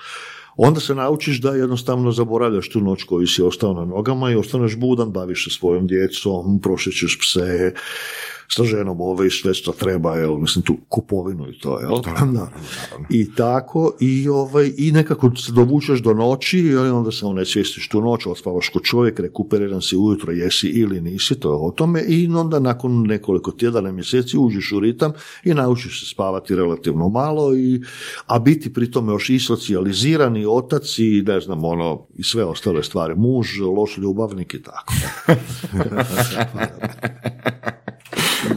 Onda 0.57 0.81
se 0.81 0.95
naučiš 0.95 1.41
da 1.41 1.51
jednostavno 1.51 2.13
zaboravljaš 2.13 2.71
tu 2.71 2.81
noć 2.81 3.03
koju 3.03 3.27
si 3.27 3.43
ostao 3.43 3.73
na 3.73 3.85
nogama 3.85 4.31
i 4.31 4.37
ostaneš 4.37 4.77
budan, 4.77 5.11
baviš 5.13 5.45
se 5.45 5.51
svojom 5.51 5.87
djecom, 5.87 6.61
prošećeš 6.63 7.19
pse, 7.19 7.73
sa 8.49 8.65
ženom 8.65 9.01
ove 9.01 9.27
i 9.27 9.31
sve 9.31 9.55
što 9.55 9.73
treba, 9.73 10.17
jel, 10.17 10.37
mislim 10.37 10.65
tu 10.65 10.77
kupovinu 10.89 11.51
i 11.51 11.59
to, 11.59 11.81
jel? 11.81 12.01
Da. 12.33 12.49
I 13.11 13.35
tako, 13.35 13.93
i, 14.01 14.29
ovaj, 14.29 14.73
i 14.77 14.93
nekako 14.93 15.37
se 15.37 15.53
dovučeš 15.53 16.03
do 16.03 16.15
noći 16.15 16.59
i 16.59 16.77
onda 16.77 17.13
se 17.13 17.27
ne 17.27 17.45
svijestiš 17.45 17.89
tu 17.89 18.01
noć, 18.01 18.27
ospavaš 18.27 18.69
kod 18.69 18.83
čovjek, 18.83 19.21
rekuperiran 19.21 19.83
si 19.83 19.97
ujutro, 19.97 20.33
jesi 20.33 20.69
ili 20.69 21.01
nisi, 21.01 21.41
to 21.41 21.51
je 21.51 21.57
o 21.57 21.71
tome, 21.71 22.05
i 22.09 22.27
onda 22.27 22.59
nakon 22.59 23.03
nekoliko 23.03 23.51
tjedana, 23.51 23.93
mjeseci 23.93 24.39
uđeš 24.39 24.73
u 24.73 24.81
ritam 24.81 25.13
i 25.45 25.55
naučiš 25.55 26.01
se 26.01 26.07
spavati 26.07 26.57
relativno 26.57 27.09
malo, 27.09 27.57
i, 27.57 27.83
a 28.27 28.39
biti 28.39 28.73
pri 28.73 28.91
tome 28.91 29.13
još 29.13 29.31
i 29.31 29.39
socijaliziran 29.39 30.37
i 30.37 30.47
otac 30.47 30.99
i 30.99 31.23
ne 31.27 31.41
znam, 31.41 31.65
ono, 31.65 32.07
i 32.15 32.23
sve 32.23 32.45
ostale 32.45 32.83
stvari, 32.83 33.15
muž, 33.17 33.61
loš 33.61 33.99
ljubavnik 33.99 34.55
i 34.55 34.63
tako. 34.63 34.93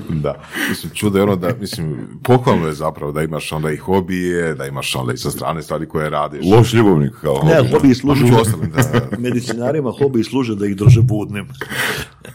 Da. 0.10 0.36
Mislim, 0.70 0.92
čudo 0.96 1.18
je 1.18 1.24
ono 1.24 1.36
da, 1.36 1.50
mislim, 1.60 2.08
pohvalno 2.24 2.68
je 2.68 2.74
zapravo 2.74 3.12
da 3.12 3.22
imaš 3.22 3.52
onda 3.52 3.72
i 3.72 3.78
hobije, 3.78 4.56
da 4.56 4.66
imaš 4.66 4.96
onda 4.96 5.14
i 5.14 5.18
sa 5.18 5.32
strane 5.32 5.62
stvari 5.64 5.88
koje 5.88 6.10
radiš. 6.10 6.46
Loš 6.52 6.74
ljubavnik 6.74 7.12
kao 7.22 7.42
Ne, 7.44 7.56
hobi. 7.58 7.70
hobi 7.72 7.96
služe, 7.96 8.24
Među 8.24 8.36
ostalim, 8.38 8.72
da. 8.72 8.82
medicinarima 9.30 9.92
hobi 9.92 10.24
služe 10.24 10.56
da 10.56 10.66
ih 10.66 10.76
drže 10.76 11.02
budnim. 11.02 11.48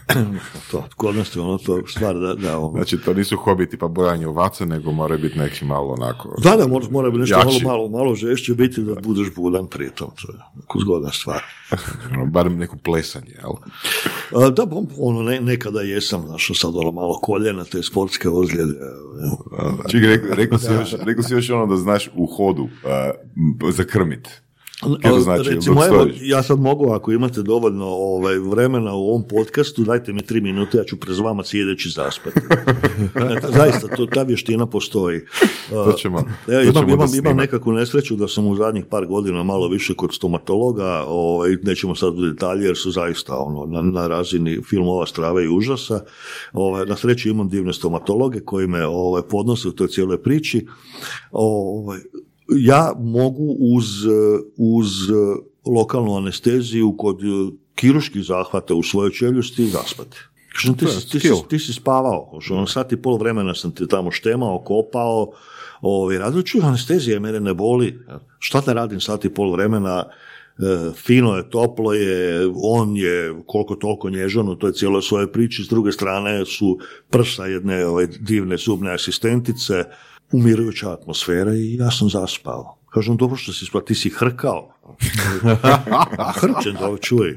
to, 0.71 0.83
kod 0.95 1.15
nas 1.15 1.35
je 1.35 1.41
ono 1.41 1.57
to 1.57 1.81
stvar 1.87 2.15
da, 2.19 2.33
da 2.35 2.59
ono. 2.59 2.71
Znači, 2.71 2.97
to 2.97 3.13
nisu 3.13 3.37
hobi 3.37 3.69
tipa 3.69 3.87
bojanje 3.87 4.27
ovaca, 4.27 4.65
nego 4.65 4.91
moraju 4.91 5.21
biti 5.21 5.39
neki 5.39 5.65
malo 5.65 5.93
onako... 5.93 6.35
Da, 6.43 6.55
da, 6.55 6.67
mora, 6.67 6.85
mora 6.91 7.09
bi 7.09 7.17
nešto 7.17 7.37
malo, 7.37 7.51
Jači. 7.51 7.65
malo, 7.65 7.89
malo 7.89 8.15
žešće 8.15 8.53
biti 8.53 8.81
da 8.81 8.95
budeš 9.01 9.27
budan 9.35 9.67
pritom. 9.67 10.07
To 10.21 10.31
je 10.31 10.37
zgodna 10.81 11.11
stvar. 11.11 11.41
Ono, 12.11 12.25
barem 12.25 12.57
neko 12.57 12.77
plesanje, 12.77 13.31
jel? 13.41 13.51
A, 14.43 14.49
da, 14.49 14.65
bom, 14.65 14.87
ono, 14.97 15.21
ne, 15.21 15.41
nekada 15.41 15.81
jesam, 15.81 16.23
znaš, 16.27 16.51
sad 16.59 16.75
ono 16.75 16.91
malo 16.91 17.19
koljena, 17.21 17.63
te 17.63 17.83
sportske 17.83 18.29
ozljede. 18.29 18.73
Čekaj, 19.89 20.09
rekao, 20.09 20.35
rekao, 20.35 20.57
si 20.57 20.73
još, 20.73 20.93
rekao 21.05 21.23
si 21.23 21.33
još 21.33 21.49
ono 21.49 21.65
da 21.65 21.77
znaš 21.77 22.09
u 22.15 22.25
hodu 22.25 22.63
uh, 22.63 23.71
zakrmit. 23.71 24.44
Kaj 24.79 25.11
to 25.11 25.17
A, 25.17 25.19
znači? 25.19 25.49
Recimo, 25.49 25.85
evo, 25.85 26.07
ja 26.21 26.43
sad 26.43 26.59
mogu, 26.59 26.91
ako 26.91 27.11
imate 27.11 27.41
dovoljno 27.41 27.85
ovaj, 27.85 28.39
vremena 28.39 28.93
u 28.93 29.07
ovom 29.07 29.23
podcastu, 29.23 29.83
dajte 29.83 30.13
mi 30.13 30.21
tri 30.21 30.41
minute, 30.41 30.77
ja 30.77 30.83
ću 30.83 30.99
prez 30.99 31.19
vama 31.19 31.43
sjedeći 31.43 31.89
zaspati. 31.89 32.39
Zaista, 33.57 33.87
to, 33.95 34.05
ta 34.05 34.23
vještina 34.23 34.65
postoji. 34.65 35.21
To 35.69 35.93
ćemo, 35.93 36.23
Evo, 36.47 36.71
to 36.71 36.79
imam, 36.79 36.89
imam, 36.89 37.09
imam 37.15 37.37
nekakvu 37.37 37.71
nesreću 37.71 38.15
da 38.15 38.27
sam 38.27 38.47
u 38.47 38.55
zadnjih 38.55 38.85
par 38.85 39.05
godina 39.05 39.43
malo 39.43 39.67
više 39.67 39.93
kod 39.93 40.13
stomatologa, 40.13 41.03
ovaj, 41.07 41.57
nećemo 41.63 41.95
sad 41.95 42.19
u 42.19 42.25
detalje 42.25 42.65
jer 42.65 42.77
su 42.77 42.91
zaista 42.91 43.37
ono, 43.37 43.65
na, 43.65 43.81
na 43.81 44.07
razini 44.07 44.61
filmova 44.69 45.05
strave 45.05 45.45
i 45.45 45.49
užasa. 45.49 46.03
Ovaj, 46.53 46.85
na 46.85 46.95
sreću 46.95 47.29
imam 47.29 47.49
divne 47.49 47.73
stomatologe 47.73 48.39
koji 48.39 48.67
me 48.67 48.87
ovaj, 48.87 49.21
podnose 49.29 49.67
u 49.67 49.71
toj 49.71 49.87
cijeloj 49.87 50.23
priči. 50.23 50.67
Ovaj, 51.31 51.99
ja 52.49 52.93
mogu 52.99 53.55
uz, 53.59 53.85
uz 54.57 54.87
lokalnu 55.65 56.17
anesteziju 56.17 56.95
kod 56.97 57.19
kiruških 57.75 58.23
zahvata 58.23 58.75
u 58.75 58.83
svojoj 58.83 59.11
čeljusti 59.11 59.65
zaspati. 59.65 60.17
Kažem, 60.55 60.77
ti, 60.77 60.85
je 60.85 60.91
si, 60.91 61.09
ti, 61.09 61.19
si, 61.19 61.33
ti 61.49 61.59
si 61.59 61.73
spavao, 61.73 62.39
ono 62.51 62.67
sat 62.67 62.91
i 62.91 62.97
pol 62.97 63.17
vremena 63.17 63.53
sam 63.55 63.71
te 63.71 63.87
tamo 63.87 64.11
štemao, 64.11 64.61
kopao, 64.63 65.31
ovaj, 65.81 66.17
radio, 66.17 66.41
čuj, 66.41 66.61
anestezija 66.63 67.19
mene 67.19 67.39
ne 67.39 67.53
boli, 67.53 67.99
šta 68.39 68.61
da 68.61 68.73
radim 68.73 69.01
sat 69.01 69.25
i 69.25 69.29
pol 69.29 69.51
vremena, 69.51 70.05
e, 70.05 70.91
fino 70.95 71.35
je, 71.35 71.49
toplo 71.49 71.93
je, 71.93 72.47
on 72.55 72.95
je 72.97 73.35
koliko 73.45 73.75
toliko 73.75 74.09
nježan 74.09 74.49
u 74.49 74.55
toj 74.55 74.71
cijeloj 74.71 75.01
svojoj 75.01 75.31
priči, 75.31 75.63
s 75.63 75.67
druge 75.67 75.91
strane 75.91 76.45
su 76.45 76.77
prsa 77.09 77.45
jedne 77.45 77.85
ove 77.85 78.07
divne 78.07 78.57
zubne 78.57 78.93
asistentice, 78.93 79.83
umirujuća 80.35 80.91
atmosfera 80.93 81.53
i 81.53 81.75
ja 81.75 81.91
sam 81.91 82.09
zaspao. 82.09 82.77
Kažem, 82.89 83.17
dobro 83.17 83.37
što 83.37 83.53
si 83.53 83.65
spao, 83.65 83.81
ti 83.81 83.95
si 83.95 84.09
hrkao. 84.09 84.71
Hrčem, 86.41 86.75
dobro, 86.79 86.97
čuj. 86.97 87.35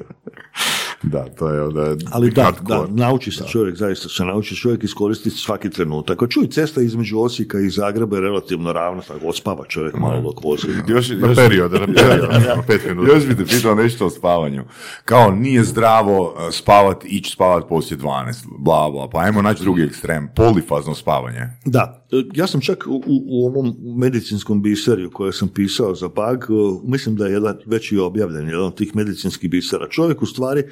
Da, 1.03 1.25
to 1.25 1.49
je 1.49 1.63
onda 1.63 1.97
Ali 2.11 2.31
da, 2.31 2.53
da, 2.63 2.87
nauči 2.91 3.31
se 3.31 3.45
čovjek, 3.49 3.77
zaista 3.77 4.09
se 4.09 4.25
nauči 4.25 4.57
čovjek 4.57 4.85
iskoristiti 4.85 5.37
svaki 5.37 5.71
trenutak. 5.71 6.23
A 6.23 6.27
čuj, 6.27 6.47
cesta 6.49 6.81
između 6.81 7.21
Osijeka 7.21 7.59
i 7.59 7.71
Zagreba 7.71 8.17
je 8.17 8.23
relativno 8.23 8.73
ravna, 8.73 9.03
tako 9.03 9.27
odspava 9.27 9.65
čovjek 9.69 9.97
malo 9.97 10.21
dok 10.21 10.45
vozi. 10.45 10.67
Još, 10.89 11.09
Na 11.09 11.35
period, 11.35 11.73
na 11.73 11.87
period, 11.97 12.29
na 12.57 12.63
pet 12.67 12.85
minuta. 12.89 13.13
još 13.13 13.27
bi 13.27 13.37
te 13.37 13.45
pitao 13.45 13.75
nešto 13.75 14.07
o 14.07 14.11
spavanju. 14.11 14.65
Kao 15.05 15.31
nije 15.31 15.65
zdravo 15.65 16.23
uh, 16.23 16.39
spavat, 16.53 17.05
ići 17.05 17.31
spavat 17.31 17.69
poslije 17.69 17.99
12, 17.99 18.45
bla, 18.59 18.91
bla, 18.91 19.09
pa 19.09 19.21
ajmo 19.21 19.43
naći 19.43 19.63
drugi 19.63 19.83
ekstrem, 19.83 20.29
polifazno 20.37 20.95
spavanje. 20.95 21.41
Da, 21.65 21.98
ja 22.35 22.47
sam 22.47 22.61
čak 22.61 22.85
u, 22.87 23.03
u- 23.07 23.47
ovom 23.47 23.77
medicinskom 23.97 24.63
biseriju 24.63 25.11
koje 25.11 25.33
sam 25.33 25.49
pisao 25.49 25.95
za 25.95 26.09
BAG, 26.09 26.43
e, 26.43 26.47
mislim 26.85 27.17
da 27.17 27.27
je 27.27 27.33
jedan 27.33 27.57
već 27.67 27.93
i 27.93 27.99
objavljen, 27.99 28.49
jedan 28.49 28.65
od 28.65 28.75
tih 28.75 28.97
medicinskih 28.97 29.51
bisera. 29.51 29.89
Čovjek 29.89 30.23
u 30.23 30.27
stvari 30.27 30.61
e, 30.61 30.65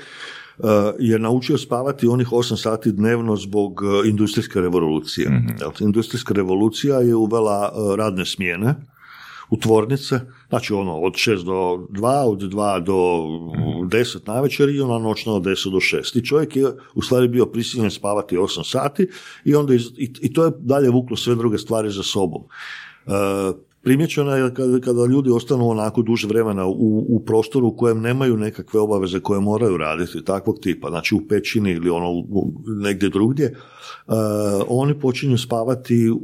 je 0.98 1.18
naučio 1.18 1.58
spavati 1.58 2.06
onih 2.06 2.28
8 2.28 2.56
sati 2.56 2.92
dnevno 2.92 3.36
zbog 3.36 3.80
e, 3.82 4.08
industrijske 4.08 4.60
revolucije. 4.60 5.42
Jel, 5.60 5.70
Industrijska 5.80 6.34
revolucija 6.34 7.00
je 7.00 7.14
uvela 7.14 7.72
e, 7.72 7.96
radne 7.96 8.26
smjene 8.26 8.74
u 9.50 9.56
tvornice, 9.56 10.20
znači 10.48 10.74
ono 10.74 10.98
od 11.00 11.12
6 11.12 11.44
do 11.44 11.52
2, 11.90 12.30
od 12.30 12.38
2 12.42 12.80
do 12.84 12.92
10 13.86 14.18
na 14.26 14.40
večer 14.40 14.68
i 14.68 14.80
ona 14.80 14.98
noćna 14.98 15.32
od 15.32 15.42
10 15.42 15.70
do 15.70 15.78
6. 15.78 16.18
I 16.18 16.24
čovjek 16.24 16.56
je 16.56 16.64
u 16.94 17.02
stvari 17.02 17.28
bio 17.28 17.46
prisiljen 17.46 17.90
spavati 17.90 18.36
8 18.36 18.64
sati 18.64 19.08
i 19.44 19.54
onda 19.54 19.74
iz- 19.74 19.92
i, 19.96 20.12
i 20.20 20.32
to 20.32 20.44
je 20.44 20.52
dalje 20.58 20.90
vuklo 20.90 21.16
sve 21.16 21.34
druge 21.34 21.58
stvari 21.58 21.90
za 21.90 22.02
sobom. 22.02 22.42
E, 23.06 23.10
primjećeno 23.86 24.36
je 24.36 24.54
kada, 24.54 24.80
kada 24.80 25.04
ljudi 25.04 25.30
ostanu 25.30 25.68
onako 25.68 26.02
duže 26.02 26.28
vremena 26.28 26.66
u, 26.66 26.72
u 27.08 27.22
prostoru 27.26 27.66
u 27.66 27.76
kojem 27.76 28.00
nemaju 28.00 28.36
nekakve 28.36 28.80
obaveze 28.80 29.20
koje 29.20 29.40
moraju 29.40 29.76
raditi, 29.76 30.24
takvog 30.24 30.58
tipa, 30.58 30.88
znači 30.90 31.14
u 31.14 31.28
pećini 31.28 31.70
ili 31.70 31.90
ono 31.90 32.10
u- 32.10 32.26
u- 32.30 32.52
negdje 32.66 33.08
drugdje, 33.08 33.46
e, 33.46 33.54
oni 34.68 34.94
počinju 34.94 35.38
spavati 35.38 36.10
u, 36.10 36.16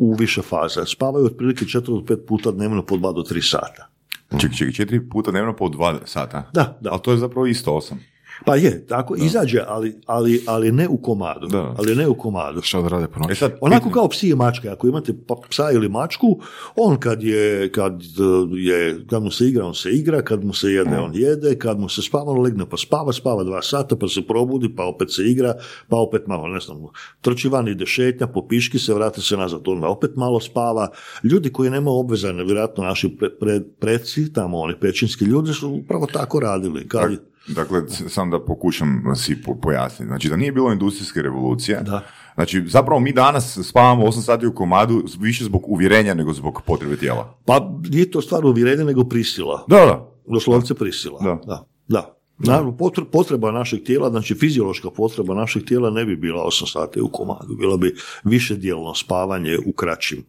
u 0.00 0.14
više 0.14 0.42
faze. 0.42 0.86
Spavaju 0.86 1.26
otprilike 1.26 1.64
4 1.64 1.80
do 1.80 2.04
5 2.06 2.26
puta 2.26 2.50
dnevno 2.50 2.82
po 2.82 2.96
2 2.96 3.14
do 3.14 3.22
3 3.22 3.50
sata. 3.50 3.88
Čekaj, 4.30 4.56
čekaj, 4.56 4.72
četiri 4.72 5.08
puta 5.08 5.30
dnevno 5.30 5.56
po 5.56 5.68
dva 5.68 5.98
sata. 6.04 6.50
Da, 6.54 6.78
da. 6.80 6.90
Ali 6.90 7.00
to 7.02 7.10
je 7.12 7.18
zapravo 7.18 7.46
isto 7.46 7.72
osam. 7.72 8.00
Pa 8.44 8.56
je, 8.56 8.86
tako, 8.86 9.14
izađe, 9.16 9.60
ali, 9.66 10.00
ali, 10.06 10.42
ali 10.46 10.72
ne 10.72 10.88
u 10.88 10.96
komadu. 10.96 11.46
Da. 11.46 11.74
Ali 11.78 11.96
ne 11.96 12.08
u 12.08 12.14
komadu. 12.14 12.62
Šta 12.62 12.82
da 12.82 12.88
rade 12.88 13.06
po 13.06 13.20
noći? 13.20 13.32
E 13.32 13.34
sad, 13.34 13.52
Onako 13.60 13.90
kao 13.90 14.08
psi 14.08 14.28
i 14.28 14.34
mačke, 14.34 14.68
ako 14.68 14.88
imate 14.88 15.12
pa- 15.26 15.36
psa 15.48 15.70
ili 15.72 15.88
mačku, 15.88 16.40
on 16.76 16.96
kad 16.96 17.22
je, 17.22 17.72
kad 17.72 17.92
uh, 17.94 18.48
je, 18.52 19.06
kad 19.10 19.22
mu 19.22 19.30
se 19.30 19.48
igra, 19.48 19.66
on 19.66 19.74
se 19.74 19.90
igra, 19.90 20.22
kad 20.22 20.44
mu 20.44 20.52
se 20.54 20.68
jede, 20.72 20.98
on 20.98 21.10
jede, 21.14 21.58
kad 21.58 21.80
mu 21.80 21.88
se 21.88 22.02
spava, 22.02 22.32
on 22.32 22.40
legne 22.40 22.68
pa 22.70 22.76
spava, 22.76 23.12
spava 23.12 23.44
dva 23.44 23.62
sata, 23.62 23.96
pa 23.96 24.08
se 24.08 24.22
probudi, 24.22 24.74
pa 24.74 24.84
opet 24.84 25.14
se 25.14 25.22
igra, 25.22 25.54
pa 25.88 25.96
opet 25.96 26.26
malo, 26.26 26.48
ne 26.48 26.60
znam, 26.60 26.78
trči 27.20 27.48
van, 27.48 27.68
ide 27.68 27.86
šetnja, 27.86 28.26
po 28.26 28.48
piški 28.48 28.78
se, 28.78 28.94
vrati 28.94 29.20
se 29.22 29.36
nazad, 29.36 29.60
on 29.66 29.84
opet 29.84 30.10
malo 30.16 30.40
spava. 30.40 30.88
Ljudi 31.22 31.52
koji 31.52 31.70
nemaju 31.70 31.96
obveza, 31.96 32.32
nevjerojatno 32.32 32.84
naši 32.84 33.16
pre, 33.18 33.28
pre- 33.40 33.64
preci, 33.80 34.32
tamo 34.32 34.58
oni 34.58 34.74
pećinski 34.80 35.24
ljudi 35.24 35.52
su 35.52 35.70
upravo 35.70 36.06
tako 36.06 36.40
radili. 36.40 36.88
Kad, 36.88 37.30
Dakle, 37.46 37.82
sam 37.88 38.30
da 38.30 38.40
pokušam 38.40 39.02
si 39.16 39.42
po- 39.42 39.54
pojasniti. 39.54 40.06
Znači, 40.06 40.28
da 40.28 40.36
nije 40.36 40.52
bilo 40.52 40.72
industrijske 40.72 41.22
revolucije, 41.22 41.80
Da. 41.82 42.02
znači, 42.34 42.64
zapravo 42.66 43.00
mi 43.00 43.12
danas 43.12 43.58
spavamo 43.62 44.06
8 44.06 44.20
sati 44.20 44.46
u 44.46 44.54
komadu 44.54 45.04
više 45.20 45.44
zbog 45.44 45.62
uvjerenja 45.66 46.14
nego 46.14 46.32
zbog 46.32 46.62
potrebe 46.66 46.96
tijela. 46.96 47.34
pa 47.44 47.70
nije 47.90 48.10
to 48.10 48.20
stvar 48.20 48.44
uvjerenja, 48.46 48.84
nego 48.84 49.04
prisila. 49.04 49.64
Da, 49.68 49.76
da. 49.76 50.10
doslovce 50.26 50.74
prisila. 50.74 51.20
Da. 51.20 51.38
da. 51.46 51.64
da. 51.88 52.16
Naravno, 52.38 52.72
potre- 52.72 53.04
potreba 53.04 53.52
našeg 53.52 53.82
tijela, 53.84 54.10
znači 54.10 54.34
fiziološka 54.34 54.90
potreba 54.90 55.34
našeg 55.34 55.64
tijela 55.64 55.90
ne 55.90 56.04
bi 56.04 56.16
bila 56.16 56.44
8 56.46 56.72
sati 56.72 57.00
u 57.00 57.08
komadu, 57.08 57.54
bilo 57.58 57.76
bi 57.76 57.94
više 58.24 58.56
dijelno 58.56 58.94
spavanje 58.94 59.58
u 59.66 59.72
kraćim 59.72 60.24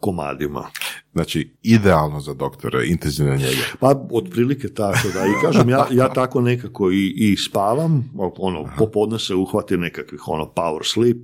komadima. 0.00 0.66
Znači, 1.12 1.56
idealno 1.62 2.20
za 2.20 2.34
doktore, 2.34 2.86
intenzivne 2.86 3.36
njege. 3.36 3.62
Pa, 3.80 3.94
otprilike 4.10 4.68
tako, 4.68 5.08
da. 5.14 5.26
I 5.26 5.30
kažem, 5.42 5.68
ja, 5.68 5.86
ja 5.90 6.08
tako 6.08 6.40
nekako 6.40 6.90
i, 6.90 7.14
i 7.16 7.36
spavam, 7.36 8.10
ono, 8.38 8.68
popodne 8.78 9.18
se 9.18 9.34
uhvati 9.34 9.76
nekakvih, 9.76 10.28
ono, 10.28 10.44
power 10.44 10.92
sleep 10.92 11.16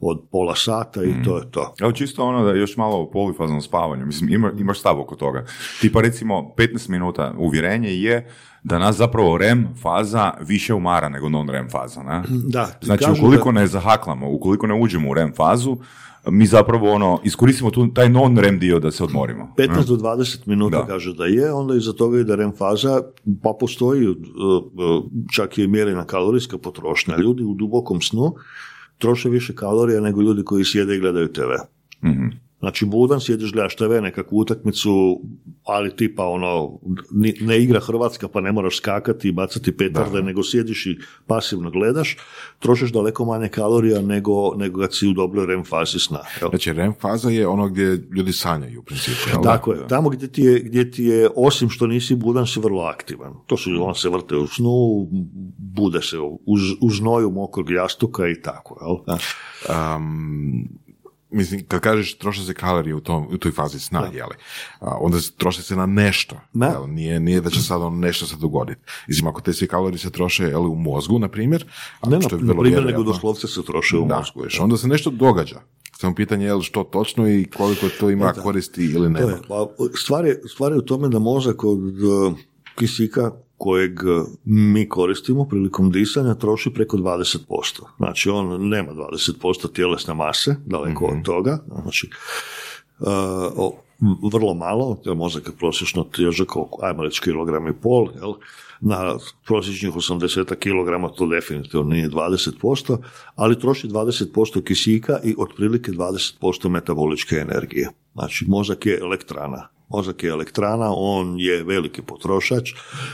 od 0.00 0.22
pola 0.30 0.54
sata 0.56 1.04
i 1.04 1.14
to 1.24 1.38
je 1.38 1.50
to. 1.50 1.74
Evo 1.80 1.92
čisto 1.92 2.24
ono 2.24 2.44
da 2.44 2.52
još 2.52 2.76
malo 2.76 2.96
o 2.96 3.10
polifaznom 3.10 3.62
spavanju. 3.62 4.06
Mislim, 4.06 4.32
ima, 4.32 4.52
imaš 4.58 4.80
stav 4.80 5.00
oko 5.00 5.16
toga. 5.16 5.44
Tipa 5.80 6.00
recimo 6.00 6.54
15 6.56 6.88
minuta 6.88 7.34
uvjerenje 7.38 7.88
je 7.88 8.30
da 8.62 8.78
nas 8.78 8.96
zapravo 8.96 9.38
REM 9.38 9.68
faza 9.82 10.32
više 10.40 10.74
umara 10.74 11.08
nego 11.08 11.28
non-REM 11.28 11.70
faza. 11.70 12.02
Ne? 12.02 12.22
Da, 12.28 12.68
Znači, 12.82 13.04
ukoliko 13.18 13.52
ne 13.52 13.66
zahaklamo, 13.66 14.30
ukoliko 14.30 14.66
ne 14.66 14.74
uđemo 14.74 15.10
u 15.10 15.14
REM 15.14 15.32
fazu, 15.36 15.76
mi 16.30 16.46
zapravo 16.46 16.92
ono, 16.92 17.20
iskoristimo 17.24 17.70
tu, 17.70 17.88
taj 17.88 18.08
non-REM 18.08 18.58
dio 18.58 18.78
da 18.78 18.90
se 18.90 19.04
odmorimo. 19.04 19.54
15 19.58 19.86
do 19.86 19.96
20 19.96 20.38
minuta 20.46 20.76
Da. 20.76 20.86
kaže 20.86 21.14
da 21.14 21.26
je, 21.26 21.52
onda 21.52 21.74
iza 21.74 21.92
toga 21.92 22.20
ide 22.20 22.36
REM 22.36 22.52
faza, 22.52 23.02
pa 23.42 23.56
postoji 23.60 24.08
uh, 24.08 24.16
uh, 24.16 25.04
čak 25.34 25.58
je 25.58 25.66
mjerena 25.66 26.04
kalorijska 26.04 26.58
potrošnja. 26.58 27.16
Ljudi 27.16 27.42
u 27.44 27.54
dubokom 27.54 28.00
snu 28.00 28.34
troše 28.98 29.28
više 29.28 29.54
kalorija 29.54 30.00
nego 30.00 30.22
ljudi 30.22 30.44
koji 30.44 30.64
sjede 30.64 30.96
i 30.96 31.00
gledaju 31.00 31.32
TV. 31.32 31.50
Mhm. 32.04 32.26
Znači, 32.62 32.84
budan 32.84 33.20
sjediš, 33.20 33.52
gledaš 33.52 33.76
TV, 33.76 34.02
nekakvu 34.02 34.38
utakmicu, 34.38 35.20
ali 35.64 35.96
tipa 35.96 36.24
ono, 36.24 36.78
ne 37.40 37.62
igra 37.62 37.80
Hrvatska 37.80 38.28
pa 38.28 38.40
ne 38.40 38.52
moraš 38.52 38.76
skakati 38.76 39.28
i 39.28 39.32
bacati 39.32 39.76
petarde, 39.76 40.22
nego 40.22 40.42
sjediš 40.42 40.86
i 40.86 40.98
pasivno 41.26 41.70
gledaš, 41.70 42.16
trošiš 42.58 42.92
daleko 42.92 43.24
manje 43.24 43.48
kalorija 43.48 44.00
nego, 44.00 44.54
nego 44.56 44.80
kad 44.80 44.94
si 44.94 45.08
u 45.08 45.12
dobroj 45.12 45.46
REM 45.46 45.64
fazi 45.64 45.98
sna. 45.98 46.20
jel? 46.40 46.50
Znači, 46.50 46.72
REM 46.72 46.94
faza 47.00 47.30
je 47.30 47.46
ono 47.46 47.68
gdje 47.68 48.08
ljudi 48.16 48.32
sanjaju 48.32 48.80
u 48.80 48.82
principu. 48.82 49.16
jel 49.32 49.42
da? 49.42 49.50
Tako 49.50 49.72
je, 49.72 49.88
tamo 49.88 50.08
gdje 50.08 50.32
ti 50.32 50.42
je, 50.42 50.60
gdje 50.60 50.90
ti 50.90 51.04
je, 51.04 51.28
osim 51.36 51.70
što 51.70 51.86
nisi 51.86 52.14
budan, 52.16 52.46
si 52.46 52.60
vrlo 52.60 52.82
aktivan. 52.82 53.34
To 53.46 53.56
su, 53.56 53.70
on 53.80 53.94
se 53.94 54.08
vrte 54.08 54.36
u 54.36 54.46
snu, 54.46 55.08
bude 55.58 56.02
se 56.02 56.18
u, 56.18 56.40
u 56.80 56.90
znoju 56.90 57.30
mokrog 57.30 57.70
jastuka 57.70 58.28
i 58.28 58.42
tako, 58.42 58.78
jel? 58.80 58.96
Da. 59.06 59.18
Um, 59.96 60.68
mislim, 61.32 61.64
kad 61.68 61.80
kažeš 61.80 62.14
troše 62.14 62.42
se 62.42 62.54
kalorije 62.54 62.94
u, 62.94 63.00
tom, 63.00 63.26
u 63.26 63.38
toj 63.38 63.52
fazi 63.52 63.80
sna, 63.80 64.00
jeli, 64.04 64.34
a, 64.80 64.96
onda 65.00 65.20
se- 65.20 65.32
troše 65.32 65.62
se 65.62 65.76
na 65.76 65.86
nešto. 65.86 66.36
Da. 66.52 66.66
jel, 66.66 66.86
nije, 66.88 67.20
nije 67.20 67.40
da 67.40 67.50
će 67.50 67.62
sad 67.62 67.82
ono 67.82 67.96
nešto 67.98 68.26
se 68.26 68.36
dogoditi. 68.36 68.80
Mislim, 69.08 69.26
ako 69.26 69.40
te 69.40 69.52
svi 69.52 69.66
kalorije 69.66 69.98
se 69.98 70.10
troše 70.10 70.44
jeli, 70.44 70.68
u 70.68 70.74
mozgu, 70.74 71.18
na 71.18 71.28
primjer, 71.28 71.64
a 72.00 72.08
Ne, 72.08 72.22
što 72.22 72.36
je 72.36 72.40
na 72.40 72.46
vrlo 72.46 72.62
primjer, 72.62 72.84
nego 72.84 73.02
doslovce 73.02 73.48
se 73.48 73.62
troše 73.62 73.96
u 73.96 74.06
da, 74.06 74.16
mozgu. 74.16 74.42
viš, 74.42 74.60
onda 74.60 74.76
se 74.76 74.88
nešto 74.88 75.10
događa. 75.10 75.60
Samo 75.92 76.14
pitanje 76.14 76.46
je 76.46 76.54
li 76.54 76.62
što 76.62 76.84
točno 76.84 77.28
i 77.30 77.44
koliko 77.46 77.86
to 77.90 78.10
ima 78.10 78.32
koristi 78.32 78.84
ili 78.84 79.06
E, 79.06 79.10
nema. 79.10 79.38
pa, 79.48 79.66
stvar, 79.96 80.24
je, 80.26 80.40
stvar 80.46 80.72
je 80.72 80.78
u 80.78 80.82
tome 80.82 81.08
da 81.08 81.18
mozak 81.18 81.64
od 81.64 81.78
uh, 82.02 82.32
kisika 82.74 83.30
kojeg 83.62 83.92
uh, 84.04 84.26
mi 84.44 84.88
koristimo 84.88 85.44
prilikom 85.48 85.90
disanja 85.90 86.34
troši 86.34 86.70
preko 86.74 86.96
20%. 86.96 87.38
Znači 87.96 88.30
on 88.30 88.68
nema 88.68 88.92
20% 88.92 89.72
tjelesne 89.72 90.14
mase, 90.14 90.56
daleko 90.66 91.04
od 91.04 91.24
toga. 91.24 91.58
Znači, 91.82 92.10
uh, 92.98 93.72
vrlo 94.32 94.54
malo, 94.54 95.00
jer 95.04 95.16
mozak 95.16 95.46
je 95.46 95.56
prosječno 95.58 96.04
težak 96.04 96.48
ajmo 96.82 97.02
reći, 97.02 97.20
kilogram 97.20 97.68
i 97.68 97.72
pol, 97.72 98.08
jel? 98.14 98.32
na 98.80 99.16
prosječnih 99.46 99.92
80 99.92 100.54
kg 100.54 101.16
to 101.16 101.26
definitivno 101.26 101.86
nije 101.86 102.10
20%, 102.10 102.98
ali 103.36 103.58
troši 103.60 103.88
20% 103.88 104.64
kisika 104.64 105.18
i 105.24 105.34
otprilike 105.38 105.92
20% 105.92 106.68
metaboličke 106.68 107.36
energije. 107.36 107.88
Znači, 108.14 108.44
mozak 108.48 108.86
je 108.86 108.98
elektrana. 108.98 109.68
Mozak 109.88 110.22
je 110.24 110.30
elektrana, 110.30 110.92
on 110.96 111.40
je 111.40 111.62
veliki 111.64 112.02
potrošač. 112.02 112.70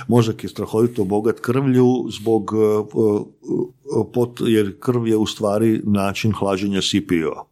Mozak 0.08 0.44
je 0.44 0.48
strahovito 0.48 1.04
bogat 1.04 1.40
krvlju 1.40 2.06
zbog, 2.10 2.52
uh, 2.52 2.86
uh, 2.94 4.06
pot- 4.12 4.42
jer 4.46 4.78
krv 4.80 5.06
je 5.06 5.16
u 5.16 5.26
stvari 5.26 5.80
način 5.84 6.32
hlađenja 6.32 6.80
CPO. 6.80 7.48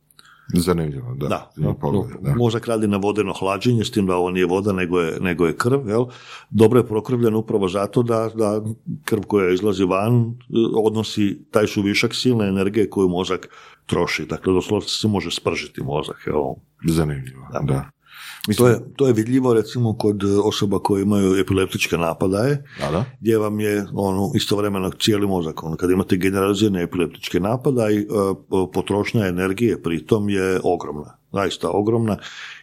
Zanimljivo, 0.55 1.15
da. 1.15 1.51
Da, 1.57 1.75
pogled, 1.81 2.11
da. 2.21 2.35
mozak 2.35 2.67
radi 2.67 2.87
na 2.87 2.97
vodeno 2.97 3.33
hlađenje, 3.33 3.85
s 3.85 3.91
tim 3.91 4.07
da 4.07 4.17
ovo 4.17 4.31
nije 4.31 4.47
voda, 4.47 4.73
nego 4.73 5.01
je, 5.01 5.21
nego 5.21 5.47
je 5.47 5.57
krv, 5.57 5.89
jel? 5.89 6.05
Dobro 6.51 6.81
je 6.81 6.87
prokrvljen 6.87 7.35
upravo 7.35 7.69
zato 7.69 8.03
da, 8.03 8.31
da 8.35 8.63
krv 9.05 9.23
koja 9.23 9.53
izlazi 9.53 9.85
van 9.85 10.15
e, 10.15 10.35
odnosi 10.77 11.45
taj 11.51 11.67
su 11.67 11.83
višak 11.83 12.15
silne 12.15 12.49
energije 12.49 12.91
koju 12.91 13.09
mozak 13.09 13.49
troši. 13.87 14.27
Dakle, 14.27 14.53
doslovce 14.53 14.89
se 14.89 15.09
može 15.09 15.31
spržiti 15.31 15.83
mozak, 15.83 16.23
jel? 16.27 16.43
Zanimljivo, 16.89 17.49
da. 17.53 17.67
To 17.67 17.96
Mislim, 18.49 18.69
je, 18.69 18.79
to 18.97 19.07
je 19.07 19.13
vidljivo 19.13 19.55
recimo 19.55 19.99
kod 19.99 20.23
e, 20.23 20.27
osoba 20.45 20.79
koje 20.79 21.03
imaju 21.03 21.41
epileptičke 21.41 21.99
napadaje, 21.99 22.65
da, 22.81 22.91
da. 22.91 23.05
gdje 23.21 23.39
vam 23.39 23.61
je 23.61 23.87
ono 23.93 24.31
istovremeno 24.35 24.91
cijeli 24.91 25.27
mozak. 25.27 25.63
Ono, 25.63 25.77
kad 25.77 25.91
imate 25.91 26.17
generalizirane 26.17 26.83
epileptičke 26.83 27.41
napadaj, 27.41 27.99
e, 27.99 28.05
potrošnja 28.73 29.27
energije 29.27 29.83
pritom 29.83 30.29
je 30.29 30.61
ogromna, 30.65 31.17
zaista 31.33 31.71
ogromna 31.71 32.19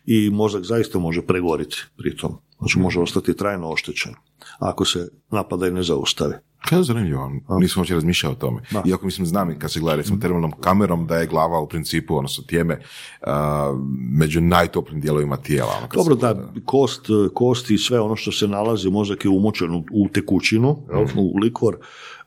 i 0.06 0.30
mozak 0.30 0.64
zaista 0.64 1.00
može 1.00 1.22
pregoriti 1.22 1.78
pritom. 1.98 2.38
Znači 2.58 2.80
može 2.80 3.00
ostati 3.00 3.38
trajno 3.38 3.70
oštećen 3.70 4.14
ako 4.60 4.86
se 4.86 5.10
napadaj 5.32 5.72
ne 5.72 5.84
zaustavi. 5.84 6.34
Kaj 6.70 6.80
je 6.80 6.84
zanimljivo, 6.84 7.32
nisam 7.60 7.80
uopće 7.80 7.94
razmišljao 7.94 8.32
o 8.32 8.36
tome. 8.36 8.62
Da. 8.72 8.84
Iako 8.86 9.06
mislim 9.06 9.28
znam 9.28 9.60
kad 9.60 9.72
se 9.72 9.80
gleda 9.80 9.96
recimo 9.96 10.18
termalnom 10.20 10.52
kamerom 10.52 11.08
da 11.08 11.18
je 11.18 11.28
glava 11.28 11.60
u 11.60 11.68
principu, 11.68 12.18
odnosno 12.18 12.44
tijeme, 12.44 12.80
a, 13.22 13.74
među 14.20 14.42
najtoplim 14.42 15.02
dijelovima 15.02 15.38
tijela. 15.38 15.72
Ono, 15.78 15.88
kad 15.88 15.98
Dobro, 15.98 16.16
da, 16.16 16.52
kost, 16.66 17.08
kost 17.34 17.72
i 17.72 17.78
sve 17.78 18.00
ono 18.00 18.16
što 18.16 18.32
se 18.32 18.48
nalazi, 18.48 18.90
mozak 18.90 19.26
je 19.26 19.30
umočen 19.30 19.72
u, 19.76 19.84
u 19.92 20.10
tekućinu, 20.10 20.78
jel, 20.92 21.06
u 21.18 21.38
likvor, 21.38 21.78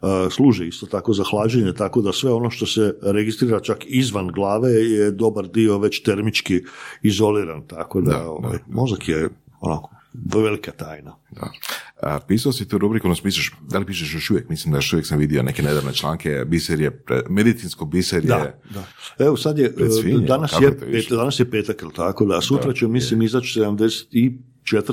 uh, 0.01 0.09
služi 0.31 0.67
isto 0.67 0.87
tako 0.87 1.13
za 1.13 1.25
hlađenje, 1.31 1.73
tako 1.73 2.03
da 2.03 2.13
sve 2.13 2.33
ono 2.33 2.51
što 2.51 2.67
se 2.67 2.95
registrira 3.03 3.61
čak 3.61 3.79
izvan 3.87 4.29
glave 4.29 4.71
je 4.71 5.11
dobar 5.11 5.49
dio 5.49 5.79
već 5.79 6.03
termički 6.03 6.63
izoliran, 7.03 7.63
tako 7.67 8.01
da, 8.01 8.11
Da, 8.11 8.31
ovaj, 8.31 8.59
da, 8.59 8.75
mozak 8.75 9.09
je 9.09 9.29
onako 9.61 9.91
velika 10.25 10.71
tajna. 10.71 11.17
Da. 11.31 11.51
A, 11.97 12.21
pisao 12.21 12.53
si 12.53 12.69
tu 12.69 12.79
rubriku, 12.79 13.07
odnosno 13.07 13.23
pišeš, 13.23 13.53
da 13.63 13.79
li 13.79 13.87
pišeš 13.87 14.15
još 14.15 14.31
uvijek, 14.31 14.49
mislim 14.49 14.73
da 14.73 14.79
još 14.79 14.93
uvijek 14.93 15.07
sam 15.07 15.19
vidio 15.19 15.43
neke 15.43 15.63
nedavne 15.63 15.93
članke, 15.93 16.45
biser 16.47 16.81
je, 16.81 16.91
pre- 16.99 17.23
medicinsko 17.29 17.85
biser 17.85 18.25
je, 18.25 18.29
Da, 18.29 18.59
da. 18.71 18.87
Evo 19.19 19.37
sad 19.37 19.59
je, 19.59 19.67
e, 19.67 19.89
danas 20.19 20.53
je, 20.63 20.79
pet, 20.81 21.07
danas 21.11 21.41
je 21.41 21.51
petak, 21.51 21.83
jel 21.83 21.91
tako 21.91 22.25
da, 22.25 22.41
sutra 22.41 22.73
će 22.73 22.89
mislim 22.89 23.23
izaći 23.23 23.61
74. 23.61 24.35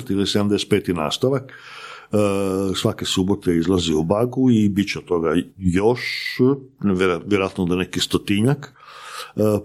ili 0.10 0.26
75. 0.26 0.94
nastavak, 0.94 1.54
E, 2.06 2.18
svake 2.76 3.06
subote 3.06 3.56
izlazi 3.56 3.94
u 3.94 4.04
bagu 4.04 4.52
i 4.52 4.70
bit 4.70 4.90
će 4.90 5.00
toga 5.02 5.34
još, 5.58 6.00
vjer- 6.80 7.22
vjerojatno 7.26 7.66
da 7.66 7.76
neki 7.76 8.00
stotinjak, 8.00 8.74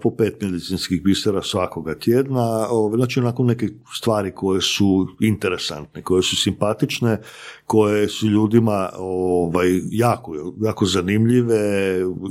po 0.01 0.15
pet 0.15 0.41
medicinskih 0.41 1.03
bisera 1.03 1.41
svakoga 1.41 1.95
tjedna, 1.95 2.67
znači 2.95 3.19
onako 3.19 3.43
neke 3.43 3.67
stvari 3.97 4.31
koje 4.35 4.61
su 4.61 5.07
interesantne, 5.19 6.01
koje 6.01 6.23
su 6.23 6.35
simpatične, 6.35 7.21
koje 7.69 8.07
su 8.07 8.27
ljudima 8.27 8.89
ovaj, 8.97 9.81
jako, 9.91 10.53
jako 10.61 10.85
zanimljive, 10.85 11.59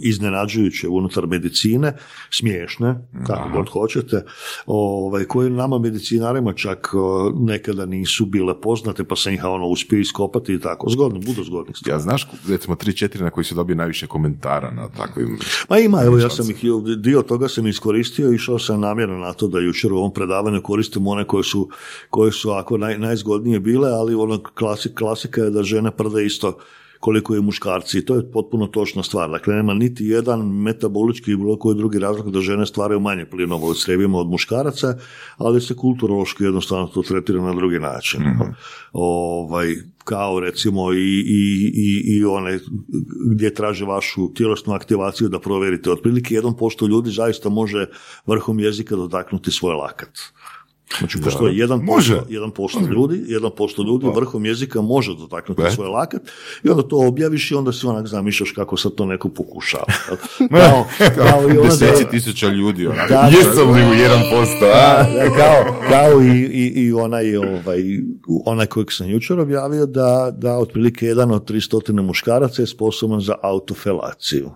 iznenađujuće 0.03 0.89
unutar 0.89 1.26
medicine, 1.26 1.93
smiješne, 2.30 3.09
kako 3.26 3.49
god 3.49 3.68
hoćete, 3.68 4.24
ovaj, 4.66 5.24
koje 5.24 5.51
nama 5.51 5.78
medicinarima 5.78 6.53
čak 6.53 6.89
nekada 7.41 7.86
nisu 7.86 8.26
bile 8.26 8.61
poznate, 8.61 9.05
pa 9.05 9.16
sam 9.16 9.32
ih 9.34 9.45
ono 9.45 9.66
uspio 9.66 9.99
iskopati 9.99 10.55
i 10.55 10.61
tako. 10.61 10.91
Zgodno, 10.91 11.20
budu 11.20 11.45
zgodni 11.45 11.74
stvari. 11.74 11.95
Ja 11.95 11.99
znaš, 11.99 12.26
recimo, 12.49 12.76
tri, 12.76 12.97
četiri 12.97 13.24
na 13.24 13.30
koji 13.30 13.45
se 13.45 13.55
dobije 13.55 13.76
najviše 13.76 14.07
komentara 14.07 14.70
na 14.70 14.89
takvim... 14.89 15.39
Ma 15.68 15.78
ima, 15.78 16.03
evo 16.03 16.18
ja 16.18 16.30
sam 16.30 16.51
ih, 16.51 16.64
dio 16.99 17.22
toga 17.22 17.49
sam 17.49 17.66
iskoristio, 17.66 18.32
išao 18.32 18.59
sam 18.59 18.80
namjerno 18.80 19.18
na 19.18 19.32
to 19.32 19.49
da 19.49 19.59
jučer 19.59 19.93
u 19.93 19.99
ovom 19.99 20.12
predavanju 20.12 20.62
koristim 20.62 21.07
one 21.07 21.24
koje 21.24 21.45
su, 21.45 21.68
koje 22.11 22.32
su 22.32 22.51
ako 22.51 22.78
naj, 22.78 22.99
najzgodnije 22.99 23.61
bile, 23.61 23.91
ali 23.91 24.14
ono 24.14 24.43
klasik, 24.55 25.03
klasika 25.28 25.42
je 25.42 25.50
da 25.50 25.62
žene 25.62 25.90
prde 25.90 26.26
isto 26.26 26.58
koliko 27.00 27.34
je 27.34 27.40
muškarci 27.40 27.98
i 27.98 28.04
to 28.04 28.16
je 28.16 28.30
potpuno 28.32 28.66
točna 28.66 29.02
stvar. 29.02 29.30
Dakle, 29.30 29.54
nema 29.54 29.74
niti 29.74 30.04
jedan 30.04 30.40
metabolički 30.40 31.30
ili 31.30 31.40
bilo 31.40 31.56
koji 31.56 31.76
drugi 31.76 31.98
razlog 31.98 32.30
da 32.30 32.40
žene 32.40 32.66
stvaraju 32.66 33.00
manje 33.00 33.26
plinova 33.26 33.66
u 33.66 33.74
crijevima 33.74 34.18
od 34.18 34.26
muškaraca, 34.26 34.96
ali 35.36 35.60
se 35.60 35.76
kulturološki 35.76 36.44
jednostavno 36.44 36.86
to 36.86 37.02
tretira 37.02 37.42
na 37.42 37.54
drugi 37.54 37.78
način. 37.78 38.20
Ovaj, 38.92 39.74
kao 40.04 40.40
recimo 40.40 40.92
i, 40.92 41.22
i, 41.26 41.72
i, 41.74 42.16
i 42.16 42.24
one 42.24 42.58
gdje 43.30 43.54
traže 43.54 43.84
vašu 43.84 44.34
tjelesnu 44.34 44.74
aktivaciju 44.74 45.28
da 45.28 45.38
provjerite. 45.38 45.90
Otprilike 45.90 46.34
1% 46.34 46.88
ljudi 46.88 47.10
zaista 47.10 47.48
može 47.48 47.86
vrhom 48.26 48.60
jezika 48.60 48.96
dotaknuti 48.96 49.50
svoj 49.50 49.74
lakat. 49.74 50.18
Znači, 50.99 51.18
postoji 51.20 51.55
1%, 51.57 51.82
Može. 51.82 52.20
1% 52.28 52.91
ljudi, 52.91 53.24
1% 53.28 53.86
ljudi 53.86 54.07
vrhom 54.14 54.47
jezika 54.47 54.80
može 54.80 55.14
dotaknuti 55.14 55.62
Ne. 55.62 55.70
svoj 55.70 55.89
lakat 55.89 56.22
i 56.64 56.68
onda 56.68 56.82
to 56.82 56.97
objaviš 56.99 57.51
i 57.51 57.55
onda 57.55 57.72
si 57.72 57.86
onak 57.86 58.07
zamišljaš 58.07 58.51
kako 58.51 58.76
sad 58.76 58.95
to 58.95 59.07
neko 59.07 59.28
pokušava. 59.28 59.84
kao, 60.51 60.84
kao 61.16 61.43
i 61.43 61.59
ona 61.59 61.62
Deseci 61.70 62.05
da- 62.05 62.11
tisuća 62.11 62.49
ljudi, 62.49 62.86
onako. 62.86 63.09
Da, 63.09 63.30
Jesam 63.36 63.70
li 63.70 63.80
u 63.80 63.91
1%, 63.91 64.64
a? 64.64 65.03
da, 65.05 65.36
kao, 65.36 65.74
kao 65.91 66.22
i, 66.22 66.41
i, 66.43 66.72
i 66.76 66.93
onaj, 66.93 67.36
ovaj, 67.36 67.82
onaj 68.45 68.66
kojeg 68.66 68.93
sam 68.93 69.11
jučer 69.11 69.41
objavio 69.41 69.86
da, 69.86 70.30
da 70.32 70.57
otprilike 70.57 71.07
jedan 71.07 71.30
od 71.30 71.51
300 71.51 72.01
muškaraca 72.03 72.62
je 72.62 72.66
sposoban 72.66 73.20
za 73.20 73.34
autofelaciju. 73.43 74.51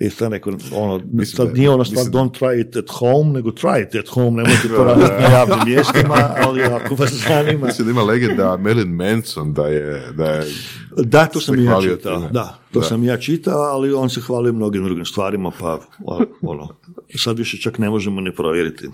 I 0.00 0.10
sad 0.10 0.30
neko, 0.30 0.52
ono, 0.72 1.00
sad 1.24 1.46
da- 1.46 1.52
nije 1.52 1.70
ona 1.70 1.84
stvar 1.84 2.04
mislim 2.04 2.14
don't 2.14 2.38
try 2.40 2.60
it 2.60 2.76
at 2.76 2.90
home, 2.90 3.32
nego 3.32 3.50
try 3.50 3.82
it 3.82 3.94
at 3.94 4.08
home, 4.08 4.30
nemojte 4.30 4.68
to 4.68 4.84
raditi 4.84 5.12
na 5.12 5.28
javnim 5.28 5.58
mjestima, 5.66 6.14
ali 6.38 6.62
ako 6.62 6.94
vas 6.94 7.10
zanima. 7.28 7.66
Mislim 7.66 7.86
da 7.86 7.90
ima 7.90 8.02
legenda 8.02 8.56
Marilyn 8.56 8.86
Manson 8.88 9.52
da 9.52 9.66
je, 9.66 10.12
da 10.12 10.24
je 10.24 10.44
Da, 10.96 11.26
to 11.26 11.40
sam 11.40 11.58
ja 11.58 11.70
hvalio 11.70 11.96
čitao, 11.96 12.20
da, 12.20 12.58
to 12.72 12.80
Da. 12.80 12.86
sam 12.86 13.04
ja 13.04 13.16
čitao, 13.16 13.58
ali 13.60 13.92
on 13.92 14.10
se 14.10 14.20
hvali 14.20 14.52
mnogim 14.52 14.84
drugim 14.84 15.04
stvarima, 15.04 15.50
pa 15.60 15.78
ono, 16.42 16.68
sad 17.14 17.38
više 17.38 17.58
čak 17.60 17.78
ne 17.78 17.90
možemo 17.90 18.20
ni 18.20 18.34
provjeriti. 18.34 18.88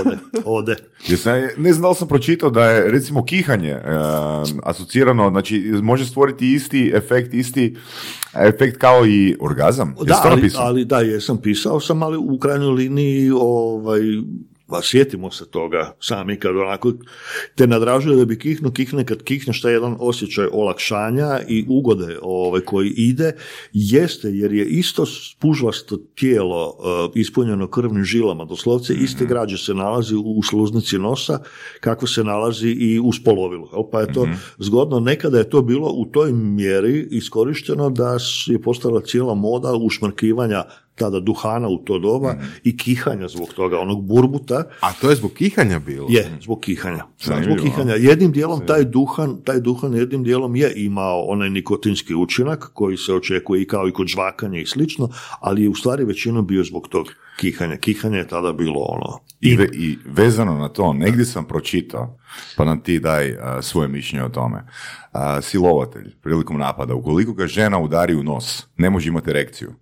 Ode, 0.00 0.18
ode. 0.44 0.76
Jesam, 1.08 1.32
ne 1.56 1.72
znam 1.72 1.90
da 1.90 1.94
sam 1.94 2.08
pročitao 2.08 2.50
da 2.50 2.64
je 2.64 2.90
recimo 2.90 3.24
kihanje 3.24 3.70
e, 3.70 3.82
asocirano, 4.62 5.30
znači 5.30 5.58
može 5.82 6.06
stvoriti 6.06 6.52
isti 6.52 6.92
efekt, 6.94 7.34
isti 7.34 7.76
efekt 8.34 8.78
kao 8.78 9.06
i 9.06 9.36
orgazam. 9.40 9.94
Da, 10.02 10.20
ali, 10.24 10.50
ali 10.56 10.84
da, 10.84 11.00
jesam 11.00 11.38
pisao 11.42 11.80
sam, 11.80 12.02
ali 12.02 12.16
u 12.16 12.38
krajnjoj 12.38 12.72
liniji 12.72 13.30
ovaj, 13.30 14.00
pa 14.66 14.82
sjetimo 14.82 15.30
se 15.30 15.50
toga 15.50 15.96
sami 16.00 16.38
kad 16.38 16.56
onako 16.56 16.92
te 17.54 17.66
nadražuje 17.66 18.16
da 18.16 18.24
bi 18.24 18.38
kihnu, 18.38 18.72
kihne 18.72 19.04
kad 19.04 19.22
kihneš 19.22 19.62
taj 19.62 19.72
jedan 19.72 19.96
osjećaj 19.98 20.46
olakšanja 20.52 21.40
i 21.48 21.66
ugode 21.68 22.18
ovaj, 22.22 22.60
koji 22.60 22.90
ide, 22.96 23.32
jeste 23.72 24.28
jer 24.28 24.52
je 24.52 24.66
isto 24.66 25.06
spužvasto 25.06 25.96
tijelo 25.96 26.68
uh, 26.68 27.12
ispunjeno 27.14 27.68
krvnim 27.68 28.04
žilama, 28.04 28.44
doslovce 28.44 28.94
iste 28.94 29.26
građe 29.26 29.58
se 29.58 29.74
nalazi 29.74 30.14
u 30.14 30.42
sluznici 30.42 30.98
nosa 30.98 31.38
kako 31.80 32.06
se 32.06 32.24
nalazi 32.24 32.68
i 32.68 33.00
u 33.00 33.12
spolovilo. 33.12 33.68
jel? 33.72 33.90
Pa 33.92 34.00
je 34.00 34.12
to 34.12 34.28
zgodno, 34.58 35.00
nekada 35.00 35.38
je 35.38 35.50
to 35.50 35.62
bilo 35.62 35.92
u 35.92 36.06
toj 36.06 36.32
mjeri 36.32 37.08
iskorišteno 37.10 37.90
da 37.90 38.16
je 38.46 38.62
postala 38.62 39.00
cijela 39.00 39.34
moda 39.34 39.74
ušmrkivanja 39.74 40.64
tada 40.94 41.20
duhana 41.20 41.68
u 41.68 41.78
to 41.78 41.98
doba 41.98 42.34
i 42.64 42.76
kihanja 42.76 43.28
zbog 43.28 43.48
toga, 43.48 43.78
onog 43.80 44.04
burbuta, 44.04 44.64
A 44.80 44.92
to 44.92 45.10
je 45.10 45.16
zbog 45.16 45.32
kihanja 45.32 45.78
bilo? 45.78 46.06
je, 46.10 46.38
zbog 46.42 46.60
kihanja. 46.60 47.04
Da, 47.26 47.42
zbog 47.42 47.58
kihanja. 47.58 47.94
Jednim 47.94 48.32
dijelom 48.32 48.66
taj 48.66 48.84
duhan, 48.84 49.36
taj 49.44 49.60
duhan 49.60 49.94
jednim 49.94 50.24
dijelom 50.24 50.56
je 50.56 50.72
imao 50.76 51.22
onaj 51.22 51.50
nikotinski 51.50 52.14
učinak 52.14 52.70
koji 52.72 52.96
se 52.96 53.14
očekuje 53.14 53.62
i 53.62 53.66
kao 53.66 53.88
i 53.88 53.92
kod 53.92 54.06
žvakanja 54.06 54.60
i 54.60 54.66
slično, 54.66 55.08
ali 55.40 55.62
je 55.62 55.68
u 55.68 55.74
stvari 55.74 56.04
većinom 56.04 56.46
bio 56.46 56.64
zbog 56.64 56.88
tog 56.88 57.06
kihanja. 57.40 57.76
Kihanje 57.76 58.18
je 58.18 58.28
tada 58.28 58.52
bilo 58.52 58.80
ono... 58.80 59.18
I, 59.40 59.56
ve- 59.56 59.68
I 59.72 59.98
vezano 60.06 60.54
na 60.54 60.68
to, 60.68 60.92
negdje 60.92 61.24
sam 61.24 61.44
pročitao, 61.44 62.18
pa 62.56 62.64
nam 62.64 62.80
ti 62.80 62.98
daj 62.98 63.36
a, 63.40 63.62
svoje 63.62 63.88
mišljenje 63.88 64.24
o 64.24 64.28
tome. 64.28 64.62
A, 65.12 65.40
silovatelj 65.42 66.14
prilikom 66.22 66.58
napada, 66.58 66.94
ukoliko 66.94 67.32
ga 67.32 67.46
žena 67.46 67.78
udari 67.78 68.14
u 68.14 68.22
nos, 68.22 68.66
ne 68.76 68.90
može 68.90 69.08
imati 69.08 69.30
erekciju. 69.30 69.72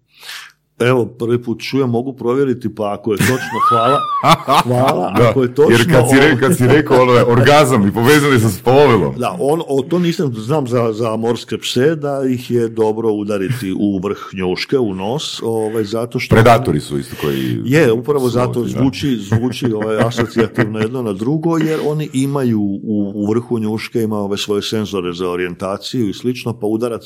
Evo, 0.88 1.06
prvi 1.06 1.42
put 1.42 1.60
čujem, 1.60 1.90
mogu 1.90 2.12
provjeriti, 2.12 2.74
pa 2.74 2.92
ako 2.92 3.12
je 3.12 3.18
točno, 3.18 3.58
hvala. 3.68 3.98
Hvala, 4.64 5.12
Da, 5.16 5.30
ako 5.30 5.42
je 5.42 5.54
točno... 5.54 5.72
jer 5.72 5.92
kad 5.92 6.10
si, 6.10 6.16
re, 6.16 6.36
kad 6.40 6.56
si 6.56 6.66
rekao 6.66 7.02
ono 7.02 7.12
je 7.12 7.24
orgazam 7.24 7.88
i 7.88 7.92
povezali 7.92 8.40
sa 8.40 8.48
spovilom. 8.48 9.14
Da, 9.18 9.36
on, 9.40 9.62
o, 9.68 9.82
to 9.82 9.98
nisam, 9.98 10.32
znam 10.34 10.66
za, 10.66 10.92
za 10.92 11.16
morske 11.16 11.58
pse 11.58 11.96
da 11.96 12.22
ih 12.28 12.50
je 12.50 12.68
dobro 12.68 13.12
udariti 13.12 13.74
u 13.78 14.00
vrh 14.04 14.18
njuške, 14.32 14.78
u 14.78 14.94
nos, 14.94 15.42
ovaj, 15.42 15.84
zato 15.84 16.18
što... 16.18 16.34
Predatori 16.34 16.80
su 16.80 16.98
isto 16.98 17.16
koji... 17.20 17.60
Je, 17.64 17.92
upravo 17.92 18.28
zato 18.28 18.62
da. 18.62 18.68
zvuči, 18.68 19.16
zvuči 19.16 19.72
ovaj, 19.72 19.96
asocijativno 19.96 20.78
jedno 20.78 21.02
na 21.02 21.12
drugo, 21.12 21.58
jer 21.58 21.80
oni 21.86 22.08
imaju 22.12 22.60
u, 22.60 23.12
u 23.14 23.30
vrhu 23.30 23.58
njuške, 23.58 24.02
ima 24.02 24.18
ove 24.18 24.36
svoje 24.36 24.62
senzore 24.62 25.12
za 25.12 25.30
orijentaciju 25.30 26.08
i 26.08 26.14
slično, 26.14 26.60
pa 26.60 26.66
udarac 26.66 27.02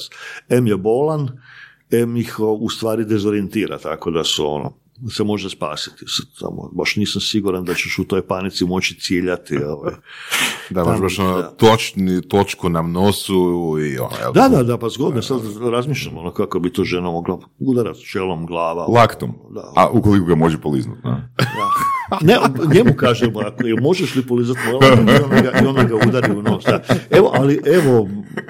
M 0.49 0.67
je 0.67 0.77
bolan, 0.77 1.29
M 1.91 2.17
ih 2.17 2.37
u 2.39 2.69
stvari 2.69 3.05
dezorijentira, 3.05 3.79
tako 3.79 4.11
da 4.11 4.25
su 4.25 4.47
ono, 4.47 4.73
se 5.17 5.25
može 5.25 5.51
spasiti. 5.51 6.05
Samo, 6.39 6.71
baš 6.73 6.97
nisam 6.97 7.21
siguran 7.21 7.65
da 7.65 7.75
ćeš 7.75 7.99
u 7.99 8.05
toj 8.05 8.27
panici 8.27 8.65
moći 8.65 9.01
ciljati. 9.01 9.57
Ovaj. 9.57 9.93
Da, 10.71 10.85
baš, 10.85 11.01
baš 11.01 11.19
ono, 11.19 11.43
točni, 11.43 12.29
točku 12.29 12.69
nam 12.69 12.93
nosu 12.93 13.35
i 13.81 13.99
ono, 13.99 14.17
jel? 14.21 14.33
Da, 14.33 14.49
da, 14.49 14.63
da, 14.63 14.79
pa 14.79 14.89
zgodno, 14.89 15.23
sad 15.23 15.41
razmišljam 15.71 16.19
ono 16.19 16.31
kako 16.33 16.59
bi 16.59 16.73
to 16.73 16.85
žena 16.85 17.11
mogla 17.11 17.39
udarati 17.59 18.07
čelom 18.07 18.47
glava. 18.47 18.87
Laktom. 18.87 19.33
Da. 19.51 19.73
A 19.77 19.89
ukoliko 19.91 20.27
ga 20.27 20.35
može 20.35 20.61
poliznuti. 20.61 21.01
Da. 21.03 21.29
Ne, 22.21 22.37
njemu 22.75 22.95
kažemo, 22.97 23.41
ako 23.41 23.63
možeš 23.81 24.15
li 24.15 24.23
polizati 24.23 24.61
i 25.63 25.67
onda 25.67 25.83
ga, 25.83 25.95
udari 26.09 26.33
u 26.33 26.43
nos. 26.43 26.65
Da. 26.65 26.83
Evo, 27.11 27.31
ali 27.35 27.61
evo, 27.67 28.09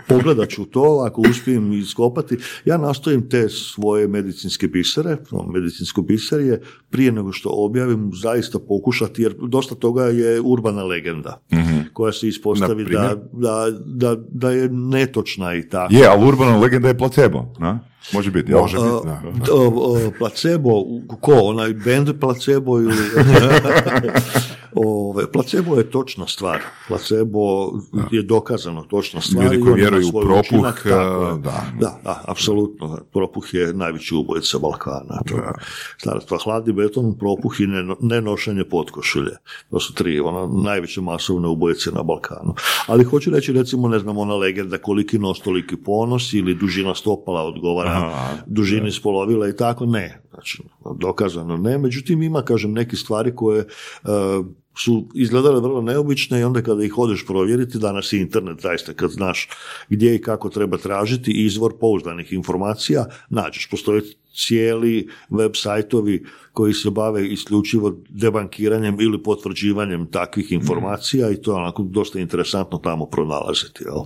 pogledat 0.08 0.48
ću 0.48 0.64
to, 0.64 1.04
ako 1.06 1.20
uspijem 1.20 1.72
iskopati. 1.72 2.36
Ja 2.64 2.76
nastojim 2.76 3.28
te 3.28 3.48
svoje 3.48 4.08
medicinske 4.08 4.68
bisere, 4.68 5.16
no, 5.30 5.46
medicinsko 5.46 6.02
biserije, 6.02 6.60
prije 6.90 7.12
nego 7.12 7.32
što 7.32 7.48
objavim, 7.52 8.10
zaista 8.14 8.58
pokušati, 8.58 9.22
jer 9.22 9.34
dosta 9.48 9.74
toga 9.74 10.04
je 10.04 10.40
urbana 10.40 10.84
legenda, 10.84 11.40
koja 11.92 12.12
se 12.12 12.28
ispostavi 12.28 12.84
da, 12.84 13.16
da, 13.84 14.16
da 14.28 14.50
je 14.50 14.68
netočna 14.68 15.54
i 15.54 15.68
tako. 15.68 15.94
Je, 15.94 16.06
ali 16.06 16.28
urbana 16.28 16.56
legenda 16.56 16.88
je 16.88 16.98
placebo. 16.98 17.52
Na? 17.58 17.80
Može 18.12 18.30
biti. 18.30 18.52
jel? 18.52 18.60
Može 18.60 18.76
biti, 18.76 19.06
da. 19.06 19.22
Placebo, 20.18 20.70
ko, 21.20 21.32
onaj 21.32 21.72
band 21.72 22.20
placebo 22.20 22.80
ili... 22.80 22.94
Ove, 24.78 25.32
placebo 25.32 25.76
je 25.76 25.90
točna 25.90 26.26
stvar. 26.26 26.60
Placebo 26.88 27.72
je 28.10 28.22
dokazano 28.22 28.82
točna 28.82 29.20
stvar. 29.20 29.44
Ljudi 29.44 29.60
koji 29.60 29.74
vjeruju 29.74 30.08
u 30.08 30.20
propuh, 30.20 30.38
učinak, 30.40 30.74
tako 30.82 31.24
je. 31.24 31.32
e, 31.32 31.38
da. 31.38 31.64
Da, 31.80 32.00
da, 32.04 32.22
apsolutno. 32.26 32.98
Propuh 33.12 33.54
je 33.54 33.72
najveći 33.72 34.14
ubojica 34.14 34.58
Balkana. 34.58 35.20
To 35.28 35.36
je 35.36 35.42
stara 35.98 36.20
stvar. 36.20 36.40
Hladni 36.44 36.72
beton, 36.72 37.18
propuh 37.18 37.60
i 37.60 37.66
neno- 37.66 37.96
nenošenje 38.00 38.64
potkošulje. 38.64 39.30
To 39.70 39.80
su 39.80 39.94
tri 39.94 40.20
ono, 40.20 40.60
najveće 40.64 41.00
masovne 41.00 41.48
ubojice 41.48 41.90
na 41.90 42.02
Balkanu. 42.02 42.54
Ali 42.86 43.04
hoću 43.04 43.30
reći, 43.30 43.52
recimo, 43.52 43.88
ne 43.88 43.98
znam, 43.98 44.18
ona 44.18 44.34
legenda 44.34 44.78
koliki 44.78 45.18
nos, 45.18 45.40
toliki 45.40 45.76
ponos 45.76 46.32
ili 46.32 46.54
dužina 46.54 46.94
stopala 46.94 47.42
odgovara 47.42 48.12
dužini 48.46 48.92
spolovila 48.92 49.48
i 49.48 49.56
tako, 49.56 49.86
ne. 49.86 50.22
Znači, 50.34 50.62
dokazano 51.00 51.56
ne. 51.56 51.78
Međutim, 51.78 52.22
ima, 52.22 52.42
kažem, 52.42 52.72
neke 52.72 52.96
stvari 52.96 53.34
koje 53.36 53.60
e, 53.60 53.66
su 54.78 55.08
izgledale 55.14 55.60
vrlo 55.60 55.82
neobične 55.82 56.40
i 56.40 56.44
onda 56.44 56.62
kada 56.62 56.84
ih 56.84 56.98
odeš 56.98 57.26
provjeriti, 57.26 57.78
danas 57.78 58.12
je 58.12 58.20
internet 58.20 58.60
zaista 58.60 58.92
kad 58.94 59.10
znaš 59.10 59.48
gdje 59.88 60.14
i 60.14 60.22
kako 60.22 60.48
treba 60.48 60.76
tražiti 60.78 61.44
izvor 61.44 61.72
pouzdanih 61.80 62.32
informacija, 62.32 63.06
nađeš. 63.30 63.68
Postoje 63.70 64.02
cijeli 64.36 65.08
web 65.30 65.50
sajtovi 65.54 66.24
koji 66.52 66.74
se 66.74 66.90
bave 66.90 67.26
isključivo 67.28 67.96
debankiranjem 68.08 69.00
ili 69.00 69.22
potvrđivanjem 69.22 70.06
takvih 70.06 70.52
informacija 70.52 71.30
i 71.30 71.36
to 71.36 71.50
je 71.50 71.56
onako 71.56 71.82
dosta 71.82 72.18
interesantno 72.18 72.78
tamo 72.78 73.06
pronalaziti. 73.06 73.84
Jel? 73.84 74.04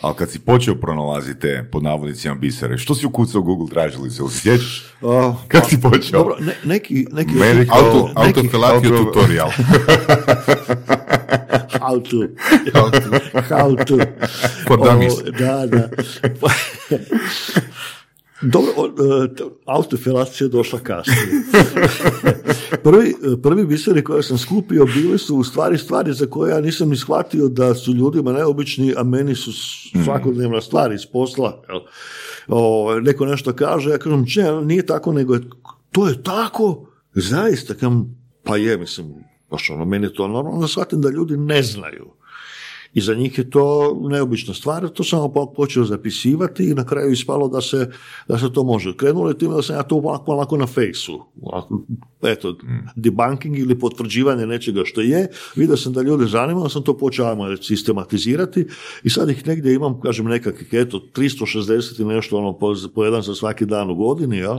Ali 0.00 0.14
kad 0.14 0.30
si 0.30 0.38
počeo 0.40 0.74
pronalaziti 0.74 1.40
te, 1.40 1.68
pod 1.72 1.82
navodnicima 1.82 2.34
bisere, 2.34 2.78
što 2.78 2.94
si 2.94 3.06
ukucao 3.06 3.42
Google 3.42 3.68
tražilice, 3.68 4.22
ili 4.22 4.30
se 4.30 4.40
sjećaš? 4.40 4.84
A, 5.02 5.34
Kako 5.48 5.68
si 5.70 5.80
počeo? 5.80 6.18
Dobro, 6.18 6.36
ne, 6.40 6.56
neki, 6.64 7.06
neki, 7.12 7.34
Medical- 7.34 7.72
Auto, 7.72 8.10
neki- 8.16 8.38
autofelatio 8.38 8.90
auto- 8.90 9.04
tutorial. 9.04 9.50
how 11.80 12.02
to, 12.02 12.16
how 13.48 13.84
to, 13.84 13.96
For 14.66 14.78
dummies. 14.78 15.12
O, 15.12 15.22
da, 15.30 15.66
da. 15.66 15.88
Dobro, 18.42 18.70
e, 19.24 19.34
to- 19.34 19.58
autofilacija 19.66 20.44
je 20.44 20.50
došla 20.50 20.78
kasnije. 20.78 21.18
prvi, 22.84 23.12
prvi 23.42 23.66
biseri 23.66 24.04
koje 24.04 24.22
sam 24.22 24.38
skupio 24.38 24.86
bili 24.86 25.18
su 25.18 25.36
u 25.36 25.44
stvari 25.44 25.78
stvari 25.78 26.12
za 26.12 26.26
koje 26.26 26.50
ja 26.50 26.60
nisam 26.60 26.88
ni 26.88 26.96
shvatio 26.96 27.48
da 27.48 27.74
su 27.74 27.94
ljudima 27.94 28.32
neobični, 28.32 28.94
a 28.96 29.02
meni 29.02 29.34
su 29.34 29.52
s- 29.52 29.58
svakodnevna 30.04 30.60
stvar 30.60 30.92
iz 30.92 31.06
posla. 31.06 31.62
O, 32.48 32.94
neko 32.96 33.26
nešto 33.26 33.52
kaže, 33.52 33.90
ja 33.90 33.98
kažem, 33.98 34.26
če, 34.26 34.42
nije 34.54 34.86
tako, 34.86 35.12
nego 35.12 35.34
je, 35.34 35.40
to 35.92 36.08
je 36.08 36.22
tako, 36.22 36.86
zaista, 37.14 37.74
kam, 37.74 38.16
pa 38.42 38.56
je, 38.56 38.76
mislim, 38.78 39.14
baš 39.50 39.70
ono, 39.70 39.84
meni 39.84 40.06
je 40.06 40.14
to 40.14 40.28
normalno, 40.28 40.60
da 40.60 40.68
shvatim 40.68 41.00
da 41.00 41.10
ljudi 41.10 41.36
ne 41.36 41.62
znaju. 41.62 42.06
I 42.94 43.00
za 43.00 43.14
njih 43.14 43.38
je 43.38 43.50
to 43.50 43.96
neobična 44.00 44.54
stvar, 44.54 44.88
to 44.88 45.04
sam 45.04 45.32
po- 45.32 45.52
počeo 45.52 45.84
zapisivati 45.84 46.70
i 46.70 46.74
na 46.74 46.86
kraju 46.86 47.12
ispalo 47.12 47.48
da 47.48 47.60
se, 47.60 47.90
da 48.28 48.38
se 48.38 48.52
to 48.52 48.64
može. 48.64 48.96
Krenulo 48.96 49.28
je 49.28 49.38
time 49.38 49.54
da 49.54 49.62
sam 49.62 49.76
ja 49.76 49.82
to 49.82 49.96
ovako, 49.96 50.32
onako 50.32 50.56
na 50.56 50.66
fejsu. 50.66 51.20
Ovako, 51.42 51.82
Eto, 52.22 52.56
debunking 52.96 53.58
ili 53.58 53.78
potvrđivanje 53.78 54.46
nečega 54.46 54.82
što 54.84 55.00
je. 55.00 55.28
Vidio 55.56 55.76
sam 55.76 55.92
da 55.92 56.02
ljude 56.02 56.26
zanima, 56.26 56.60
da 56.60 56.68
sam 56.68 56.82
to 56.82 56.96
počeo 56.96 57.48
reći, 57.48 57.64
sistematizirati 57.64 58.66
i 59.04 59.10
sad 59.10 59.30
ih 59.30 59.46
negdje 59.46 59.74
imam, 59.74 60.00
kažem, 60.00 60.26
nekakvih, 60.26 60.68
eto, 60.72 61.00
360 61.14 62.02
i 62.02 62.04
nešto, 62.04 62.38
ono, 62.38 62.58
po, 62.58 62.74
po 62.94 63.04
jedan 63.04 63.22
za 63.22 63.34
svaki 63.34 63.66
dan 63.66 63.90
u 63.90 63.94
godini, 63.94 64.36
jel? 64.36 64.58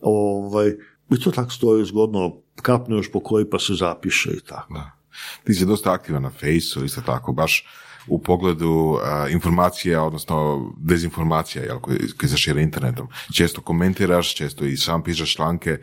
Ovaj, 0.00 0.68
I 1.10 1.20
to 1.20 1.30
tako 1.30 1.50
stoji 1.50 1.84
zgodno, 1.84 2.36
kapne 2.62 2.96
još 2.96 3.12
po 3.12 3.20
koji 3.20 3.50
pa 3.50 3.58
se 3.58 3.74
zapiše 3.74 4.30
i 4.30 4.40
tako. 4.40 4.74
Da. 4.74 4.97
Ti 5.44 5.54
si 5.54 5.66
dosta 5.66 5.92
aktivan 5.92 6.22
na 6.22 6.30
fejsu, 6.30 6.84
isto 6.84 7.00
tako, 7.00 7.32
baš 7.32 7.64
u 8.08 8.18
pogledu 8.18 8.98
a, 9.02 9.28
informacija, 9.28 10.02
odnosno 10.02 10.70
dezinformacija, 10.76 11.64
jel, 11.64 11.80
koji, 11.80 11.98
koji 12.18 12.30
se 12.30 12.36
šire 12.36 12.62
internetom. 12.62 13.08
Često 13.34 13.60
komentiraš, 13.60 14.34
često 14.34 14.64
i 14.64 14.76
sam 14.76 15.02
pišeš 15.02 15.34
članke, 15.34 15.78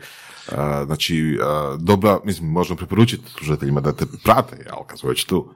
a, 0.52 0.84
znači, 0.86 1.38
a, 1.42 1.76
dobra, 1.80 2.18
mislim, 2.24 2.50
možemo 2.50 2.76
preporučiti 2.76 3.30
slušateljima 3.38 3.80
da 3.80 3.92
te 3.92 4.06
prate, 4.24 4.56
jel, 4.56 4.84
kad 4.86 4.98
su 4.98 5.08
već 5.08 5.24
tu. 5.24 5.54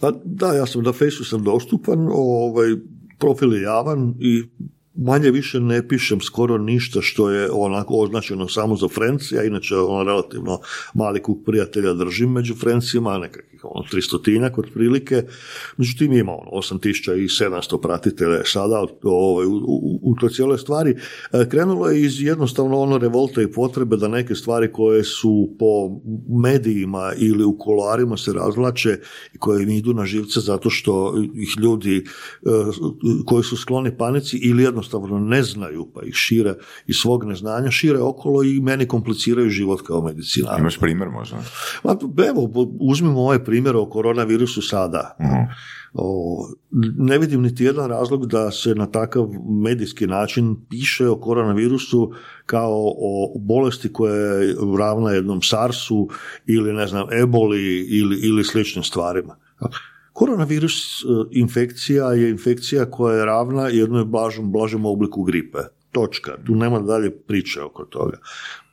Pa 0.00 0.12
da, 0.24 0.52
ja 0.52 0.66
sam 0.66 0.82
na 0.82 0.92
Fejsu 0.92 1.24
sam 1.24 1.44
dostupan, 1.44 2.08
ovaj, 2.12 2.68
profil 3.18 3.54
je 3.54 3.62
javan 3.62 4.14
i 4.18 4.48
manje 4.98 5.30
više 5.30 5.60
ne 5.60 5.88
pišem 5.88 6.20
skoro 6.20 6.58
ništa 6.58 7.02
što 7.02 7.30
je 7.30 7.50
onako 7.52 7.94
označeno 7.94 8.48
samo 8.48 8.76
za 8.76 8.88
Friends, 8.88 9.32
ja 9.32 9.44
inače 9.44 9.76
ono 9.76 10.04
relativno 10.04 10.60
mali 10.94 11.22
kuk 11.22 11.38
prijatelja 11.46 11.94
držim 11.94 12.32
među 12.32 12.54
Friendsima, 12.54 13.18
nekakvih 13.18 13.60
ono 13.64 13.84
300 13.92 14.58
otprilike, 14.58 15.22
međutim 15.76 16.12
ima 16.12 16.32
ono 16.32 16.50
8700 16.50 17.80
pratitelja 17.82 18.44
sada 18.44 18.86
ovaj, 19.02 19.46
u, 19.46 19.54
u, 19.54 20.00
u 20.02 20.14
toj 20.20 20.30
cijeloj 20.30 20.58
stvari. 20.58 20.96
E, 21.32 21.48
Krenulo 21.48 21.88
je 21.88 22.02
iz 22.02 22.22
jednostavno 22.22 22.80
ono 22.80 22.98
revolta 22.98 23.42
i 23.42 23.52
potrebe 23.52 23.96
da 23.96 24.08
neke 24.08 24.34
stvari 24.34 24.72
koje 24.72 25.04
su 25.04 25.48
po 25.58 25.90
medijima 26.42 27.12
ili 27.16 27.44
u 27.44 27.58
kolarima 27.58 28.16
se 28.16 28.32
razvlače 28.32 28.98
i 29.34 29.38
koje 29.38 29.66
mi 29.66 29.76
idu 29.76 29.94
na 29.94 30.06
živce 30.06 30.40
zato 30.40 30.70
što 30.70 31.14
ih 31.34 31.54
ljudi 31.58 31.96
e, 31.96 32.04
koji 33.26 33.44
su 33.44 33.56
skloni 33.56 33.96
panici 33.96 34.36
ili 34.36 34.62
jednostavno 34.62 34.87
ne 35.20 35.42
znaju 35.42 35.86
pa 35.94 36.02
ih 36.02 36.14
šire 36.14 36.54
iz 36.86 36.96
svog 36.96 37.24
neznanja, 37.24 37.70
šire 37.70 37.98
okolo 37.98 38.42
i 38.42 38.60
meni 38.60 38.86
kompliciraju 38.86 39.50
život 39.50 39.80
kao 39.86 40.02
medicinaru. 40.02 40.60
Imaš 40.60 40.78
primjer 40.78 41.10
možda? 41.10 41.36
Ma, 41.84 41.96
evo, 42.28 42.68
uzmimo 42.80 43.20
ovaj 43.20 43.44
primjer 43.44 43.76
o 43.76 43.86
koronavirusu 43.86 44.62
sada. 44.62 45.16
O, 45.94 46.38
ne 46.98 47.18
vidim 47.18 47.42
niti 47.42 47.64
jedan 47.64 47.88
razlog 47.88 48.26
da 48.26 48.50
se 48.50 48.74
na 48.74 48.86
takav 48.86 49.28
medijski 49.64 50.06
način 50.06 50.56
piše 50.70 51.08
o 51.08 51.20
koronavirusu 51.20 52.12
kao 52.46 52.72
o 52.86 53.38
bolesti 53.38 53.92
koja 53.92 54.14
je 54.14 54.56
ravna 54.78 55.10
jednom 55.10 55.42
SARS-u 55.42 56.08
ili 56.46 56.72
ne 56.72 56.86
znam 56.86 57.06
eboli 57.22 57.86
ili, 57.88 58.16
ili 58.22 58.44
sličnim 58.44 58.84
stvarima. 58.84 59.36
Koronavirus 60.18 60.74
e, 60.74 61.06
infekcija 61.30 62.12
je 62.12 62.30
infekcija 62.30 62.90
koja 62.90 63.16
je 63.16 63.24
ravna 63.24 63.68
jednom 63.68 64.10
blažem, 64.10 64.52
blažem 64.52 64.86
obliku 64.86 65.22
gripe. 65.22 65.58
Točka. 65.92 66.32
Tu 66.46 66.54
nema 66.54 66.80
dalje 66.80 67.10
priče 67.10 67.62
oko 67.62 67.84
toga. 67.84 68.18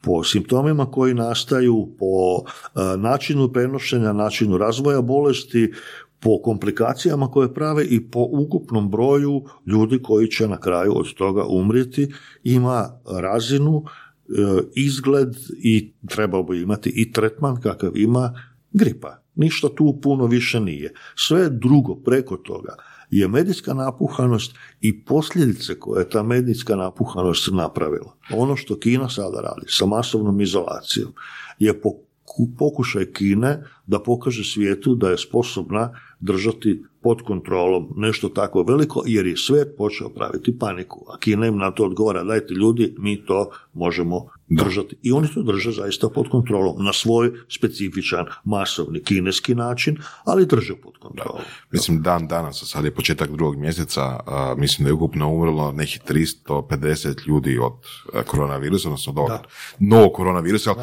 Po 0.02 0.24
simptomima 0.24 0.92
koji 0.92 1.14
nastaju, 1.14 1.88
po 2.00 2.42
e, 2.42 2.98
načinu 2.98 3.52
prenošenja, 3.54 4.14
načinu 4.14 4.58
razvoja 4.58 5.02
bolesti, 5.02 5.72
po 6.20 6.42
komplikacijama 6.42 7.32
koje 7.32 7.54
prave 7.54 7.86
i 7.86 8.12
po 8.12 8.28
ukupnom 8.32 8.90
broju 8.90 9.44
ljudi 9.66 10.00
koji 10.04 10.28
će 10.28 10.48
na 10.48 10.60
kraju 10.60 10.98
od 10.98 11.14
toga 11.14 11.46
umrijeti, 11.50 12.14
ima 12.44 12.90
razinu, 13.22 13.84
e, 13.86 14.62
izgled 14.76 15.36
i 15.58 15.94
trebao 16.10 16.44
bi 16.44 16.62
imati 16.62 16.90
i 16.90 17.12
tretman 17.12 17.62
kakav 17.62 17.98
ima 17.98 18.34
gripa. 18.72 19.25
Ništa 19.36 19.70
tu 19.76 20.00
puno 20.02 20.26
više 20.26 20.60
nije. 20.60 20.94
Sve 21.16 21.50
drugo 21.50 21.96
preko 21.96 22.38
toga 22.38 22.76
je 23.10 23.28
medijska 23.28 23.74
napuhanost 23.74 24.56
i 24.82 25.04
posljedice 25.04 25.80
koje 25.80 26.02
je 26.02 26.10
ta 26.10 26.24
medijska 26.24 26.76
napuhanost 26.76 27.50
napravila. 27.52 28.16
Ono 28.34 28.56
što 28.56 28.80
Kina 28.80 29.10
sada 29.10 29.42
radi 29.42 29.66
sa 29.68 29.86
masovnom 29.86 30.42
izolacijom 30.42 31.14
je 31.60 31.82
poku- 31.82 32.50
pokušaj 32.58 33.12
Kine 33.12 33.64
da 33.88 34.00
pokaže 34.00 34.44
svijetu 34.44 34.96
da 34.96 35.10
je 35.10 35.18
sposobna 35.18 36.00
držati 36.26 36.84
pod 37.06 37.22
kontrolom 37.22 37.94
nešto 37.96 38.30
tako 38.30 38.64
veliko, 38.64 39.04
jer 39.06 39.28
je 39.28 39.38
svijet 39.38 39.68
počeo 39.78 40.10
praviti 40.10 40.60
paniku. 40.60 41.06
A 41.14 41.20
Kina 41.20 41.48
im 41.48 41.58
na 41.58 41.72
to 41.72 41.84
odgovara, 41.86 42.24
dajte 42.24 42.54
ljudi, 42.54 42.96
mi 42.98 43.26
to 43.26 43.50
možemo 43.74 44.26
držati. 44.50 44.96
I 45.02 45.12
oni 45.12 45.28
to 45.34 45.44
drže 45.44 45.72
zaista 45.72 46.10
pod 46.10 46.30
kontrolom, 46.30 46.86
na 46.86 46.94
svoj 46.94 47.32
specifičan, 47.50 48.26
masovni 48.44 49.04
kineski 49.04 49.56
način, 49.56 49.98
ali 50.24 50.46
drže 50.46 50.76
pod 50.84 50.98
kontrolom. 51.00 51.42
Mislim, 51.72 52.02
dan 52.02 52.28
danas, 52.28 52.64
sad 52.66 52.86
je 52.86 52.94
početak 52.94 53.32
drugog 53.32 53.58
mjeseca, 53.58 54.02
a, 54.02 54.56
mislim 54.58 54.84
da 54.84 54.90
je 54.90 54.94
ukupno 54.94 55.30
umrlo 55.30 55.72
nekih 55.72 56.02
350 56.10 57.28
ljudi 57.28 57.58
od 57.62 57.74
a, 58.14 58.24
koronavirusa, 58.24 58.88
odnosno 58.88 59.12
od 59.12 59.18
ovog 59.18 59.32
novog 59.80 60.14
koronavirusa. 60.14 60.74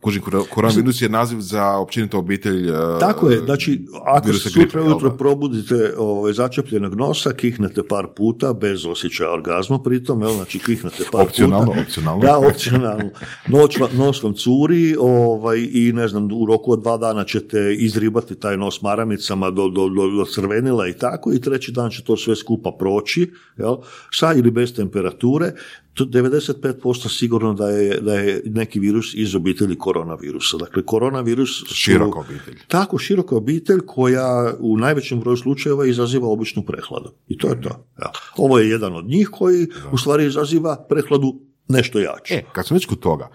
Kužim, 0.00 0.22
koronavirus 0.50 1.02
je 1.02 1.08
naziv 1.08 1.40
za 1.40 1.76
općenito 1.76 2.18
obitelj 2.18 2.70
a, 2.70 2.98
Tako 3.00 3.30
je, 3.30 3.38
znači, 3.38 3.86
ako 4.04 4.32
sutra 4.32 4.81
ujutro 4.82 5.10
da? 5.10 5.16
probudite 5.16 5.94
ovaj, 5.98 6.32
začepljenog 6.32 6.94
nosa, 6.94 7.32
kihnete 7.32 7.82
par 7.88 8.06
puta, 8.16 8.52
bez 8.52 8.86
osjećaja 8.86 9.32
orgazma 9.32 9.78
pritom, 9.78 10.22
jel, 10.22 10.32
znači 10.32 10.58
kihnete 10.58 11.04
par 11.12 11.22
Opcionalno, 11.22 11.66
puta. 11.66 11.80
opcionalno. 11.80 12.22
Da, 12.22 12.38
opcionalno. 12.38 13.10
Noć, 13.48 13.78
nos 13.92 14.22
vam 14.22 14.34
curi 14.34 14.96
ovaj, 14.98 15.68
i 15.72 15.92
ne 15.92 16.08
znam, 16.08 16.28
u 16.32 16.46
roku 16.46 16.72
od 16.72 16.80
dva 16.80 16.96
dana 16.96 17.24
ćete 17.24 17.74
izribati 17.78 18.34
taj 18.34 18.56
nos 18.56 18.82
maramicama 18.82 19.50
do, 19.50 19.68
do, 19.68 19.88
do, 19.88 20.10
do 20.16 20.24
crvenila 20.24 20.88
i 20.88 20.92
tako 20.92 21.32
i 21.32 21.40
treći 21.40 21.72
dan 21.72 21.90
će 21.90 22.04
to 22.04 22.16
sve 22.16 22.36
skupa 22.36 22.72
proći, 22.78 23.30
jel, 23.56 23.76
sa 24.12 24.34
ili 24.34 24.50
bez 24.50 24.74
temperature, 24.74 25.52
to 25.94 26.04
95% 26.04 27.18
sigurno 27.18 27.54
da 27.54 27.68
je, 27.68 28.00
da 28.00 28.14
je 28.14 28.42
neki 28.44 28.80
virus 28.80 29.14
iz 29.14 29.34
obitelji 29.34 29.78
koronavirusa. 29.78 30.56
Dakle, 30.56 30.82
koronavirus 30.82 31.64
Široka 31.74 32.18
obitelj. 32.18 32.58
tako, 32.68 32.98
široka 32.98 33.36
obitelj 33.36 33.80
koja 33.86 34.54
u 34.58 34.76
najvećem 34.76 35.20
broju 35.20 35.36
slučajeva 35.36 35.86
izaziva 35.86 36.28
običnu 36.28 36.62
prehladu. 36.62 37.10
I 37.28 37.38
to 37.38 37.48
je 37.48 37.60
to. 37.60 37.68
Ja. 38.00 38.10
Ovo 38.36 38.58
je 38.58 38.70
jedan 38.70 38.94
od 38.94 39.04
njih 39.04 39.28
koji 39.32 39.66
u 39.92 39.98
stvari 39.98 40.26
izaziva 40.26 40.86
prehladu 40.88 41.40
nešto 41.68 41.98
jače. 41.98 42.34
E, 42.34 42.44
kad 42.52 42.66
sam 42.66 42.74
već 42.74 42.86
kod 42.86 42.98
toga, 42.98 43.28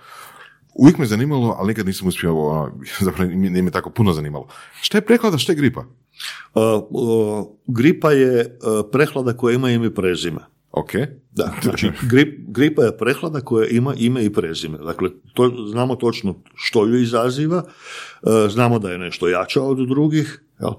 uvijek 0.74 0.98
me 0.98 1.06
zanimalo, 1.06 1.56
ali 1.60 1.68
nikad 1.68 1.86
nisam 1.86 2.08
uspio, 2.08 2.38
ono, 2.38 2.80
zapravo 3.06 3.32
nije 3.32 3.64
me 3.64 3.72
tako 3.72 3.90
puno 3.90 4.14
zanimalo. 4.14 4.48
Šta 4.82 4.98
je 4.98 5.06
prehlada, 5.06 5.38
šta 5.38 5.52
je 5.52 5.56
gripa? 5.56 5.80
Uh, 5.82 6.64
uh, 6.90 7.46
gripa 7.68 8.12
je 8.12 8.40
uh, 8.42 8.86
prehlada 8.92 9.38
koja 9.38 9.56
ima 9.56 9.72
ime 9.72 9.94
prezime. 9.94 10.57
Ok. 10.80 10.92
Da, 11.32 11.54
znači 11.64 11.92
grip, 12.10 12.40
gripa 12.48 12.84
je 12.84 12.98
prehlada 12.98 13.42
koja 13.42 13.68
ima 13.68 13.94
ime 13.98 14.26
i 14.26 14.34
prezime. 14.34 14.78
Dakle, 14.78 15.10
to, 15.34 15.52
znamo 15.72 15.96
točno 15.96 16.36
što 16.56 16.86
ju 16.86 17.02
izaziva, 17.02 17.64
e, 17.66 18.50
znamo 18.50 18.80
da 18.80 18.92
je 18.92 18.98
nešto 18.98 19.28
jača 19.28 19.62
od 19.62 19.88
drugih, 19.88 20.44
jel? 20.60 20.72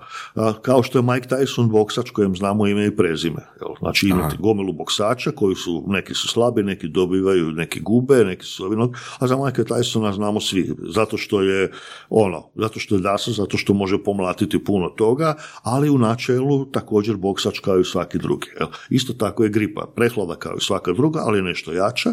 Kao 0.62 0.82
što 0.82 0.98
je 0.98 1.02
Mike 1.02 1.28
Tyson 1.28 1.70
boksač 1.70 2.10
kojem 2.10 2.36
znamo 2.36 2.66
ime 2.66 2.86
i 2.86 2.96
prezime. 2.96 3.46
Jel? 3.60 3.74
Znači 3.78 4.08
imate 4.08 4.36
gomilu 4.38 4.72
boksača 4.72 5.30
koji 5.30 5.54
su, 5.54 5.84
neki 5.86 6.14
su 6.14 6.28
slabi, 6.28 6.62
neki 6.62 6.88
dobivaju, 6.88 7.52
neki 7.52 7.80
gube, 7.80 8.24
neki 8.24 8.44
su 8.44 8.64
ovinog, 8.64 8.96
a 9.18 9.26
za 9.26 9.44
Mike 9.44 9.62
Tysona 9.62 10.14
znamo 10.14 10.40
svi, 10.40 10.74
zato 10.94 11.16
što 11.16 11.42
je 11.42 11.72
ono, 12.10 12.48
zato 12.54 12.80
što 12.80 12.94
je 12.94 13.00
dasa, 13.00 13.32
zato 13.32 13.56
što 13.56 13.74
može 13.74 14.02
pomlatiti 14.02 14.64
puno 14.64 14.88
toga, 14.88 15.34
ali 15.62 15.90
u 15.90 15.98
načelu 15.98 16.64
također 16.64 17.16
boksač 17.16 17.58
kao 17.58 17.80
i 17.80 17.84
svaki 17.84 18.18
drugi. 18.18 18.46
Jel? 18.60 18.68
Isto 18.90 19.12
tako 19.12 19.44
je 19.44 19.50
gripa, 19.50 19.86
prehlada 19.96 20.36
kao 20.36 20.56
i 20.56 20.64
svaka 20.64 20.92
druga, 20.92 21.20
ali 21.24 21.42
nešto 21.42 21.72
jača 21.72 22.12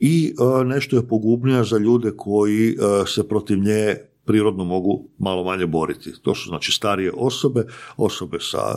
i 0.00 0.34
e, 0.60 0.64
nešto 0.64 0.96
je 0.96 1.08
pogubnija 1.08 1.64
za 1.64 1.78
ljude 1.78 2.12
koji 2.16 2.70
e, 2.70 2.76
se 3.06 3.28
protiv 3.28 3.58
nje 3.58 3.96
prirodno 4.24 4.64
mogu 4.64 5.08
malo 5.18 5.44
manje 5.44 5.66
boriti. 5.66 6.12
To 6.22 6.34
su 6.34 6.48
znači 6.48 6.72
starije 6.72 7.12
osobe, 7.16 7.66
osobe 7.96 8.38
sa 8.40 8.74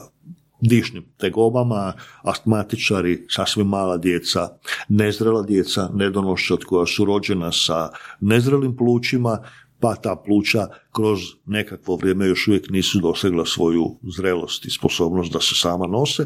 dišnim 0.62 1.06
tegobama, 1.18 1.94
astmatičari, 2.22 3.26
sasvim 3.30 3.68
mala 3.68 3.98
djeca, 3.98 4.50
nezrela 4.90 5.42
djeca, 5.42 5.90
nedonošća 5.94 6.56
koja 6.66 6.86
su 6.86 7.06
rođena 7.06 7.52
sa 7.52 7.90
nezrelim 8.20 8.76
plućima, 8.78 9.40
pa 9.80 9.96
ta 9.96 10.16
pluća 10.26 10.68
kroz 10.92 11.20
nekakvo 11.46 11.96
vrijeme 11.96 12.28
još 12.28 12.48
uvijek 12.48 12.70
nisu 12.70 13.00
dosegla 13.00 13.46
svoju 13.46 14.00
zrelost 14.18 14.66
i 14.66 14.70
sposobnost 14.70 15.34
da 15.34 15.40
se 15.40 15.56
sama 15.56 15.88
nose, 15.88 16.26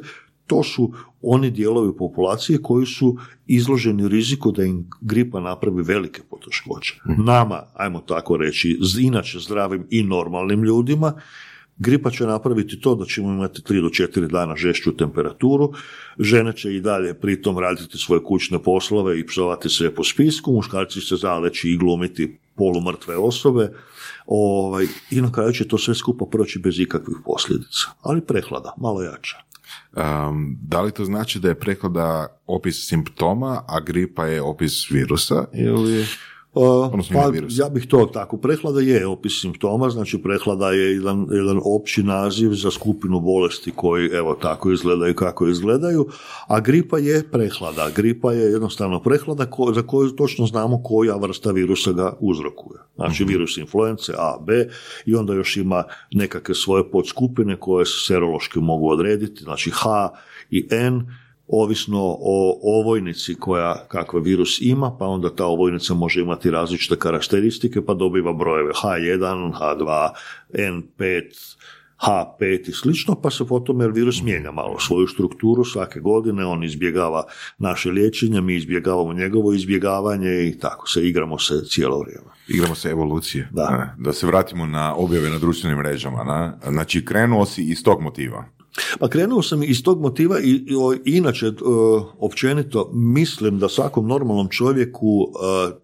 to 0.50 0.64
su 0.64 0.92
oni 1.22 1.52
dijelovi 1.52 1.98
populacije 1.98 2.62
koji 2.62 2.86
su 2.86 3.18
izloženi 3.48 4.08
riziku 4.08 4.52
da 4.52 4.64
im 4.64 4.90
gripa 5.02 5.40
napravi 5.40 5.84
velike 5.84 6.22
poteškoće. 6.30 7.02
Nama, 7.26 7.64
ajmo 7.74 8.00
tako 8.00 8.38
reći, 8.38 8.80
inače 9.00 9.40
zdravim 9.40 9.86
i 9.90 10.04
normalnim 10.04 10.64
ljudima, 10.64 11.14
gripa 11.78 12.10
će 12.12 12.26
napraviti 12.26 12.80
to 12.82 12.96
da 12.96 13.06
ćemo 13.06 13.30
imati 13.30 13.62
3 13.62 13.82
do 13.82 13.90
4 13.90 14.28
dana 14.28 14.56
žešću 14.56 14.98
temperaturu, 14.98 15.72
žene 16.20 16.54
će 16.58 16.76
i 16.76 16.82
dalje 16.82 17.14
pritom 17.14 17.60
raditi 17.60 17.98
svoje 17.98 18.24
kućne 18.24 18.64
poslove 18.64 19.20
i 19.20 19.26
psovati 19.28 19.70
sve 19.70 19.96
po 19.96 20.04
spisku, 20.04 20.52
muškarci 20.52 21.02
će 21.02 21.16
zaleći 21.16 21.70
i 21.70 21.78
glumiti 21.78 22.40
polumrtve 22.56 23.18
osobe, 23.18 23.72
ovaj, 24.26 24.86
i 25.12 25.22
na 25.22 25.32
kraju 25.32 25.54
će 25.54 25.68
to 25.68 25.78
sve 25.78 25.96
skupa 25.96 26.26
proći 26.26 26.60
bez 26.60 26.80
ikakvih 26.80 27.18
posljedica. 27.26 27.92
Ali 28.02 28.22
prehlada, 28.22 28.74
malo 28.78 29.04
jača. 29.04 29.49
Um, 29.96 30.58
da 30.62 30.82
li 30.82 30.92
to 30.92 31.06
znači 31.06 31.40
da 31.40 31.48
je 31.48 31.60
prehlada 31.60 32.28
opis 32.48 32.88
simptoma, 32.88 33.64
a 33.68 33.80
gripa 33.80 34.26
je 34.26 34.42
opis 34.42 34.92
virusa 34.92 35.46
ili... 35.54 36.06
Pa, 37.14 37.32
ja 37.50 37.70
bih 37.70 37.88
to 37.88 38.06
tako. 38.14 38.38
Prehlada 38.38 38.80
je 38.82 39.08
opis 39.08 39.42
simptoma, 39.42 39.90
znači 39.90 40.18
prehlada 40.18 40.72
je 40.72 40.94
jedan, 40.96 41.28
jedan 41.32 41.60
opći 41.66 42.04
naziv 42.04 42.50
za 42.54 42.72
skupinu 42.72 43.20
bolesti 43.20 43.72
koji 43.76 44.08
evo 44.08 44.34
tako 44.42 44.72
izgledaju 44.72 45.16
kako 45.16 45.48
izgledaju, 45.48 46.08
a 46.48 46.60
gripa 46.60 46.98
je 46.98 47.24
prehlada. 47.32 47.90
Gripa 47.96 48.34
je 48.34 48.52
jednostavno 48.52 49.02
prehlada 49.02 49.46
ko- 49.46 49.74
za 49.74 49.82
koju 49.82 50.10
točno 50.10 50.46
znamo 50.46 50.84
koja 50.84 51.16
vrsta 51.16 51.52
virusa 51.52 51.92
ga 51.92 52.14
uzrokuje. 52.20 52.80
Znači 52.96 53.24
virus 53.24 53.58
influence 53.58 54.14
A, 54.18 54.38
B 54.42 54.68
i 55.06 55.16
onda 55.16 55.34
još 55.34 55.58
ima 55.58 55.84
nekakve 56.12 56.56
svoje 56.56 56.92
podskupine 56.92 57.56
koje 57.60 57.86
se 57.86 58.06
serološki 58.08 58.60
mogu 58.60 58.90
odrediti, 58.90 59.44
znači 59.44 59.72
H 59.74 60.10
i 60.50 60.68
N, 60.72 61.08
ovisno 61.50 62.18
o 62.20 62.60
ovojnici 62.64 63.36
koja 63.36 63.86
kakva 63.88 64.20
virus 64.20 64.62
ima, 64.62 64.96
pa 65.00 65.06
onda 65.06 65.36
ta 65.36 65.46
ovojnica 65.46 65.94
može 65.94 66.22
imati 66.22 66.52
različite 66.52 66.96
karakteristike, 66.96 67.86
pa 67.86 67.94
dobiva 67.94 68.34
brojeve 68.34 68.72
H1, 68.74 69.54
H2, 69.60 70.10
N5, 70.54 71.24
H5 72.00 72.70
i 72.70 72.72
slično, 72.72 73.16
pa 73.16 73.30
se 73.30 73.48
potom 73.48 73.82
jer 73.82 73.92
virus 73.92 74.22
mijenja 74.22 74.52
malo 74.52 74.80
svoju 74.80 75.08
strukturu 75.08 75.66
svake 75.66 76.00
godine, 76.00 76.46
on 76.46 76.64
izbjegava 76.64 77.24
naše 77.58 77.92
liječenje, 77.92 78.42
mi 78.42 78.56
izbjegavamo 78.56 79.14
njegovo 79.14 79.54
izbjegavanje 79.54 80.48
i 80.48 80.60
tako 80.60 80.90
se 80.90 81.08
igramo 81.08 81.40
se 81.40 81.66
cijelo 81.66 82.00
vrijeme. 82.00 82.28
Igramo 82.48 82.76
se 82.76 82.90
evolucije. 82.90 83.50
Da. 83.52 83.96
Da 83.98 84.14
se 84.14 84.28
vratimo 84.28 84.66
na 84.66 84.96
objave 84.96 85.30
na 85.30 85.40
društvenim 85.40 85.78
mrežama. 85.78 86.24
Na? 86.24 86.60
Znači, 86.72 87.06
krenuo 87.06 87.46
si 87.46 87.64
iz 87.64 87.84
tog 87.84 88.02
motiva. 88.02 88.46
Pa 89.00 89.08
krenuo 89.08 89.42
sam 89.42 89.64
iz 89.64 89.84
tog 89.84 90.02
motiva 90.02 90.40
i, 90.40 90.50
i 90.50 90.76
o- 90.76 90.96
inače 91.06 91.46
e, 91.48 91.52
općenito 92.20 92.92
mislim 92.94 93.60
da 93.60 93.70
svakom 93.70 94.08
normalnom 94.08 94.48
čovjeku 94.50 95.28
e, 95.28 95.68
e, 95.68 95.76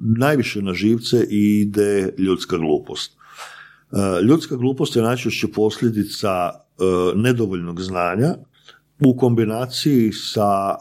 najviše 0.00 0.62
na 0.62 0.74
živce 0.74 1.26
ide 1.30 2.14
ljudska 2.18 2.56
glupost. 2.56 3.16
Ljudska 4.28 4.56
glupost 4.56 4.96
je 4.96 5.02
najčešće 5.02 5.48
posljedica 5.48 6.50
nedovoljnog 7.14 7.80
znanja 7.80 8.34
u 9.06 9.16
kombinaciji 9.16 10.12
sa 10.12 10.74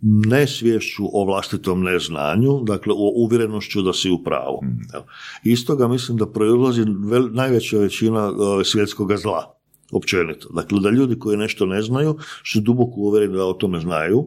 nesvješću 0.00 1.02
o 1.12 1.24
vlastitom 1.24 1.82
neznanju, 1.82 2.60
dakle 2.62 2.92
o 2.96 3.12
uvjerenošću 3.16 3.82
da 3.82 3.92
si 3.92 4.10
u 4.10 4.22
pravu. 4.24 4.60
Jel? 4.92 5.02
Iz 5.44 5.66
toga 5.66 5.88
mislim 5.88 6.18
da 6.18 6.26
proizlazi 6.26 6.84
najveća 7.32 7.78
većina 7.78 8.32
svjetskoga 8.64 9.16
zla 9.16 9.61
općenito. 9.92 10.48
Dakle, 10.48 10.80
da 10.80 10.90
ljudi 10.90 11.18
koji 11.18 11.36
nešto 11.36 11.66
ne 11.66 11.82
znaju 11.82 12.18
su 12.44 12.60
duboko 12.60 13.00
uvjereni 13.00 13.36
da 13.36 13.44
o 13.44 13.52
tome 13.52 13.80
znaju 13.80 14.26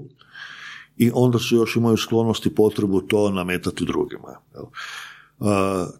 i 0.97 1.11
onda 1.13 1.39
su 1.39 1.55
još 1.55 1.75
imaju 1.75 1.97
sklonost 1.97 2.45
i 2.45 2.55
potrebu 2.55 3.01
to 3.01 3.31
nametati 3.31 3.85
drugima. 3.85 4.39
jel. 4.53 4.65
Uh, 5.39 5.47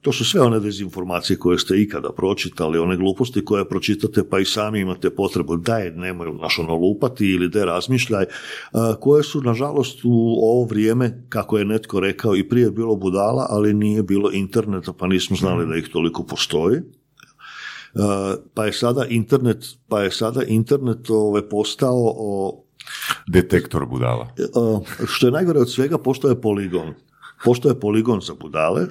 to 0.02 0.12
su 0.12 0.26
sve 0.26 0.42
one 0.42 0.60
dezinformacije 0.60 1.38
koje 1.40 1.60
ste 1.60 1.82
ikada 1.82 2.10
pročitali, 2.10 2.80
one 2.80 2.98
gluposti 2.98 3.46
koje 3.46 3.70
pročitate 3.70 4.30
pa 4.30 4.40
i 4.40 4.46
sami 4.46 4.80
imate 4.80 5.10
potrebu 5.10 5.58
da 5.58 5.78
je 5.78 5.92
nemoj 5.92 6.34
naš 6.42 6.60
ono 6.60 6.76
lupati 6.76 7.26
ili 7.26 7.50
da 7.50 7.66
razmišljaj, 7.66 8.26
uh, 8.26 8.82
koje 9.00 9.24
su 9.24 9.42
nažalost 9.42 10.00
u 10.04 10.40
ovo 10.42 10.66
vrijeme, 10.66 11.26
kako 11.30 11.58
je 11.58 11.66
netko 11.66 12.00
rekao, 12.00 12.36
i 12.36 12.50
prije 12.50 12.72
bilo 12.72 12.96
budala, 12.96 13.48
ali 13.50 13.74
nije 13.74 14.04
bilo 14.04 14.32
interneta 14.32 14.94
pa 14.94 15.08
nismo 15.08 15.36
znali 15.36 15.68
da 15.68 15.76
ih 15.76 15.90
toliko 15.92 16.24
postoji. 16.24 16.82
Pa 18.54 18.66
je 18.66 18.74
sada 18.74 19.06
internet, 19.06 19.66
pa 19.88 20.02
je 20.02 20.12
sada 20.12 20.44
internet 20.44 21.10
ovaj, 21.10 21.50
postao 21.50 22.14
o, 22.18 22.62
Detektor 23.28 23.86
budala. 23.86 24.28
Što 25.06 25.28
je 25.28 25.32
najgore 25.32 25.60
od 25.60 25.72
svega, 25.72 25.98
postao 25.98 26.30
je 26.30 26.42
poligon. 26.42 26.94
Postoje 27.46 27.80
poligon 27.80 28.22
za 28.22 28.34
budale, 28.42 28.88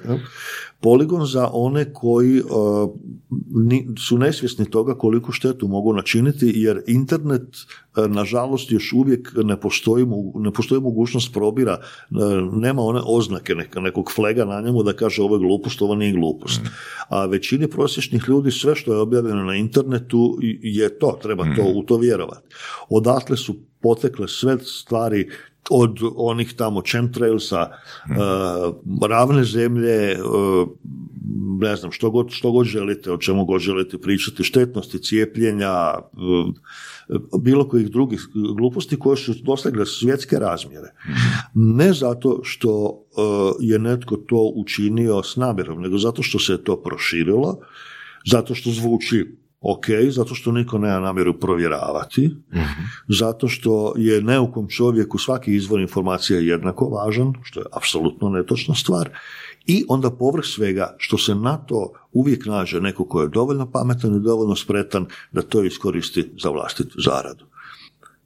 poligon 0.79 1.25
za 1.25 1.49
one 1.53 1.93
koji 1.93 2.41
uh, 2.41 2.89
ni- 3.55 3.87
su 4.07 4.17
nesvjesni 4.17 4.69
toga 4.69 4.95
koliko 4.95 5.31
štetu 5.31 5.67
mogu 5.67 5.93
načiniti, 5.93 6.51
jer 6.55 6.81
internet, 6.87 7.41
uh, 7.41 8.07
nažalost, 8.07 8.71
još 8.71 8.93
uvijek 8.93 9.33
ne 9.43 9.59
postoji, 9.59 10.05
ne 10.35 10.51
postoji 10.51 10.81
mogućnost 10.81 11.33
probira, 11.33 11.77
uh, 11.79 12.17
nema 12.61 12.81
one 12.81 13.01
oznake 13.05 13.55
neka, 13.55 13.79
nekog 13.79 14.11
flega 14.11 14.45
na 14.45 14.61
njemu 14.61 14.83
da 14.83 14.93
kaže 14.93 15.21
ovo 15.21 15.35
je 15.35 15.39
glupost, 15.39 15.81
ovo 15.81 15.95
nije 15.95 16.11
glupost. 16.13 16.61
A 17.09 17.25
većini 17.25 17.67
prosječnih 17.67 18.23
ljudi 18.27 18.51
sve 18.51 18.75
što 18.75 18.93
je 18.93 18.99
objavljeno 18.99 19.43
na 19.43 19.55
internetu 19.55 20.37
je 20.61 20.99
to, 20.99 21.19
treba 21.21 21.43
to 21.55 21.63
u 21.75 21.83
to 21.83 21.97
vjerovati. 21.97 22.55
Odatle 22.89 23.37
su 23.37 23.55
potekle 23.81 24.27
sve 24.27 24.57
stvari 24.59 25.29
od 25.69 25.99
onih 26.15 26.53
tamo 26.53 26.81
chemtrailsa, 26.81 27.69
uh, 27.69 29.09
ravne 29.09 29.43
zemlje, 29.43 30.17
uh, 30.21 30.67
ne 31.59 31.75
znam, 31.75 31.91
što 31.91 32.09
god, 32.09 32.31
što 32.31 32.51
god 32.51 32.65
želite, 32.65 33.11
o 33.11 33.17
čemu 33.17 33.45
god 33.45 33.61
želite 33.61 33.97
pričati, 33.97 34.43
štetnosti 34.43 34.99
cijepljenja, 34.99 35.93
uh, 35.97 37.41
bilo 37.41 37.67
kojih 37.67 37.91
drugih 37.91 38.27
gluposti 38.57 38.99
koje 38.99 39.17
su 39.17 39.33
dosegle 39.43 39.85
svjetske 39.85 40.39
razmjere. 40.39 40.93
Ne 41.53 41.93
zato 41.93 42.39
što 42.43 42.69
uh, 42.71 43.55
je 43.59 43.79
netko 43.79 44.17
to 44.17 44.51
učinio 44.55 45.23
s 45.23 45.35
namjerom, 45.35 45.81
nego 45.81 45.97
zato 45.97 46.23
što 46.23 46.39
se 46.39 46.53
je 46.53 46.63
to 46.63 46.81
proširilo, 46.81 47.59
zato 48.25 48.55
što 48.55 48.71
zvuči 48.71 49.44
ok, 49.65 49.85
zato 50.09 50.35
što 50.35 50.51
niko 50.51 50.77
nema 50.77 50.99
namjeru 50.99 51.39
provjeravati, 51.39 52.35
zato 53.07 53.47
što 53.47 53.93
je 53.97 54.21
neukom 54.21 54.67
čovjeku 54.67 55.17
svaki 55.17 55.55
izvor 55.55 55.81
informacija 55.81 56.39
jednako 56.39 56.85
važan, 56.85 57.33
što 57.43 57.59
je 57.59 57.65
apsolutno 57.73 58.29
netočna 58.29 58.75
stvar, 58.75 59.09
i 59.65 59.85
onda 59.89 60.11
povrh 60.11 60.45
svega 60.45 60.95
što 60.97 61.17
se 61.17 61.35
na 61.35 61.57
to 61.57 61.93
uvijek 62.11 62.45
nađe 62.45 62.81
neko 62.81 63.05
ko 63.05 63.21
je 63.21 63.29
dovoljno 63.29 63.71
pametan 63.71 64.15
i 64.15 64.19
dovoljno 64.19 64.55
spretan 64.55 65.05
da 65.31 65.41
to 65.41 65.63
iskoristi 65.63 66.31
za 66.43 66.49
vlastitu 66.49 67.01
zaradu. 67.01 67.45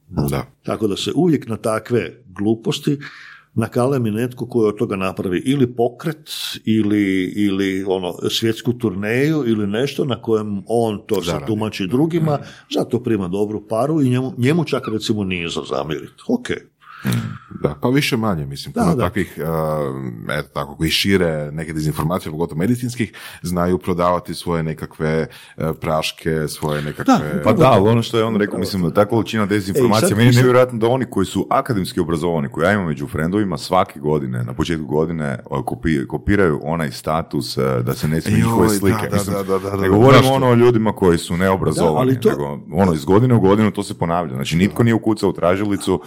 Da. 0.08 0.46
Tako 0.62 0.88
da 0.88 0.96
se 0.96 1.12
uvijek 1.14 1.48
na 1.48 1.56
takve 1.56 2.22
gluposti 2.26 2.98
nakalemi 3.54 4.10
netko 4.10 4.46
koji 4.46 4.68
od 4.68 4.78
toga 4.78 4.96
napravi 4.96 5.42
ili 5.46 5.74
pokret 5.74 6.30
ili, 6.64 7.32
ili 7.36 7.84
ono 7.88 8.14
svjetsku 8.30 8.72
turneju 8.72 9.44
ili 9.46 9.66
nešto 9.66 10.04
na 10.04 10.22
kojem 10.22 10.62
on 10.66 11.02
to 11.06 11.22
se 11.22 11.26
Zaradi. 11.26 11.46
tumači 11.46 11.86
drugima, 11.86 12.38
zato 12.70 13.02
prima 13.02 13.28
dobru 13.28 13.66
paru 13.68 14.02
i 14.02 14.10
njemu, 14.10 14.34
njemu 14.38 14.64
čak 14.64 14.88
recimo 14.88 15.24
nije 15.24 15.48
za 15.48 15.60
zamjeriti. 15.68 16.22
Ok, 16.28 16.48
Da, 17.62 17.74
pa 17.74 17.88
više 17.88 18.16
manje, 18.16 18.46
mislim, 18.46 18.72
Da, 18.72 18.80
puno 18.80 18.94
da. 18.94 19.02
takvih, 19.02 19.34
uh, 19.38 19.44
eto 20.30 20.48
tako, 20.48 20.76
koji 20.76 20.90
šire 20.90 21.52
neke 21.52 21.72
dezinformacije, 21.72 22.32
pogotovo 22.32 22.58
medicinskih, 22.58 23.12
znaju 23.42 23.78
prodavati 23.78 24.34
svoje 24.34 24.62
nekakve 24.62 25.26
uh, 25.56 25.64
praške, 25.80 26.48
svoje 26.48 26.82
nekakve... 26.82 27.42
Pa 27.44 27.52
da, 27.52 27.72
ali 27.72 27.88
ono 27.88 28.02
što 28.02 28.18
je 28.18 28.24
on 28.24 28.36
rekao, 28.36 28.58
mislim, 28.58 28.90
ta 28.90 29.04
količina 29.04 29.42
E, 29.42 29.46
dezinformacija, 29.46 30.08
sad- 30.08 30.18
meni 30.18 30.30
je 30.30 30.36
nevjerojatno 30.36 30.78
da 30.78 30.88
oni 30.88 31.04
koji 31.04 31.26
su 31.26 31.46
akademski 31.50 32.00
obrazovani, 32.00 32.48
koji 32.48 32.64
ja 32.64 32.72
imam 32.72 32.86
među 32.86 33.06
frendovima, 33.06 33.58
svake 33.58 34.00
godine, 34.00 34.44
na 34.44 34.52
početku 34.52 34.86
godine, 34.86 35.38
o, 35.44 35.58
kopi- 35.60 36.06
kopiraju 36.06 36.60
onaj 36.62 36.90
status 36.90 37.56
e, 37.58 37.82
da 37.82 37.94
se 37.94 38.08
ne 38.08 38.20
smije 38.20 38.36
njihove 38.36 38.62
da, 38.64 38.74
slike. 38.74 39.08
da, 39.08 39.16
Mislim, 39.16 39.34
da, 39.36 39.42
da, 39.42 39.58
da, 39.60 39.70
da. 39.70 39.76
ne 39.76 39.88
govorimo 39.88 40.32
ono 40.32 40.46
o 40.48 40.54
ljudima 40.54 40.92
koji 40.92 41.18
su 41.18 41.32
Da, 41.32 41.38
neobrazovani, 41.38 41.96
ali 42.00 42.20
to- 42.20 42.30
nego 42.30 42.44
ono, 42.72 42.92
iz 42.94 43.04
godine 43.04 43.34
u 43.34 43.40
godinu 43.40 43.70
to 43.70 43.82
se 43.82 43.94
ponavlja. 43.94 44.34
Znači, 44.34 44.56
nitko 44.56 44.82
nije 44.82 44.94
ukucao 44.94 45.30
u 45.30 45.34
tražilicu, 45.34 46.02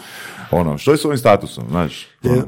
ono, 0.51 0.77
što 0.83 0.91
je 0.91 0.97
s 0.97 1.05
ovim 1.05 1.17
statusom, 1.17 1.63
znaš? 1.69 2.03
E, 2.03 2.29
e, 2.29 2.43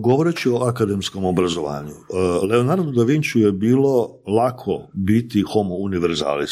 govoreći 0.00 0.48
o 0.48 0.56
akademskom 0.56 1.24
obrazovanju, 1.24 1.90
e, 1.90 2.46
Leonardo 2.46 2.90
da 2.90 3.04
Vinci 3.04 3.38
je 3.38 3.52
bilo 3.52 4.08
lako 4.26 4.88
biti 4.92 5.42
homo 5.42 5.74
universalis. 5.74 6.50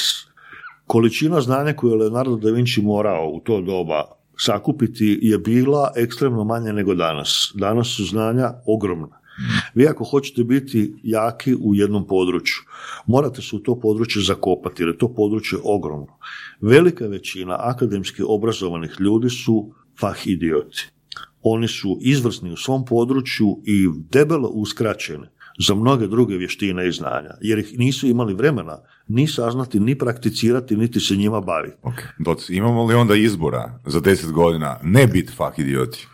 Količina 0.86 1.40
znanja 1.40 1.72
koju 1.72 1.90
je 1.90 1.96
Leonardo 1.96 2.36
da 2.36 2.50
Vinci 2.50 2.82
morao 2.82 3.28
u 3.28 3.40
to 3.40 3.60
doba 3.60 4.04
sakupiti 4.40 5.18
je 5.22 5.38
bila 5.38 5.92
ekstremno 5.96 6.44
manja 6.44 6.72
nego 6.72 6.94
danas. 6.94 7.52
Danas 7.54 7.88
su 7.96 8.04
znanja 8.04 8.52
ogromna. 8.66 9.18
Vi 9.74 9.86
ako 9.86 10.04
hoćete 10.04 10.44
biti 10.44 10.94
jaki 11.02 11.54
u 11.54 11.74
jednom 11.74 12.06
području, 12.06 12.62
morate 13.06 13.42
se 13.42 13.56
u 13.56 13.58
to 13.58 13.80
područje 13.80 14.22
zakopati 14.22 14.82
jer 14.82 14.88
je 14.88 14.98
to 14.98 15.14
područje 15.14 15.58
ogromno. 15.64 16.18
Velika 16.60 17.06
većina 17.06 17.56
akademski 17.60 18.22
obrazovanih 18.26 18.96
ljudi 19.00 19.30
su 19.30 19.72
fah 20.00 20.26
idioti. 20.26 20.97
Oni 21.42 21.68
su 21.68 21.98
izvrsni 22.00 22.52
u 22.52 22.56
svom 22.56 22.84
području 22.84 23.58
i 23.64 23.88
debelo 24.10 24.48
uskraćeni 24.48 25.26
za 25.66 25.74
mnoge 25.74 26.06
druge 26.06 26.36
vještine 26.36 26.88
i 26.88 26.92
znanja, 26.92 27.30
jer 27.40 27.58
ih 27.58 27.78
nisu 27.78 28.06
imali 28.06 28.34
vremena 28.34 28.78
ni 29.08 29.26
saznati, 29.26 29.80
ni 29.80 29.98
prakticirati, 29.98 30.76
niti 30.76 31.00
se 31.00 31.16
njima 31.16 31.40
baviti. 31.40 31.76
Ok, 31.82 31.94
Doc, 32.18 32.50
imamo 32.50 32.84
li 32.84 32.94
onda 32.94 33.14
izbora 33.14 33.80
za 33.86 34.00
deset 34.00 34.32
godina 34.32 34.78
ne 34.82 35.06
biti 35.06 35.32
fak 35.32 35.58
idioti? 35.58 36.06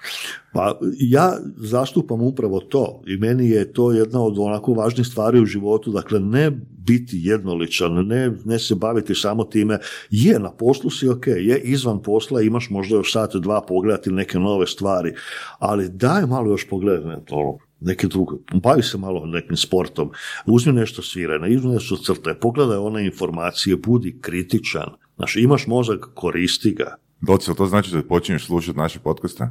Pa 0.53 0.79
ja 0.99 1.39
zastupam 1.57 2.23
upravo 2.23 2.61
to 2.61 3.03
i 3.07 3.17
meni 3.17 3.51
je 3.51 3.73
to 3.73 3.93
jedna 3.93 4.23
od 4.23 4.39
onako 4.39 4.73
važnih 4.73 5.07
stvari 5.07 5.41
u 5.41 5.47
životu, 5.47 5.93
dakle 5.93 6.21
ne 6.21 6.61
biti 6.87 7.21
jednoličan, 7.23 8.07
ne, 8.07 8.33
ne 8.45 8.59
se 8.59 8.75
baviti 8.75 9.15
samo 9.15 9.45
time, 9.45 9.79
je 10.11 10.39
na 10.39 10.53
poslu 10.53 10.91
si 10.91 11.09
ok, 11.09 11.27
je 11.27 11.61
izvan 11.65 12.03
posla, 12.03 12.43
imaš 12.43 12.71
možda 12.71 12.97
još 12.97 13.13
sat, 13.13 13.37
dva 13.37 13.61
pogledati 13.69 14.13
neke 14.13 14.39
nove 14.39 14.67
stvari, 14.67 15.13
ali 15.59 15.89
daj 15.89 16.27
malo 16.27 16.51
još 16.51 16.69
pogledaj 16.69 17.09
na 17.09 17.21
to, 17.21 17.59
neke 17.81 18.07
druge, 18.07 18.37
bavi 18.63 18.83
se 18.83 18.99
malo 18.99 19.27
nekim 19.27 19.57
sportom, 19.57 20.11
uzmi 20.47 20.73
nešto 20.73 21.03
svirane, 21.03 21.57
uzmi 21.57 21.73
nešto 21.73 21.97
crte, 21.97 22.35
pogledaj 22.41 22.77
one 22.77 23.05
informacije, 23.05 23.77
budi 23.77 24.19
kritičan, 24.21 24.91
Znaš, 25.17 25.37
imaš 25.37 25.67
mozak, 25.67 26.07
koristi 26.15 26.71
ga. 26.71 26.97
Doc, 27.27 27.49
jel 27.49 27.55
to 27.55 27.67
znači 27.67 27.91
da 27.91 28.03
počinješ 28.03 28.47
slušati 28.47 28.79
naše 28.79 28.99
podcaste? 28.99 29.45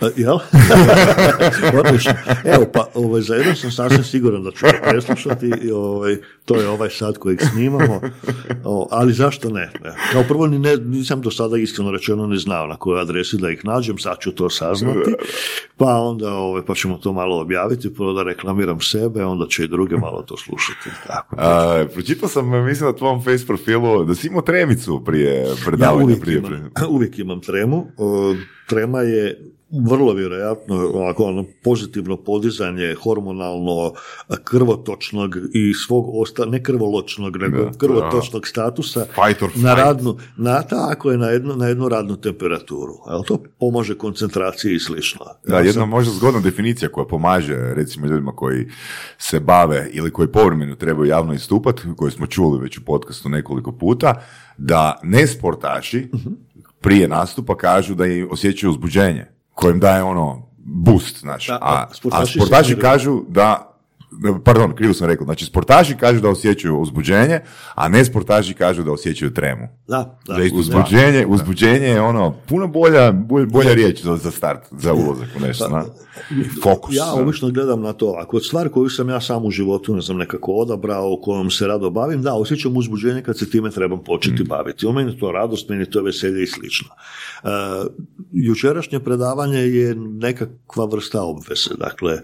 E, 0.00 0.06
Jel? 0.16 0.38
Odlično. 1.80 2.12
Evo, 2.46 2.66
pa 2.72 2.86
ovaj, 2.94 3.20
za 3.20 3.34
jedan 3.34 3.56
sam 3.56 3.70
sasvim 3.70 4.04
siguran 4.04 4.42
da 4.42 4.50
ću 4.50 4.58
ga 4.62 4.90
preslušati. 4.90 5.50
I, 5.62 5.70
ovaj, 5.72 6.16
to 6.44 6.54
je 6.54 6.68
ovaj 6.68 6.90
sat 6.90 7.16
kojeg 7.18 7.40
snimamo. 7.44 8.00
O, 8.64 8.88
ali 8.90 9.12
zašto 9.12 9.50
ne? 9.50 9.62
E, 9.62 9.90
Kao 10.12 10.22
prvo, 10.24 10.46
ni 10.46 10.58
ne, 10.58 10.76
nisam 10.76 11.20
do 11.20 11.30
sada 11.30 11.56
iskreno 11.58 11.90
rečeno 11.90 12.26
ne 12.26 12.36
znao 12.36 12.66
na 12.66 12.76
kojoj 12.76 13.00
adresi 13.00 13.36
da 13.36 13.50
ih 13.50 13.64
nađem, 13.64 13.98
sad 13.98 14.16
ću 14.18 14.32
to 14.32 14.50
saznati. 14.50 15.14
Pa 15.76 15.94
onda 15.94 16.32
ovaj, 16.32 16.62
pa 16.64 16.74
ćemo 16.74 16.98
to 16.98 17.12
malo 17.12 17.40
objaviti, 17.40 17.94
prvo 17.94 18.12
da 18.12 18.22
reklamiram 18.22 18.80
sebe, 18.80 19.24
onda 19.24 19.46
će 19.46 19.64
i 19.64 19.68
druge 19.68 19.96
malo 19.96 20.22
to 20.22 20.36
slušati. 20.36 20.90
Tako. 21.06 21.36
A, 21.38 21.84
pročitao 21.94 22.28
sam, 22.28 22.64
mislim, 22.64 22.86
na 22.86 22.96
tvom 22.96 23.22
face 23.24 23.46
profilu 23.46 24.04
da 24.04 24.14
si 24.14 24.26
imao 24.26 24.42
tremicu 24.42 25.02
prije 25.04 25.40
Ja 25.40 25.54
predavanja. 25.66 26.04
uvijek 26.04 26.20
prije, 26.20 26.42
prije- 26.42 26.70
uvijek 27.00 27.18
imam 27.18 27.40
tremu. 27.40 27.86
O, 27.96 28.34
Trema 28.68 29.00
je 29.00 29.40
vrlo 29.70 30.12
vjerojatno 30.12 30.74
ovako, 30.74 31.24
ono, 31.24 31.44
pozitivno 31.64 32.16
podizanje 32.16 32.94
hormonalno 33.02 33.92
krvotočnog 34.44 35.36
i 35.52 35.74
svog 35.74 36.10
osta, 36.14 36.44
ne 36.44 36.62
krvoločnog, 36.62 37.36
nego 37.36 37.64
Da, 37.64 37.78
krvotočnog 37.78 38.46
statusa 38.46 39.04
Fight 39.04 39.42
or 39.42 39.50
na 39.54 39.74
radnu, 39.74 40.16
na 40.36 40.62
tako 40.62 41.10
je 41.10 41.18
na 41.18 41.28
jednu, 41.28 41.56
na 41.56 41.66
jednu 41.66 41.88
radnu 41.88 42.16
temperaturu. 42.16 42.94
Ali 43.06 43.24
to 43.24 43.42
pomaže 43.58 43.98
koncentraciji 43.98 44.74
i 44.74 44.80
slično. 44.80 45.26
Da, 45.46 45.58
jedna 45.58 45.84
možda 45.84 46.12
zgodna 46.12 46.40
definicija 46.40 46.88
koja 46.88 47.06
pomaže 47.06 47.56
recimo 47.56 48.06
ljudima 48.06 48.32
koji 48.32 48.66
se 49.18 49.40
bave 49.40 49.88
ili 49.92 50.10
koji 50.10 50.28
povremeno 50.28 50.74
trebaju 50.74 51.08
javno 51.08 51.34
istupati, 51.34 51.82
koju 51.96 52.10
smo 52.10 52.26
čuli 52.26 52.60
već 52.60 52.78
u 52.78 52.84
podcastu 52.84 53.28
nekoliko 53.28 53.72
puta, 53.72 54.14
da 54.58 55.00
ne 55.02 55.26
sportaši 55.26 56.08
prije 56.80 57.08
nastupa 57.08 57.56
kažu 57.56 57.94
da 57.94 58.06
im 58.06 58.28
osjećaju 58.30 58.70
uzbuđenje, 58.70 59.26
kojem 59.54 59.80
daje 59.80 60.02
ono 60.02 60.50
boost, 60.58 61.20
znaš. 61.20 61.46
Da, 61.46 61.54
a, 61.54 61.58
a 61.60 61.86
a 62.12 62.26
sportaši 62.26 62.76
kažu 62.76 63.22
da 63.28 63.69
Pardon, 64.44 64.74
krivo 64.74 64.94
sam 64.94 65.06
rekao. 65.06 65.24
Znači, 65.24 65.44
sportaši 65.44 65.96
kažu 65.96 66.20
da 66.20 66.28
osjećaju 66.28 66.78
uzbuđenje, 66.78 67.40
a 67.74 67.88
ne 67.88 68.04
sportaši 68.04 68.54
kažu 68.54 68.82
da 68.82 68.92
osjećaju 68.92 69.34
tremu. 69.34 69.68
Da, 69.88 70.18
da. 70.26 70.34
Za 70.34 70.42
istu 70.42 70.58
Uzbuđenje, 70.58 71.26
uzbuđenje 71.26 71.86
je 71.86 72.00
ono 72.00 72.34
puno 72.48 72.66
bolja, 72.66 73.12
bolja, 73.12 73.46
bolja 73.46 73.74
riječ 73.74 74.02
za, 74.02 74.16
za 74.16 74.30
start, 74.30 74.60
za 74.70 74.94
ulazak 74.94 75.28
u 75.36 75.40
nešto. 75.40 75.68
zna. 75.68 75.84
Fokus. 76.62 76.94
Ja 76.96 77.12
obično 77.12 77.50
gledam 77.50 77.82
na 77.82 77.92
to, 77.92 78.16
ako 78.18 78.36
je 78.36 78.40
stvar 78.40 78.68
koju 78.68 78.88
sam 78.88 79.08
ja 79.08 79.20
sam 79.20 79.44
u 79.44 79.50
životu, 79.50 79.94
ne 79.94 80.00
znam, 80.00 80.16
nekako 80.16 80.52
odabrao, 80.52 81.20
kojom 81.22 81.50
se 81.50 81.66
rado 81.66 81.90
bavim, 81.90 82.22
da, 82.22 82.34
osjećam 82.34 82.76
uzbuđenje 82.76 83.22
kad 83.22 83.38
se 83.38 83.50
time 83.50 83.70
trebam 83.70 84.04
početi 84.04 84.44
baviti. 84.44 84.86
O 84.86 84.92
meni 84.92 85.18
to 85.18 85.32
radost, 85.32 85.68
meni 85.68 85.90
to 85.90 86.02
veselje 86.02 86.42
i 86.42 86.46
slično. 86.46 86.88
E, 87.44 87.48
jučerašnje 88.32 89.00
predavanje 89.00 89.58
je 89.58 89.94
nekakva 89.94 90.84
vrsta 90.84 91.22
obveze, 91.22 91.74
dakle, 91.78 92.12
e, 92.12 92.20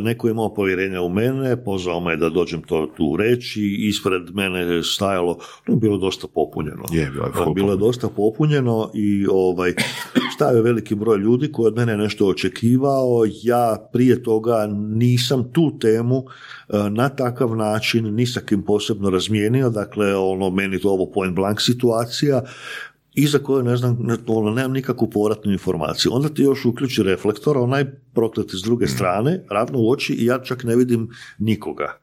neko 0.00 0.28
je 0.28 0.30
imao 0.30 0.54
povjerenja 0.54 1.02
u 1.02 1.08
mene, 1.18 1.64
pozvao 1.64 2.00
me 2.00 2.16
da 2.16 2.28
dođem 2.28 2.62
to 2.62 2.86
tu 2.96 3.16
reći, 3.16 3.76
ispred 3.78 4.34
mene 4.34 4.58
je 4.58 4.82
stajalo, 4.82 5.38
no, 5.66 5.76
bilo 5.76 5.94
je 5.94 6.00
dosta 6.00 6.26
popunjeno. 6.34 6.84
Je, 6.92 7.10
bilo 7.10 7.26
je 7.26 7.54
bilo 7.54 7.72
je 7.72 7.76
dosta 7.76 8.08
popunjeno 8.08 8.90
i 8.94 9.26
ovaj, 9.30 9.74
stavio 10.34 10.62
veliki 10.62 10.94
broj 10.94 11.18
ljudi 11.18 11.52
koji 11.52 11.66
od 11.66 11.76
mene 11.76 11.96
nešto 11.96 12.26
očekivao. 12.26 13.24
Ja 13.42 13.88
prije 13.92 14.22
toga 14.22 14.66
nisam 14.76 15.52
tu 15.52 15.78
temu 15.78 16.24
e, 16.68 16.90
na 16.90 17.08
takav 17.08 17.56
način 17.56 18.14
ni 18.14 18.26
sa 18.26 18.40
kim 18.40 18.62
posebno 18.62 19.10
razmijenio, 19.10 19.70
dakle 19.70 20.16
ono 20.16 20.50
meni 20.50 20.80
to 20.80 20.90
ovo 20.90 21.10
point 21.14 21.34
blank 21.34 21.60
situacija 21.60 22.42
i 23.18 23.26
za 23.26 23.38
koju 23.38 23.62
ne 23.62 23.76
znam, 23.76 23.98
ne, 24.00 24.16
ono, 24.26 24.50
nemam 24.50 24.72
nikakvu 24.72 25.10
povratnu 25.10 25.52
informaciju. 25.52 26.12
Onda 26.14 26.28
ti 26.28 26.42
još 26.42 26.64
uključi 26.64 27.02
reflektor, 27.02 27.58
onaj 27.58 27.84
prokleti 28.14 28.56
s 28.56 28.62
druge 28.62 28.86
strane, 28.86 29.44
ravno 29.50 29.78
u 29.78 29.90
oči 29.90 30.12
i 30.12 30.24
ja 30.24 30.38
čak 30.38 30.64
ne 30.64 30.76
vidim 30.76 31.08
nikoga. 31.38 31.98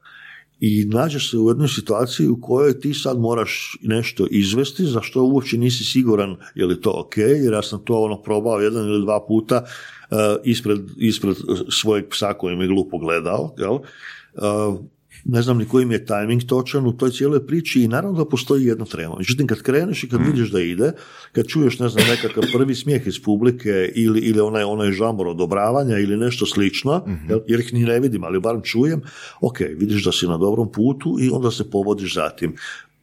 I 0.60 0.84
nađeš 0.84 1.30
se 1.30 1.38
u 1.38 1.48
jednoj 1.48 1.68
situaciji 1.68 2.28
u 2.28 2.40
kojoj 2.40 2.80
ti 2.80 2.94
sad 2.94 3.18
moraš 3.20 3.78
nešto 3.82 4.26
izvesti, 4.30 4.84
za 4.84 5.00
što 5.02 5.24
uopće 5.24 5.58
nisi 5.58 5.84
siguran 5.84 6.36
je 6.54 6.66
li 6.66 6.80
to 6.80 6.92
ok, 7.06 7.16
jer 7.16 7.52
ja 7.52 7.62
sam 7.62 7.84
to 7.84 8.02
ono 8.02 8.22
probao 8.22 8.60
jedan 8.60 8.88
ili 8.88 9.02
dva 9.02 9.26
puta 9.28 9.62
uh, 9.64 10.18
ispred, 10.44 10.80
ispred 10.96 11.36
svojeg 11.80 12.08
psa 12.08 12.32
koji 12.32 12.56
me 12.56 12.66
glupo 12.66 12.98
gledao, 12.98 13.54
jel? 13.58 13.74
Uh, 13.74 14.80
ne 15.28 15.42
znam 15.42 15.58
ni 15.58 15.64
koji 15.64 15.86
mi 15.86 15.94
je 15.94 16.04
tajming 16.04 16.42
točan 16.42 16.86
u 16.86 16.92
toj 16.92 17.10
cijeloj 17.10 17.46
priči 17.46 17.82
i 17.82 17.88
naravno 17.88 18.18
da 18.18 18.28
postoji 18.28 18.64
jedna 18.64 18.84
trema. 18.84 19.14
Međutim, 19.18 19.46
kad 19.46 19.62
kreneš 19.62 20.04
i 20.04 20.08
kad 20.08 20.20
vidiš 20.26 20.50
da 20.50 20.60
ide, 20.60 20.92
kad 21.32 21.46
čuješ, 21.46 21.78
ne 21.78 21.88
znam, 21.88 22.04
nekakav 22.08 22.44
prvi 22.52 22.74
smijeh 22.74 23.06
iz 23.06 23.22
publike 23.22 23.90
ili, 23.94 24.20
ili 24.20 24.40
onaj, 24.40 24.62
onaj 24.64 24.92
žambor 24.92 25.28
odobravanja 25.28 25.98
ili 25.98 26.16
nešto 26.16 26.46
slično, 26.46 27.04
jel, 27.28 27.40
jer 27.46 27.60
ih 27.60 27.74
ni 27.74 27.80
ne 27.80 28.00
vidim, 28.00 28.24
ali 28.24 28.40
barem 28.40 28.62
čujem, 28.62 29.00
ok, 29.40 29.60
vidiš 29.76 30.04
da 30.04 30.12
si 30.12 30.26
na 30.26 30.36
dobrom 30.38 30.72
putu 30.72 31.16
i 31.20 31.30
onda 31.30 31.50
se 31.50 31.70
povodiš 31.70 32.14
za 32.14 32.28
tim. 32.30 32.54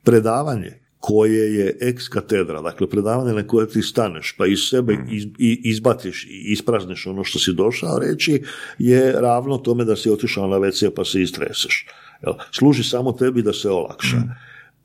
Predavanje 0.04 0.72
koje 1.00 1.56
je 1.56 1.78
ex 1.82 2.08
katedra, 2.08 2.62
dakle 2.62 2.90
predavanje 2.90 3.34
na 3.34 3.48
koje 3.48 3.70
ti 3.70 3.82
staneš 3.82 4.36
pa 4.38 4.46
iz 4.48 4.60
sebe 4.60 4.98
iz, 5.12 5.24
i- 5.38 5.62
izbatiš 5.64 6.24
i 6.26 6.52
isprazniš 6.52 7.08
ono 7.08 7.24
što 7.24 7.40
si 7.40 7.54
došao 7.54 8.00
reći 8.00 8.42
je 8.80 9.12
ravno 9.12 9.58
tome 9.58 9.86
da 9.86 9.96
si 9.96 10.10
otišao 10.10 10.48
na 10.48 10.58
WC 10.58 10.90
pa 10.96 11.06
se 11.06 11.22
istreseš. 11.22 11.86
Jel? 12.24 12.34
Služi 12.52 12.84
samo 12.84 13.12
tebi 13.12 13.42
da 13.42 13.54
se 13.54 13.70
olakša. 13.70 14.18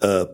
E, 0.00 0.24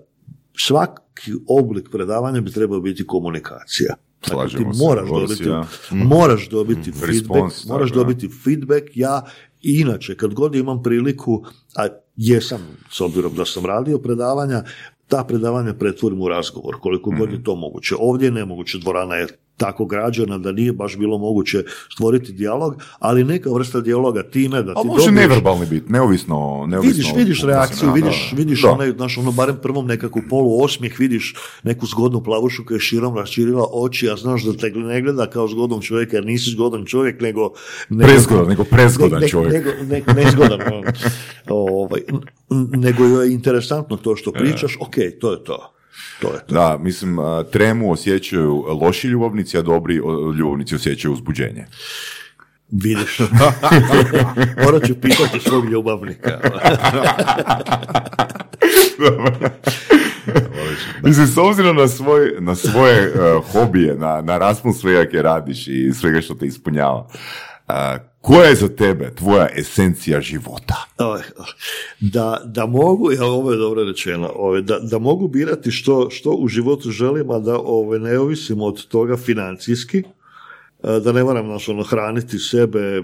svaki 0.58 1.32
oblik 1.48 1.88
predavanja 1.92 2.40
bi 2.40 2.52
trebao 2.52 2.80
biti 2.80 3.06
komunikacija. 3.06 3.94
Dakle, 4.28 4.48
ti 4.48 4.56
se, 4.56 4.84
moraš 4.84 5.08
evolucija. 5.08 5.54
dobiti, 5.54 6.04
moraš 6.06 6.48
dobiti 6.48 6.92
feedback, 6.92 7.12
Response, 7.12 7.68
moraš 7.68 7.88
tako, 7.88 7.98
da. 7.98 8.04
dobiti 8.04 8.28
feedback, 8.44 8.86
ja 8.94 9.24
inače 9.62 10.16
kad 10.16 10.34
god 10.34 10.54
imam 10.54 10.82
priliku, 10.82 11.44
a 11.76 11.86
jesam 12.16 12.60
s 12.90 13.00
obzirom 13.00 13.34
da 13.34 13.44
sam 13.44 13.66
radio 13.66 13.98
predavanja, 13.98 14.62
ta 15.08 15.24
predavanja 15.24 15.74
pretvorim 15.74 16.22
u 16.22 16.28
razgovor, 16.28 16.76
koliko 16.76 17.10
god 17.10 17.18
Mhm. 17.20 17.32
je 17.32 17.44
to 17.44 17.54
moguće. 17.56 17.94
Ovdje 17.98 18.26
je 18.26 18.32
nemoguće, 18.32 18.78
dvorana 18.78 19.14
je 19.14 19.26
tako 19.56 19.84
građana 19.84 20.38
da 20.38 20.52
nije 20.52 20.72
baš 20.72 20.96
bilo 20.96 21.18
moguće 21.18 21.58
stvoriti 21.90 22.32
dijalog, 22.32 22.74
ali 22.98 23.24
neka 23.24 23.50
vrsta 23.50 23.80
dijaloga 23.80 24.22
time 24.22 24.62
da 24.62 24.72
A 24.72 24.74
ti 24.74 24.86
može 24.86 25.00
dobiješ- 25.00 25.10
neverbalni 25.12 25.66
biti, 25.66 25.92
neovisno, 25.92 26.36
neovisno 26.68 26.90
Vidiš, 26.90 27.12
vidiš 27.16 27.42
reakciju, 27.42 27.88
da, 27.88 27.94
vidiš, 27.94 28.30
da. 28.30 28.36
vidiš 28.36 28.62
Da. 28.62 28.70
onaj, 28.70 28.90
znaš, 28.90 29.18
ono 29.18 29.32
barem 29.32 29.56
prvom 29.62 29.86
nekakvu 29.86 30.22
polu 30.30 30.62
osmijeh, 30.62 30.98
vidiš 30.98 31.34
neku 31.62 31.86
zgodnu 31.86 32.22
plavušu 32.22 32.64
koja 32.64 32.76
je 32.76 32.80
širom 32.80 33.16
raširila 33.16 33.66
oči, 33.72 34.10
a 34.10 34.16
znaš 34.16 34.42
da 34.42 34.52
te 34.52 34.70
ne 34.70 35.02
gleda 35.02 35.26
kao 35.26 35.48
zgodan 35.48 35.80
čovjek, 35.80 36.12
jer 36.12 36.24
nisi 36.26 36.50
zgodan 36.50 36.84
čovjek, 36.84 37.20
nego... 37.20 37.50
nego 37.88 38.04
Prezgodan, 38.04 38.46
nego 38.48 38.64
prezgodan 38.64 39.22
čovjek. 39.28 39.52
Nego, 39.52 39.70
ne, 39.82 40.02
nezgodan, 40.14 40.60
ono. 40.72 40.82
ovaj, 41.48 42.00
nego 42.72 43.04
je 43.04 43.32
interesantno 43.32 43.96
to 43.96 44.16
što 44.16 44.32
pričaš, 44.32 44.76
ok, 44.80 44.94
to 45.20 45.32
je 45.32 45.44
to. 45.44 45.70
To 46.20 46.34
je 46.34 46.40
to. 46.46 46.54
Da, 46.54 46.78
mislim, 46.80 47.18
tremu 47.52 47.92
osjećaju 47.92 48.64
loši 48.80 49.08
ljubavnici, 49.08 49.58
a 49.58 49.62
dobri 49.62 49.94
ljubavnici 50.38 50.74
osjećaju 50.74 51.12
uzbuđenje. 51.12 51.66
Vidiš. 52.70 53.18
Morat 54.64 54.86
ću 54.86 54.94
pitati 55.00 55.40
svog 55.40 55.70
ljubavnika. 55.70 56.40
Mislim, 61.02 61.26
s 61.26 61.36
obzirom 61.36 61.76
na, 61.76 61.88
svoj, 61.88 62.32
na 62.40 62.54
svoje 62.54 62.98
e, 62.98 63.12
hobije, 63.52 63.96
na, 63.96 64.20
na 64.20 64.38
raspon 64.38 64.74
svega 64.74 65.10
koje 65.10 65.22
radiš 65.22 65.68
i 65.68 65.92
svega 65.92 66.20
što 66.20 66.34
te 66.34 66.46
ispunjava, 66.46 67.08
a, 67.68 67.96
koja 68.24 68.48
je 68.48 68.54
za 68.54 68.68
tebe 68.68 69.10
tvoja 69.14 69.48
esencija 69.56 70.20
života? 70.20 70.74
Da, 72.00 72.40
da 72.44 72.66
mogu, 72.66 73.12
ja, 73.12 73.24
ovo 73.24 73.52
je 73.52 73.58
dobro 73.58 73.84
rečeno, 73.84 74.32
ovaj, 74.36 74.62
da, 74.62 74.78
da 74.78 74.98
mogu 74.98 75.28
birati 75.28 75.70
što, 75.70 76.10
što 76.10 76.30
u 76.30 76.48
životu 76.48 76.90
želim, 76.90 77.30
a 77.30 77.38
da 77.38 77.58
ovaj, 77.58 77.98
ne 77.98 78.18
ovisim 78.18 78.60
od 78.60 78.86
toga 78.86 79.16
financijski, 79.16 80.02
da 81.04 81.12
ne 81.12 81.24
moram 81.24 81.48
nas 81.48 81.68
ono, 81.68 81.82
hraniti 81.82 82.38
sebe, 82.38 83.02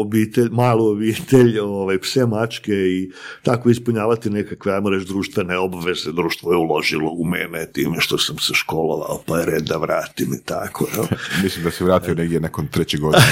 obitelj, 0.00 0.48
malu 0.50 0.86
obitelj, 0.86 1.58
ovaj, 1.58 1.98
pse, 1.98 2.26
mačke 2.26 2.72
i 2.72 3.10
tako 3.42 3.70
ispunjavati 3.70 4.30
nekakve, 4.30 4.72
ajmo 4.72 4.90
reći, 4.90 5.06
društvene 5.06 5.58
obveze. 5.58 6.12
Društvo 6.12 6.52
je 6.52 6.58
uložilo 6.58 7.10
u 7.10 7.24
mene 7.24 7.72
time 7.72 8.00
što 8.00 8.18
sam 8.18 8.38
se 8.38 8.54
školovao, 8.54 9.22
pa 9.26 9.38
je 9.38 9.46
red 9.46 9.62
da 9.62 9.76
vratim 9.76 10.34
i 10.34 10.44
tako. 10.44 10.86
jel? 10.94 11.04
Mislim 11.44 11.64
da 11.64 11.70
se 11.70 11.84
vratio 11.84 12.14
negdje 12.14 12.40
nakon 12.40 12.66
treće 12.66 12.98
godine. 12.98 13.24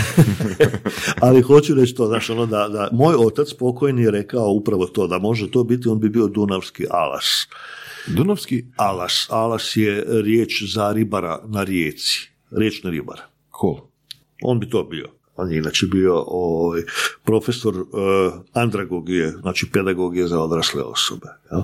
Ali 1.20 1.42
hoću 1.42 1.74
reći 1.74 1.94
to, 1.94 2.06
znaš, 2.06 2.30
ono 2.30 2.46
da, 2.46 2.68
da 2.68 2.88
moj 2.92 3.14
otac 3.14 3.48
pokojni 3.58 4.02
je 4.02 4.10
rekao 4.10 4.50
upravo 4.50 4.86
to, 4.86 5.06
da 5.06 5.18
može 5.18 5.50
to 5.50 5.64
biti, 5.64 5.88
on 5.88 6.00
bi 6.00 6.08
bio 6.08 6.26
dunavski 6.26 6.86
alas. 6.90 7.48
Dunovski, 8.06 8.64
Alas, 8.76 9.26
alas 9.30 9.76
je 9.76 10.04
riječ 10.08 10.62
za 10.74 10.92
ribara 10.92 11.40
na 11.46 11.64
rijeci, 11.64 12.30
riječni 12.50 12.90
ribar. 12.90 13.20
Cool. 13.60 13.76
On 14.42 14.60
bi 14.60 14.70
to 14.70 14.84
bio. 14.84 15.08
On 15.36 15.52
je 15.52 15.58
inače 15.58 15.86
bio 15.86 16.24
ovaj, 16.26 16.82
profesor 17.24 17.74
uh, 17.80 17.86
andragogije, 18.52 19.30
znači 19.30 19.70
pedagogije 19.72 20.28
za 20.28 20.40
odrasle 20.40 20.82
osobe. 20.82 21.26
Jel? 21.50 21.62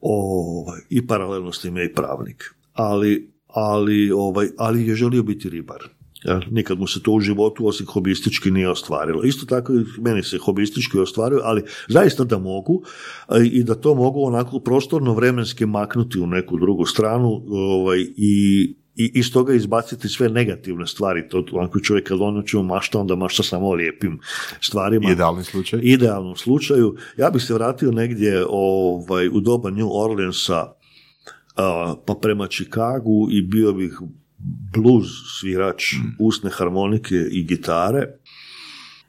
Ovaj, 0.00 0.80
I 0.90 1.06
paralelno 1.06 1.52
s 1.52 1.60
tim 1.60 1.76
je 1.76 1.84
i 1.84 1.94
pravnik. 1.94 2.54
Ali, 2.72 3.30
ali, 3.46 4.10
ovaj, 4.10 4.48
ali 4.58 4.86
je 4.86 4.94
želio 4.94 5.22
biti 5.22 5.50
ribar. 5.50 5.78
Jel? 6.24 6.40
Nikad 6.50 6.78
mu 6.78 6.86
se 6.86 7.02
to 7.02 7.12
u 7.12 7.20
životu 7.20 7.66
osim 7.66 7.86
hobistički 7.86 8.50
nije 8.50 8.70
ostvarilo. 8.70 9.22
Isto 9.22 9.46
tako 9.46 9.72
i 9.72 9.84
meni 10.00 10.22
se 10.22 10.38
hobistički 10.38 10.98
ostvaruje, 10.98 11.40
ali 11.44 11.62
zaista 11.88 12.24
da 12.24 12.38
mogu 12.38 12.82
a, 13.26 13.38
i 13.38 13.62
da 13.62 13.74
to 13.74 13.94
mogu 13.94 14.24
onako 14.24 14.60
prostorno 14.60 15.14
vremenski 15.14 15.66
maknuti 15.66 16.20
u 16.20 16.26
neku 16.26 16.58
drugu 16.58 16.86
stranu 16.86 17.42
ovaj, 17.50 18.06
i 18.16 18.74
i 18.96 19.10
iz 19.14 19.32
toga 19.32 19.54
izbaciti 19.54 20.08
sve 20.08 20.28
negativne 20.28 20.86
stvari. 20.86 21.28
To 21.28 21.44
onako 21.52 21.80
čovjek 21.80 22.08
kad 22.08 22.18
on 22.20 22.42
čuje 22.46 22.62
mašta, 22.62 22.98
onda 22.98 23.16
mašta 23.16 23.42
samo 23.42 23.66
o 23.66 23.74
lijepim 23.74 24.20
stvarima. 24.60 25.10
Idealni 25.10 25.44
slučaj. 25.44 25.80
Idealnom 25.82 26.36
slučaju. 26.36 26.96
Ja 27.16 27.30
bih 27.30 27.42
se 27.42 27.54
vratio 27.54 27.92
negdje 27.92 28.44
ovaj, 28.48 29.28
u 29.28 29.40
doba 29.40 29.70
New 29.70 29.88
Orleansa 29.92 30.72
a, 31.56 31.94
pa 32.06 32.14
prema 32.14 32.46
Chicagu 32.46 33.28
i 33.30 33.42
bio 33.42 33.72
bih 33.72 33.98
blues 34.72 35.06
svirač, 35.40 35.94
usne 36.18 36.50
harmonike 36.50 37.14
i 37.14 37.44
gitare 37.44 38.06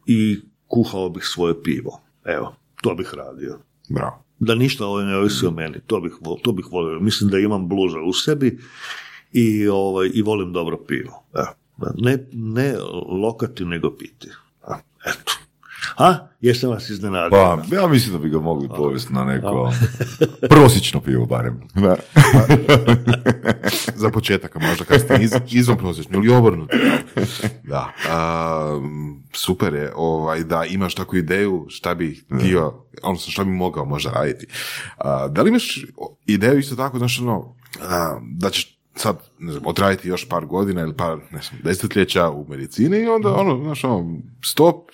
i 0.06 0.40
kuhao 0.68 1.10
bih 1.10 1.24
svoje 1.26 1.64
pivo. 1.64 2.02
Evo, 2.26 2.56
to 2.82 2.96
bih 2.96 3.14
radio 3.14 3.60
Bravo. 3.90 4.24
da 4.40 4.56
ništa 4.56 4.86
ovo 4.86 5.02
ne 5.02 5.18
ovisi 5.18 5.46
o 5.46 5.52
meni. 5.52 5.80
To 5.88 6.00
bih, 6.02 6.12
to 6.42 6.52
bih 6.52 6.66
volio. 6.72 7.00
Mislim 7.00 7.30
da 7.30 7.40
imam 7.40 7.68
bluza 7.68 8.00
u 8.00 8.14
sebi 8.14 8.60
i, 9.34 9.68
ovaj, 9.68 10.10
i 10.14 10.22
volim 10.22 10.54
dobro 10.54 10.78
pivo. 10.88 11.24
Evo. 11.34 11.48
Ne, 11.98 12.18
ne 12.34 12.76
lokati, 13.10 13.66
nego 13.66 13.92
piti. 13.98 14.30
A, 14.68 14.80
Eto. 15.06 15.34
A, 15.98 16.28
jesam 16.42 16.70
vas 16.70 16.90
iznenadio. 16.90 17.30
Pa, 17.30 17.76
ja 17.76 17.88
mislim 17.88 18.14
da 18.14 18.20
bi 18.20 18.30
ga 18.30 18.40
mogli 18.40 18.68
povesti 18.68 19.14
na 19.14 19.24
neko 19.24 19.74
prosječno 20.50 21.02
pivo 21.02 21.26
barem. 21.26 21.62
Da. 21.76 21.96
Za 24.02 24.10
početak, 24.10 24.56
možda 24.56 24.86
kad 24.86 25.02
ste 25.02 25.18
iz, 25.22 25.32
izvan 25.52 25.78
prosječno 25.78 26.18
ili 26.18 26.30
obrnuto. 26.30 26.78
Da. 27.64 27.92
A, 28.10 28.82
super 29.34 29.74
je 29.74 29.92
ovaj, 29.96 30.44
da 30.44 30.66
imaš 30.66 30.96
takvu 30.96 31.18
ideju 31.18 31.66
šta 31.70 31.96
bi 31.96 32.24
htio, 32.40 32.74
odnosno 33.04 33.32
šta 33.32 33.44
bi 33.44 33.52
mogao 33.52 33.86
možda 33.86 34.12
raditi. 34.12 34.48
A, 34.98 35.28
da 35.28 35.42
li 35.42 35.50
imaš 35.50 35.86
ideju 36.26 36.60
isto 36.60 36.76
tako, 36.76 36.98
znaš, 36.98 37.20
ono, 37.20 37.56
a, 37.82 38.20
da 38.22 38.50
ćeš 38.50 38.83
sad, 38.96 39.18
ne 39.40 39.52
znam, 39.52 39.64
odraditi 39.66 40.08
još 40.08 40.30
par 40.30 40.46
godina 40.46 40.82
ili 40.82 40.94
par, 40.94 41.18
ne 41.32 41.42
znam, 41.42 41.60
desetljeća 41.64 42.30
u 42.30 42.46
medicini 42.50 42.98
i 42.98 43.08
onda, 43.08 43.34
ono, 43.34 43.64
znaš, 43.64 43.84
ono, 43.84 44.18
stop, 44.44 44.90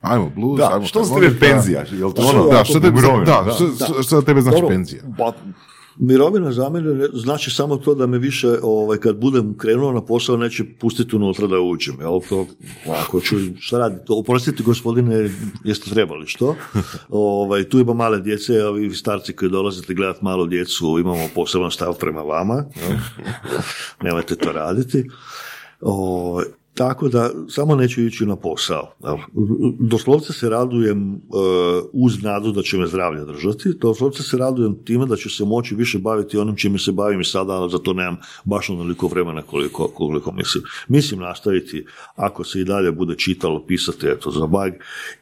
ajmo 0.00 0.30
blues, 0.36 0.58
Da, 0.58 0.70
ajmo 0.72 0.86
što 0.86 1.04
s 1.04 1.14
tebe 1.14 1.38
penzija? 1.40 1.84
Jel 1.92 2.12
to 2.12 2.22
Ono, 2.22 2.48
da, 2.48 2.64
što 2.64 2.80
tebe, 2.80 3.00
Mirovina, 3.00 3.24
da, 3.24 3.42
da. 3.42 3.52
što, 3.52 4.02
što, 4.02 4.22
tebe 4.22 4.40
znači 4.40 4.54
Dobro, 4.60 4.68
penzija? 4.68 5.02
Pa, 5.18 5.32
Mirovina 6.02 6.52
za 6.52 6.68
mene 6.68 6.94
ne- 6.94 7.08
znači 7.12 7.50
samo 7.50 7.76
to 7.76 7.94
da 7.94 8.06
me 8.06 8.18
više, 8.18 8.48
ovaj, 8.62 8.98
kad 8.98 9.16
budem 9.16 9.58
krenuo 9.58 9.92
na 9.92 10.00
posao, 10.04 10.36
neće 10.36 10.64
pustiti 10.78 11.16
unutra 11.16 11.46
da 11.46 11.60
uđem. 11.60 11.96
Jel? 12.00 12.20
To, 12.28 12.46
ako 13.02 13.20
ću, 13.20 13.36
šta 13.58 13.78
raditi? 13.78 14.06
To, 14.06 14.18
oprostite 14.18 14.62
gospodine, 14.62 15.30
jeste 15.64 15.90
trebali, 15.90 16.26
što? 16.26 16.56
Ovaj, 17.08 17.64
tu 17.64 17.78
ima 17.78 17.94
male 17.94 18.20
djece, 18.20 18.60
a 18.60 18.70
vi 18.70 18.94
starci 18.94 19.32
koji 19.32 19.50
dolazite 19.50 19.94
gledati 19.94 20.24
malu 20.24 20.46
djecu, 20.46 20.98
imamo 21.00 21.28
poseban 21.34 21.70
stav 21.70 21.98
prema 21.98 22.22
vama. 22.22 22.64
Jel? 22.76 22.98
Nemojte 24.04 24.36
to 24.36 24.52
raditi. 24.52 25.04
Ovaj, 25.80 26.44
tako 26.74 27.08
da 27.08 27.30
samo 27.48 27.74
neću 27.74 28.02
ići 28.02 28.26
na 28.26 28.36
posao. 28.36 28.92
Doslovce 29.78 30.32
se 30.32 30.48
radujem 30.48 31.14
e, 31.14 31.18
uz 31.92 32.22
nadu 32.22 32.52
da 32.52 32.62
će 32.62 32.78
me 32.78 32.86
zdravlje 32.86 33.24
držati, 33.24 33.72
doslovce 33.80 34.22
se 34.22 34.36
radujem 34.36 34.84
time 34.84 35.06
da 35.06 35.16
ću 35.16 35.30
se 35.30 35.44
moći 35.44 35.74
više 35.74 35.98
baviti 35.98 36.38
onim 36.38 36.56
čime 36.56 36.78
se 36.78 36.92
bavim 36.92 37.20
i 37.20 37.24
sada, 37.24 37.52
ali 37.52 37.70
za 37.70 37.78
to 37.78 37.92
nemam 37.92 38.16
baš 38.44 38.70
onoliko 38.70 39.06
vremena 39.06 39.42
koliko, 39.42 39.88
koliko 39.88 40.32
mislim. 40.32 40.64
Mislim 40.88 41.20
nastaviti, 41.20 41.84
ako 42.16 42.44
se 42.44 42.60
i 42.60 42.64
dalje 42.64 42.92
bude 42.92 43.16
čitalo, 43.16 43.66
pisati 43.66 44.06
eto, 44.06 44.30
za 44.30 44.46
bag 44.46 44.72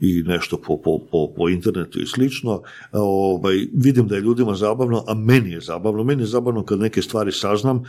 i 0.00 0.22
nešto 0.26 0.56
po, 0.56 0.76
po, 0.76 0.98
po, 1.10 1.32
po 1.36 1.48
internetu 1.48 2.00
i 2.00 2.06
slično, 2.06 2.62
ovaj, 2.92 3.56
vidim 3.74 4.08
da 4.08 4.14
je 4.14 4.20
ljudima 4.20 4.54
zabavno, 4.54 5.04
a 5.06 5.14
meni 5.14 5.50
je 5.50 5.60
zabavno. 5.60 6.04
Meni 6.04 6.22
je 6.22 6.26
zabavno 6.26 6.64
kad 6.64 6.78
neke 6.78 7.02
stvari 7.02 7.32
saznam, 7.32 7.84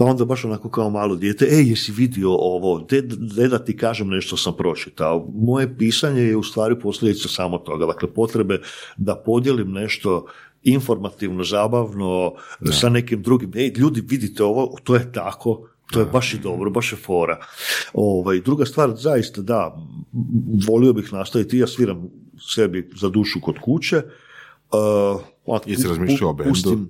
pa 0.00 0.06
onda 0.06 0.24
baš 0.24 0.44
onako 0.44 0.70
kao 0.70 0.90
malo 0.90 1.16
dijete, 1.16 1.46
ej, 1.50 1.70
jesi 1.70 1.92
vidio 1.92 2.30
ovo, 2.30 2.86
de, 2.90 3.02
de 3.02 3.48
da 3.48 3.58
ti 3.64 3.76
kažem 3.76 4.08
nešto 4.08 4.36
sam 4.36 4.56
pročitao. 4.56 5.28
Moje 5.34 5.76
pisanje 5.78 6.22
je 6.22 6.36
u 6.36 6.42
stvari 6.42 6.80
posljedica 6.80 7.28
samo 7.28 7.58
toga, 7.58 7.86
dakle 7.86 8.14
potrebe 8.14 8.60
da 8.96 9.16
podijelim 9.16 9.72
nešto 9.72 10.26
informativno, 10.62 11.44
zabavno, 11.44 12.32
sa 12.72 12.88
nekim 12.88 13.22
drugim, 13.22 13.52
ej, 13.54 13.72
ljudi, 13.76 14.02
vidite 14.08 14.44
ovo, 14.44 14.76
to 14.84 14.94
je 14.94 15.12
tako, 15.12 15.68
to 15.92 16.00
je 16.00 16.06
baš 16.06 16.34
i 16.34 16.38
dobro, 16.38 16.70
baš 16.70 16.92
je 16.92 16.98
fora. 16.98 17.38
Ovaj, 17.92 18.40
druga 18.40 18.64
stvar, 18.64 18.96
zaista 18.96 19.42
da, 19.42 19.76
volio 20.68 20.92
bih 20.92 21.12
nastaviti, 21.12 21.58
ja 21.58 21.66
sviram 21.66 22.08
sebi 22.54 22.90
za 22.94 23.08
dušu 23.08 23.40
kod 23.40 23.58
kuće, 23.58 24.02
uh, 24.72 25.20
Jesi 25.66 25.88
razmišljao 25.88 26.30
o 26.30 26.34
bendu? 26.34 26.50
pustim, 26.50 26.88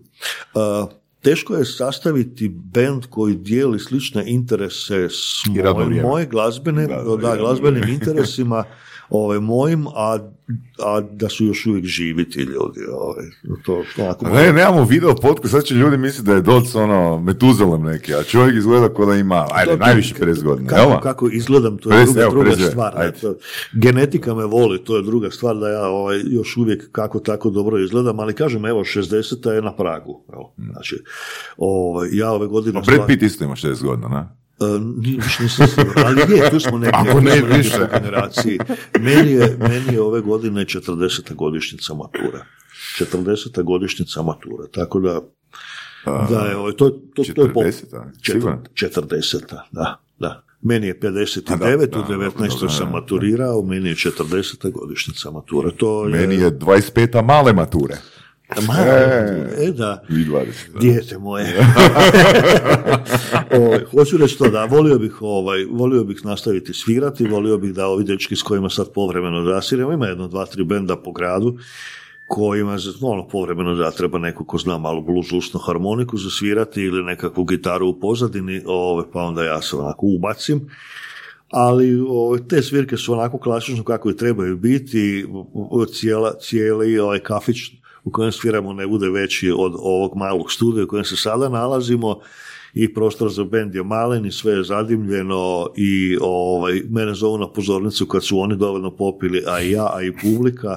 uh, 0.54 1.00
teško 1.22 1.54
je 1.54 1.64
sastaviti 1.64 2.48
bend 2.48 3.06
koji 3.10 3.36
dijeli 3.36 3.78
slične 3.78 4.24
interese 4.26 5.08
s 5.08 5.46
mojim, 5.74 6.02
moje 6.02 6.26
glazbene, 6.26 6.86
Da, 7.22 7.36
glazbenim 7.36 7.88
interesima 7.88 8.64
ovaj, 9.10 9.38
mojim, 9.38 9.86
a, 9.86 10.18
a 10.78 11.00
da 11.02 11.28
su 11.28 11.44
još 11.44 11.66
uvijek 11.66 11.84
živi 11.86 12.30
ti 12.30 12.40
ljudi. 12.40 12.80
Ovaj, 12.94 13.24
to, 13.64 13.82
to 13.96 14.02
onako 14.02 14.24
malo- 14.24 14.36
Ne, 14.36 14.52
nemamo 14.52 14.84
video 14.84 15.14
podcast, 15.16 15.50
sad 15.50 15.64
će 15.64 15.74
ljudi 15.74 15.96
misliti 15.96 16.26
da 16.26 16.34
je 16.34 16.42
doc 16.42 16.74
ono 16.74 17.20
metuzalem 17.20 17.82
neki, 17.82 18.14
a 18.14 18.22
čovjek 18.22 18.56
izgleda 18.56 18.88
kao 18.88 19.06
da 19.06 19.14
ima, 19.14 19.46
ajde, 19.52 19.70
To- 19.72 19.76
najviše 19.78 20.14
50 20.16 20.42
godina, 20.42 20.68
kako, 20.68 21.00
kako 21.00 21.28
izgledam, 21.28 21.78
to 21.78 21.90
je 21.90 21.96
50, 21.96 22.04
druga, 22.06 22.22
evo, 22.22 22.30
druga 22.32 22.50
52, 22.50 22.70
stvar. 22.70 22.92
ajde. 22.96 23.18
To- 23.18 23.34
genetika 23.74 24.34
me 24.34 24.44
voli, 24.44 24.78
to 24.78 24.96
je 24.96 25.02
druga 25.02 25.30
stvar 25.30 25.56
da 25.56 25.68
ja 25.68 25.82
ovaj, 25.82 26.20
još 26.24 26.56
uvijek 26.56 26.92
kako 26.92 27.20
tako 27.20 27.50
dobro 27.50 27.78
izgledam, 27.78 28.20
ali 28.20 28.34
kažem, 28.34 28.66
evo, 28.66 28.80
60 28.80 29.50
je 29.50 29.62
na 29.62 29.76
pragu. 29.76 30.24
Evo, 30.32 30.52
znači, 30.64 31.02
ovaj, 31.56 32.08
ja 32.12 32.30
ove 32.32 32.46
godine... 32.46 32.80
Pa 32.80 32.80
Brad 32.86 33.06
Pitt 33.06 33.22
isto 33.22 33.44
ima 33.44 33.54
60 33.54 33.82
godina, 33.82 34.08
ne? 34.08 34.40
E, 34.60 34.64
ni- 34.96 35.16
više 35.16 35.42
nisam 35.42 35.66
ali 35.96 36.36
je, 36.36 36.50
tu 36.50 36.60
smo 36.60 36.78
neki, 36.78 36.92
Ako 36.94 37.20
ne 37.30 37.56
više. 37.56 37.78
generaciji. 37.92 38.58
Meni 39.00 39.30
je, 39.30 39.56
meni 39.60 39.94
je 39.94 40.00
ove 40.02 40.20
godine 40.20 40.64
40. 40.64 41.34
godišnjica 41.34 41.94
matura. 41.94 42.44
40. 42.98 43.62
godišnjica 43.62 44.22
matura, 44.22 44.66
tako 44.66 45.00
da 45.00 45.20
da 46.30 46.40
je, 46.40 46.56
ovaj, 46.56 46.72
to, 46.72 46.90
to, 46.90 47.22
to 47.24 47.42
je 47.42 47.52
po- 47.52 47.60
40-a, 47.60 48.04
sigurno? 48.24 48.62
40. 48.74 49.38
da, 49.72 50.00
da. 50.18 50.42
Meni 50.62 50.86
je 50.86 51.00
59, 51.00 51.52
A 51.52 51.56
da, 51.56 51.66
u 51.66 51.78
da, 51.78 52.14
19. 52.14 52.32
dobro, 52.50 52.68
sam 52.68 52.86
da, 52.86 52.92
maturirao, 52.92 53.62
meni 53.62 53.88
je 53.88 53.94
40. 53.94 54.70
godišnjica 54.72 55.30
matura. 55.30 55.70
To 55.70 56.04
je, 56.04 56.10
Meni 56.10 56.34
je 56.34 56.50
25. 56.50 57.24
male 57.24 57.52
mature. 57.52 57.94
Ma, 58.66 58.74
E. 58.78 59.48
e, 59.58 59.72
da. 59.72 60.02
I 60.08 60.12
20. 60.12 60.28
da. 60.72 60.78
Dijete 60.80 61.18
moje. 61.18 61.46
ovaj, 63.58 63.80
hoću 63.90 64.16
reći 64.16 64.38
to 64.38 64.48
da, 64.50 64.64
volio 64.64 64.98
bih, 64.98 65.22
ovaj, 65.22 65.64
volio 65.64 66.04
bih 66.04 66.24
nastaviti 66.24 66.74
svirati, 66.74 67.26
volio 67.26 67.58
bih 67.58 67.74
da 67.74 67.86
ovi 67.86 68.04
dečki 68.04 68.36
s 68.36 68.42
kojima 68.42 68.70
sad 68.70 68.92
povremeno 68.92 69.44
zasiramo, 69.44 69.92
ima 69.92 70.06
jedno, 70.06 70.28
dva, 70.28 70.46
tri 70.46 70.64
benda 70.64 70.96
po 70.96 71.12
gradu, 71.12 71.58
kojima 72.28 72.76
ono, 73.02 73.28
povremeno 73.28 73.74
da 73.74 73.90
treba 73.90 74.18
neko 74.18 74.44
ko 74.44 74.58
zna 74.58 74.78
malo 74.78 75.00
blues, 75.00 75.32
usnu 75.32 75.60
harmoniku 75.60 76.16
zasvirati 76.18 76.82
ili 76.82 77.02
nekakvu 77.02 77.44
gitaru 77.44 77.88
u 77.88 78.00
pozadini, 78.00 78.62
ovaj, 78.66 79.04
pa 79.12 79.22
onda 79.22 79.44
ja 79.44 79.62
se 79.62 79.76
onako 79.76 80.06
ubacim 80.06 80.68
ali 81.52 82.00
ovaj, 82.08 82.40
te 82.48 82.62
svirke 82.62 82.96
su 82.96 83.12
onako 83.12 83.38
klasično 83.38 83.84
kako 83.84 84.10
i 84.10 84.16
trebaju 84.16 84.56
biti, 84.56 85.26
o- 85.54 85.86
cijela, 85.86 86.32
cijeli 86.40 86.98
ovaj 86.98 87.18
kafić 87.18 87.56
u 88.04 88.10
kojem 88.10 88.32
sviramo 88.32 88.72
ne 88.72 88.86
bude 88.86 89.10
veći 89.10 89.52
od 89.56 89.72
ovog 89.78 90.16
malog 90.16 90.52
studija 90.52 90.84
u 90.84 90.88
kojem 90.88 91.04
se 91.04 91.16
sada 91.16 91.48
nalazimo 91.48 92.20
i 92.74 92.94
prostor 92.94 93.30
za 93.30 93.44
bend 93.44 93.74
je 93.74 93.82
malen 93.82 94.26
i 94.26 94.32
sve 94.32 94.52
je 94.52 94.64
zadimljeno 94.64 95.68
i 95.76 96.16
ovaj, 96.20 96.82
mene 96.90 97.14
zovu 97.14 97.38
na 97.38 97.48
pozornicu 97.52 98.06
kad 98.06 98.24
su 98.24 98.38
oni 98.40 98.56
dovoljno 98.56 98.90
popili, 98.90 99.42
a 99.46 99.60
i 99.62 99.70
ja, 99.70 99.90
a 99.94 100.02
i 100.02 100.12
publika 100.22 100.76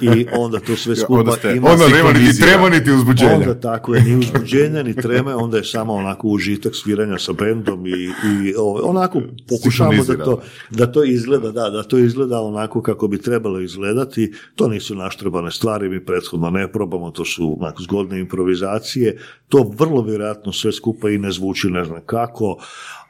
i 0.00 0.26
onda 0.32 0.60
to 0.60 0.76
sve 0.76 0.96
skupa 0.96 1.20
onda 1.20 1.32
ste- 1.32 1.56
ima 1.56 1.68
Onda 1.70 1.88
nema 1.88 2.12
niti 2.12 2.40
trema, 2.40 2.68
niti 2.68 2.90
uzbuđenja. 2.90 3.34
Onda 3.34 3.60
tako 3.60 3.94
je, 3.94 4.02
ni 4.02 4.16
uzbuđenja, 4.16 4.82
ni 4.82 4.96
treme, 4.96 5.34
onda 5.34 5.56
je 5.56 5.64
samo 5.64 5.94
onako 5.94 6.28
užitak 6.28 6.72
sviranja 6.76 7.18
sa 7.18 7.32
bendom 7.32 7.86
i, 7.86 7.90
i 7.90 8.54
ovaj, 8.58 8.82
onako 8.84 9.22
pokušavamo 9.48 10.04
da 10.04 10.24
to, 10.24 10.40
da 10.70 10.92
to 10.92 11.04
izgleda, 11.04 11.50
da, 11.50 11.70
da 11.70 11.82
to 11.82 11.98
izgleda 11.98 12.40
onako 12.40 12.82
kako 12.82 13.08
bi 13.08 13.20
trebalo 13.22 13.60
izgledati. 13.60 14.32
To 14.54 14.68
nisu 14.68 14.94
naštrebane 14.94 15.50
stvari, 15.50 15.88
mi 15.88 16.04
prethodno 16.04 16.50
ne 16.50 16.72
probamo, 16.72 17.10
to 17.10 17.24
su 17.24 17.56
onako 17.60 17.82
zgodne 17.82 18.20
improvizacije. 18.20 19.18
To 19.48 19.72
vrlo 19.78 20.02
vjerojatno 20.02 20.52
sve 20.52 20.72
skupa 20.72 21.05
i 21.08 21.18
ne 21.18 21.32
zvuči 21.32 21.68
ne 21.70 21.84
znam 21.84 22.00
kako, 22.06 22.56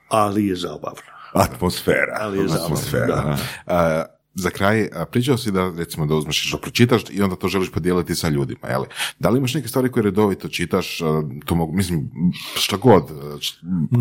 ali 0.08 0.46
je 0.46 0.56
zabavno. 0.56 1.12
Atmosfera. 1.32 2.18
Ali 2.20 2.38
je 2.38 2.48
zabavno, 2.48 2.64
Atmosfera. 2.64 3.06
da. 3.06 3.38
A, 3.66 4.04
za 4.34 4.50
kraj, 4.50 4.88
pričao 5.10 5.38
si 5.38 5.50
da 5.52 5.72
recimo 5.76 6.06
da 6.06 6.14
uzmeš 6.14 6.50
da 6.52 6.58
pročitaš 6.58 7.02
i 7.10 7.22
onda 7.22 7.36
to 7.36 7.48
želiš 7.48 7.70
podijeliti 7.70 8.14
sa 8.14 8.28
ljudima, 8.28 8.68
jeli? 8.68 8.86
Da 9.18 9.30
li 9.30 9.38
imaš 9.38 9.54
neke 9.54 9.68
stvari 9.68 9.90
koje 9.90 10.02
redovito 10.02 10.48
čitaš, 10.48 10.98
to 11.44 11.54
mogu, 11.54 11.72
mislim, 11.72 12.10
šta 12.56 12.76
god, 12.76 13.02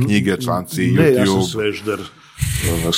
knjige, 0.06 0.38
članci, 0.42 0.88
Ne, 0.88 1.14
ja 1.14 1.26
sam 1.26 1.36
YouTube, 1.36 1.52
svežder. 1.52 2.00
Ono, 2.74 2.92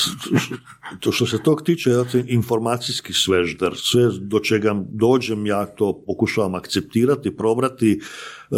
To 1.00 1.12
što 1.12 1.26
se 1.26 1.44
tog 1.44 1.62
tiče, 1.62 1.90
ja 1.90 2.06
sam 2.10 2.24
informacijski 2.28 3.14
svežder. 3.14 3.74
Sve 3.76 4.10
do 4.20 4.40
čega 4.40 4.84
dođem, 4.90 5.46
ja 5.46 5.66
to 5.66 6.04
pokušavam 6.06 6.56
akceptirati, 6.56 7.36
probrati, 7.36 8.00
e, 8.52 8.56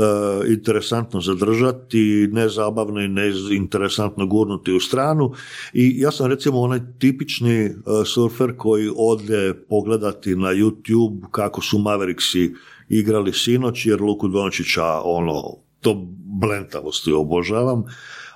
interesantno 0.52 1.22
zadržati, 1.22 2.30
nezabavno 2.32 3.02
i 3.02 3.08
neinteresantno 3.08 4.26
gurnuti 4.26 4.72
u 4.72 4.80
stranu. 4.80 5.34
I 5.74 6.00
ja 6.00 6.12
sam 6.12 6.28
recimo 6.28 6.60
onaj 6.60 6.80
tipični 7.00 7.56
e, 7.56 7.74
surfer 8.06 8.54
koji 8.58 8.90
ode 8.98 9.54
pogledati 9.70 10.36
na 10.36 10.50
YouTube 10.50 11.32
kako 11.32 11.62
su 11.62 11.80
Mavericksi 11.80 12.54
igrali 12.90 13.34
sinoć, 13.34 13.86
jer 13.86 14.02
Luku 14.02 14.28
Dončića 14.28 15.02
ono, 15.04 15.44
to 15.82 16.08
blentavosti 16.40 17.12
obožavam. 17.12 17.84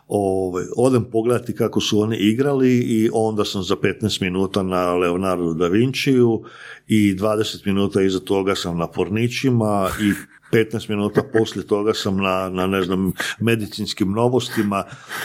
Ove, 0.07 0.65
odem 0.77 1.03
pogledati 1.03 1.55
kako 1.55 1.81
su 1.81 1.99
oni 1.99 2.17
igrali 2.17 2.77
i 2.77 3.09
onda 3.13 3.45
sam 3.45 3.63
za 3.63 3.75
15 3.75 4.21
minuta 4.21 4.63
na 4.63 4.95
Leonardo 4.95 5.53
da 5.53 5.67
Vinciju 5.67 6.43
i 6.87 7.15
20 7.15 7.67
minuta 7.67 8.01
iza 8.01 8.19
toga 8.19 8.55
sam 8.55 8.77
na 8.77 8.87
pornićima 8.87 9.89
i 10.01 10.13
15 10.53 10.89
minuta 10.89 11.21
poslije 11.33 11.67
toga 11.67 11.93
sam 11.93 12.17
na, 12.17 12.49
na 12.49 12.67
ne 12.67 12.83
znam, 12.83 13.11
medicinskim 13.39 14.11
novostima, 14.11 14.83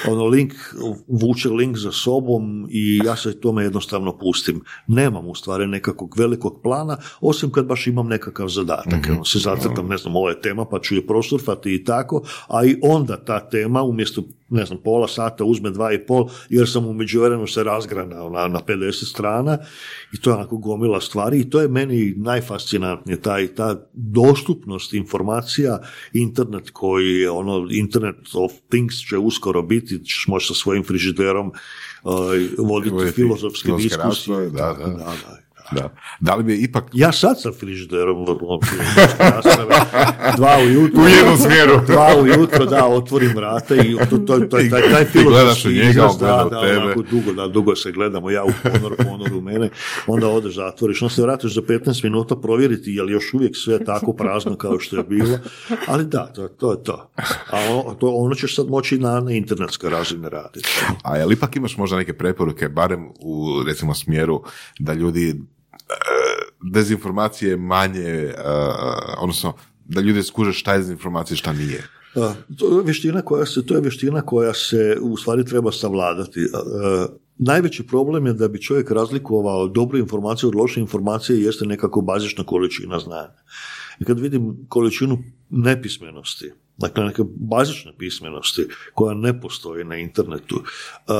ono 0.09 0.27
link, 0.27 0.53
vuče 1.07 1.49
link 1.49 1.77
za 1.77 1.93
sobom 1.93 2.69
i 2.71 3.01
ja 3.05 3.17
se 3.17 3.41
tome 3.41 3.63
jednostavno 3.63 4.19
pustim. 4.19 4.61
Nemam 4.87 5.29
u 5.29 5.35
stvari 5.35 5.67
nekakvog 5.67 6.15
velikog 6.19 6.61
plana, 6.63 6.97
osim 7.21 7.51
kad 7.51 7.67
baš 7.67 7.87
imam 7.87 8.07
nekakav 8.09 8.49
zadatak. 8.49 9.07
Ono, 9.11 9.25
se 9.25 9.39
zacrtam, 9.39 9.89
ne 9.89 9.97
znam, 9.97 10.17
ovo 10.17 10.29
je 10.29 10.41
tema, 10.41 10.65
pa 10.65 10.81
ću 10.81 10.95
je 10.95 11.07
prosurfati 11.07 11.75
i 11.75 11.85
tako, 11.85 12.23
a 12.49 12.65
i 12.65 12.77
onda 12.83 13.17
ta 13.25 13.49
tema 13.49 13.83
umjesto 13.83 14.23
ne 14.51 14.65
znam, 14.65 14.79
pola 14.85 15.09
sata 15.09 15.45
uzme 15.45 15.71
dva 15.71 15.93
i 15.93 16.07
pol, 16.07 16.29
jer 16.49 16.69
sam 16.69 16.87
u 16.87 16.93
međuvremenu 16.93 17.47
se 17.47 17.65
razgranao 17.65 18.31
na, 18.31 18.49
na 18.49 18.61
50 18.67 19.11
strana 19.11 19.59
i 20.13 20.21
to 20.21 20.31
je 20.31 20.35
onako 20.35 20.57
gomila 20.57 21.01
stvari 21.01 21.41
i 21.41 21.51
to 21.51 21.61
je 21.61 21.69
meni 21.69 22.15
najfascinantnije, 22.17 23.21
taj, 23.21 23.47
ta 23.47 23.89
dostupnost 23.93 24.95
informacija, 24.95 25.18
internet 26.13 26.71
koji 26.71 27.21
je 27.21 27.31
ono, 27.31 27.69
internet 27.71 28.35
of 28.35 28.53
things 28.69 28.95
će 29.09 29.19
uskoro 29.19 29.63
biti, 29.63 30.05
ćeš 30.05 30.25
moći 30.29 30.47
sa 30.47 30.55
svojim 30.55 30.85
frižiderom 30.85 31.47
uh, 31.49 32.13
voditi 32.59 33.13
filozofske 33.13 33.73
diskusije. 33.73 34.51
da, 34.51 34.77
da. 34.79 34.87
da, 34.87 34.95
da. 34.95 35.48
Da. 35.73 35.95
Da 36.21 36.35
li 36.35 36.45
bi 36.45 36.55
ipak... 36.55 36.85
Ja 36.93 37.13
sad 37.13 37.41
sa 37.41 37.53
frižiderom 37.53 38.25
dva 40.37 40.59
ujutro, 40.67 41.03
U 41.03 41.09
jednom 41.09 41.37
smjeru. 41.37 41.81
dva 41.87 42.09
ujutro, 42.23 42.67
da, 42.67 42.87
otvorim 42.87 43.33
vrata 43.35 43.75
i 43.75 43.97
to, 44.11 44.19
to, 44.19 44.39
to, 44.39 44.47
taj, 44.71 44.91
taj 44.91 45.05
filozofski 45.05 45.81
izraz, 45.89 46.19
da, 46.19 46.47
da, 46.51 46.59
onako 46.61 47.03
dugo, 47.03 47.33
da, 47.33 47.49
dugo 47.49 47.77
se 47.77 47.93
gledamo, 47.93 48.31
ja 48.31 48.45
u 48.45 48.51
ponor, 48.63 48.97
ponor 48.97 49.33
u 49.33 49.41
mene, 49.41 49.71
onda 50.07 50.29
odeš, 50.29 50.55
zatvoriš, 50.55 51.03
onda 51.03 51.15
se 51.15 51.23
vratiš 51.23 51.55
za 51.55 51.61
15 51.61 52.05
minuta 52.05 52.37
provjeriti 52.37 52.91
je 52.91 53.03
li 53.03 53.13
još 53.13 53.35
uvijek 53.35 53.57
sve 53.57 53.85
tako 53.85 54.13
prazno 54.13 54.57
kao 54.57 54.79
što 54.81 54.97
je 54.97 55.03
bilo, 55.03 55.39
ali 55.87 56.05
da, 56.05 56.27
to, 56.27 56.49
to 56.49 56.73
je 56.73 56.83
to. 56.83 57.11
A 57.51 57.59
ono, 57.71 57.95
to, 57.95 58.15
ono 58.15 58.35
ćeš 58.35 58.57
sad 58.57 58.69
moći 58.69 58.99
na, 58.99 59.21
na 59.21 59.33
internetskoj 59.33 59.91
razini 59.91 60.29
raditi. 60.29 60.69
A 61.03 61.17
jel 61.17 61.33
ipak 61.33 61.57
imaš 61.57 61.77
možda 61.77 61.97
neke 61.97 62.13
preporuke, 62.13 62.69
barem 62.69 63.09
u 63.21 63.63
recimo 63.67 63.95
smjeru 63.95 64.43
da 64.79 64.93
ljudi 64.93 65.29
e, 65.29 65.35
dezinformacije 66.73 67.57
manje, 67.57 68.09
e, 68.09 68.35
odnosno 69.19 69.53
da 69.85 70.01
ljudi 70.01 70.23
skuže 70.23 70.53
šta 70.53 70.73
je 70.73 70.79
dezinformacija, 70.79 71.37
šta 71.37 71.53
nije. 71.53 71.89
To 72.59 72.79
je 72.79 72.85
vještina 72.85 73.23
koja 73.23 73.47
se, 73.47 73.67
to 73.67 73.75
je 73.75 73.81
vještina 73.81 74.21
koja 74.21 74.55
se 74.55 74.97
u 75.03 75.17
stvari 75.17 75.45
treba 75.45 75.73
savladati. 75.73 76.41
E, 76.41 76.47
najveći 77.39 77.87
problem 77.87 78.27
je 78.27 78.33
da 78.33 78.49
bi 78.49 78.63
čovjek 78.63 78.91
razlikovao 78.91 79.69
dobru 79.69 79.99
informaciju 79.99 80.49
od 80.49 80.55
loše 80.55 80.81
informacije 80.81 81.43
jeste 81.43 81.67
nekako 81.67 82.01
bazična 82.01 82.45
količina 82.45 82.99
znanja. 82.99 83.43
I 84.01 84.05
kad 84.05 84.21
vidim 84.21 84.67
količinu 84.69 85.19
nepismenosti, 85.51 86.53
dakle 86.79 87.05
neke 87.05 87.23
bazične 87.37 87.93
pismenosti 87.99 88.67
koja 88.95 89.15
ne 89.15 89.41
postoji 89.41 89.85
na 89.85 89.97
internetu, 89.97 90.63
e, 90.63 91.13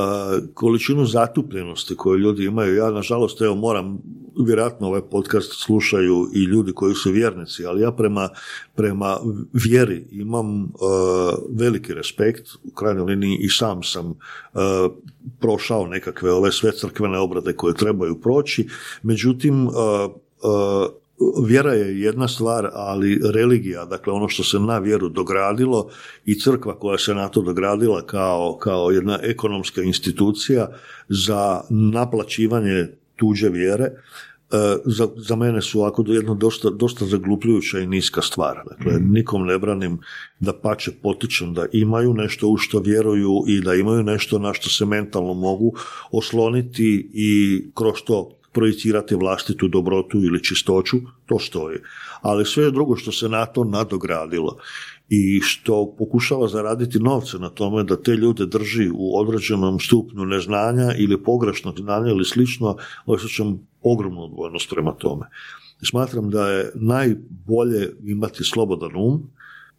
količinu 0.53 1.05
zatupljenosti 1.05 1.95
koju 1.95 2.17
ljudi 2.19 2.45
imaju, 2.45 2.75
ja 2.75 2.91
nažalost 2.91 3.41
evo 3.41 3.55
moram, 3.55 3.99
vjerojatno 4.45 4.87
ovaj 4.87 5.01
podcast 5.01 5.63
slušaju 5.65 6.29
i 6.35 6.43
ljudi 6.43 6.71
koji 6.73 6.95
su 6.95 7.11
vjernici, 7.11 7.65
ali 7.65 7.81
ja 7.81 7.91
prema, 7.91 8.29
prema 8.75 9.17
vjeri 9.53 10.07
imam 10.11 10.63
e, 10.63 10.67
veliki 11.49 11.93
respekt, 11.93 12.49
u 12.63 12.71
krajnjoj 12.71 13.05
liniji 13.05 13.37
i 13.41 13.49
sam 13.49 13.83
sam 13.83 14.09
e, 14.09 14.57
prošao 15.39 15.87
nekakve 15.87 16.31
ove 16.31 16.51
sve 16.51 16.71
crkvene 16.71 17.19
obrade 17.19 17.53
koje 17.53 17.73
trebaju 17.73 18.21
proći, 18.21 18.67
međutim 19.03 19.69
vjera 21.47 21.73
je 21.73 22.01
jedna 22.01 22.27
stvar, 22.27 22.69
ali 22.73 23.21
religija, 23.33 23.85
dakle 23.85 24.13
ono 24.13 24.27
što 24.27 24.43
se 24.43 24.59
na 24.59 24.77
vjeru 24.77 25.09
dogradilo 25.09 25.89
i 26.25 26.39
crkva 26.39 26.79
koja 26.79 26.97
se 26.97 27.13
na 27.13 27.27
to 27.27 27.41
dogradila 27.41 28.01
kao, 28.05 28.57
kao 28.59 28.91
jedna 28.91 29.19
ekonomska 29.21 29.81
institucija 29.81 30.67
za 31.09 31.61
naplaćivanje 31.69 32.87
tuđe 33.15 33.49
vjere, 33.49 33.83
e, 33.83 33.93
za, 34.85 35.07
za 35.17 35.35
mene 35.35 35.61
su 35.61 35.79
ovako 35.79 36.03
jedno 36.07 36.35
dosta, 36.35 36.69
dosta 36.69 37.05
zaglupljujuća 37.05 37.79
i 37.79 37.87
niska 37.87 38.21
stvar. 38.21 38.59
Dakle, 38.69 38.99
nikom 38.99 39.45
ne 39.45 39.59
branim 39.59 39.99
da 40.39 40.53
pače 40.53 40.91
potičem 41.01 41.53
da 41.53 41.65
imaju 41.71 42.13
nešto 42.13 42.47
u 42.47 42.57
što 42.57 42.79
vjeruju 42.79 43.43
i 43.47 43.61
da 43.61 43.75
imaju 43.75 44.03
nešto 44.03 44.39
na 44.39 44.53
što 44.53 44.69
se 44.69 44.85
mentalno 44.85 45.33
mogu 45.33 45.73
osloniti 46.11 47.09
i 47.13 47.63
kroz 47.75 47.95
to 48.05 48.38
projicirati 48.51 49.15
vlastitu 49.15 49.67
dobrotu 49.67 50.17
ili 50.17 50.43
čistoću, 50.43 50.97
to 51.25 51.39
stoji. 51.39 51.77
Ali 52.21 52.45
sve 52.45 52.71
drugo 52.71 52.95
što 52.95 53.11
se 53.11 53.29
na 53.29 53.45
to 53.45 53.63
nadogradilo 53.63 54.57
i 55.09 55.41
što 55.43 55.95
pokušava 55.97 56.47
zaraditi 56.47 56.99
novce 56.99 57.37
na 57.37 57.49
tome 57.49 57.83
da 57.83 58.01
te 58.01 58.11
ljude 58.11 58.45
drži 58.45 58.89
u 58.93 59.19
određenom 59.19 59.79
stupnju 59.79 60.25
neznanja 60.25 60.93
ili 60.97 61.23
pogrešnog 61.23 61.79
znanja 61.79 62.09
ili 62.09 62.25
slično, 62.25 62.75
osjećam 63.05 63.67
ogromnu 63.81 64.23
odbojnost 64.23 64.69
prema 64.69 64.91
tome. 64.91 65.25
Smatram 65.89 66.29
da 66.29 66.49
je 66.49 66.71
najbolje 66.75 67.95
imati 68.03 68.43
slobodan 68.43 68.95
um, 68.95 69.29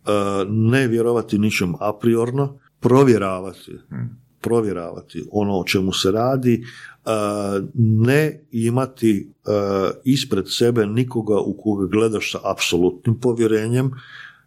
e, 0.07 0.11
ne 0.49 0.89
vjerovati 0.89 1.39
ničem 1.39 1.75
a 1.81 1.93
priorno, 2.01 2.59
provjeravati 2.81 3.73
provjeravati 4.41 5.25
ono 5.33 5.59
o 5.59 5.65
čemu 5.65 5.93
se 5.93 6.11
radi, 6.11 6.65
ne 7.74 8.40
imati 8.51 9.32
e, 9.47 9.51
ispred 10.05 10.44
sebe 10.48 10.86
nikoga 10.86 11.39
u 11.39 11.56
koga 11.62 11.86
gledaš 11.86 12.32
sa 12.32 12.39
apsolutnim 12.44 13.20
povjerenjem, 13.20 13.90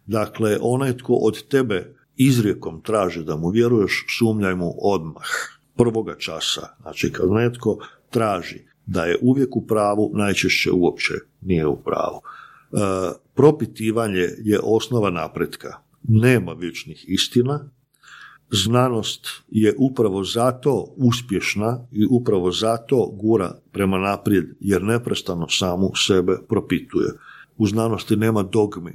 dakle 0.06 0.58
onaj 0.60 0.96
tko 0.96 1.14
od 1.14 1.48
tebe 1.48 1.94
izrijekom 2.16 2.80
traži 2.82 3.24
da 3.24 3.36
mu 3.36 3.48
vjeruješ, 3.48 4.06
sumnjaj 4.18 4.54
mu 4.54 4.74
odmah, 4.78 5.26
prvoga 5.76 6.16
časa. 6.18 6.68
Znači 6.82 7.12
kad 7.12 7.30
netko 7.30 7.78
traži 8.10 8.58
da 8.86 9.04
je 9.04 9.18
uvijek 9.22 9.56
u 9.56 9.66
pravu, 9.66 10.10
najčešće 10.14 10.70
uopće 10.72 11.14
nije 11.40 11.66
u 11.66 11.76
pravu. 11.76 12.20
E, 12.20 13.12
propitivanje 13.34 14.28
je 14.38 14.60
osnova 14.62 15.10
napretka. 15.10 15.78
Nema 16.02 16.52
vječnih 16.52 17.04
istina, 17.08 17.70
znanost 18.54 19.26
je 19.48 19.74
upravo 19.78 20.24
zato 20.24 20.86
uspješna 20.96 21.86
i 21.92 22.06
upravo 22.10 22.52
zato 22.52 23.06
gura 23.06 23.58
prema 23.72 23.98
naprijed 23.98 24.44
jer 24.60 24.82
neprestano 24.82 25.48
samu 25.48 25.90
sebe 26.06 26.38
propituje. 26.48 27.12
U 27.56 27.66
znanosti 27.66 28.16
nema 28.16 28.42
dogmi. 28.42 28.92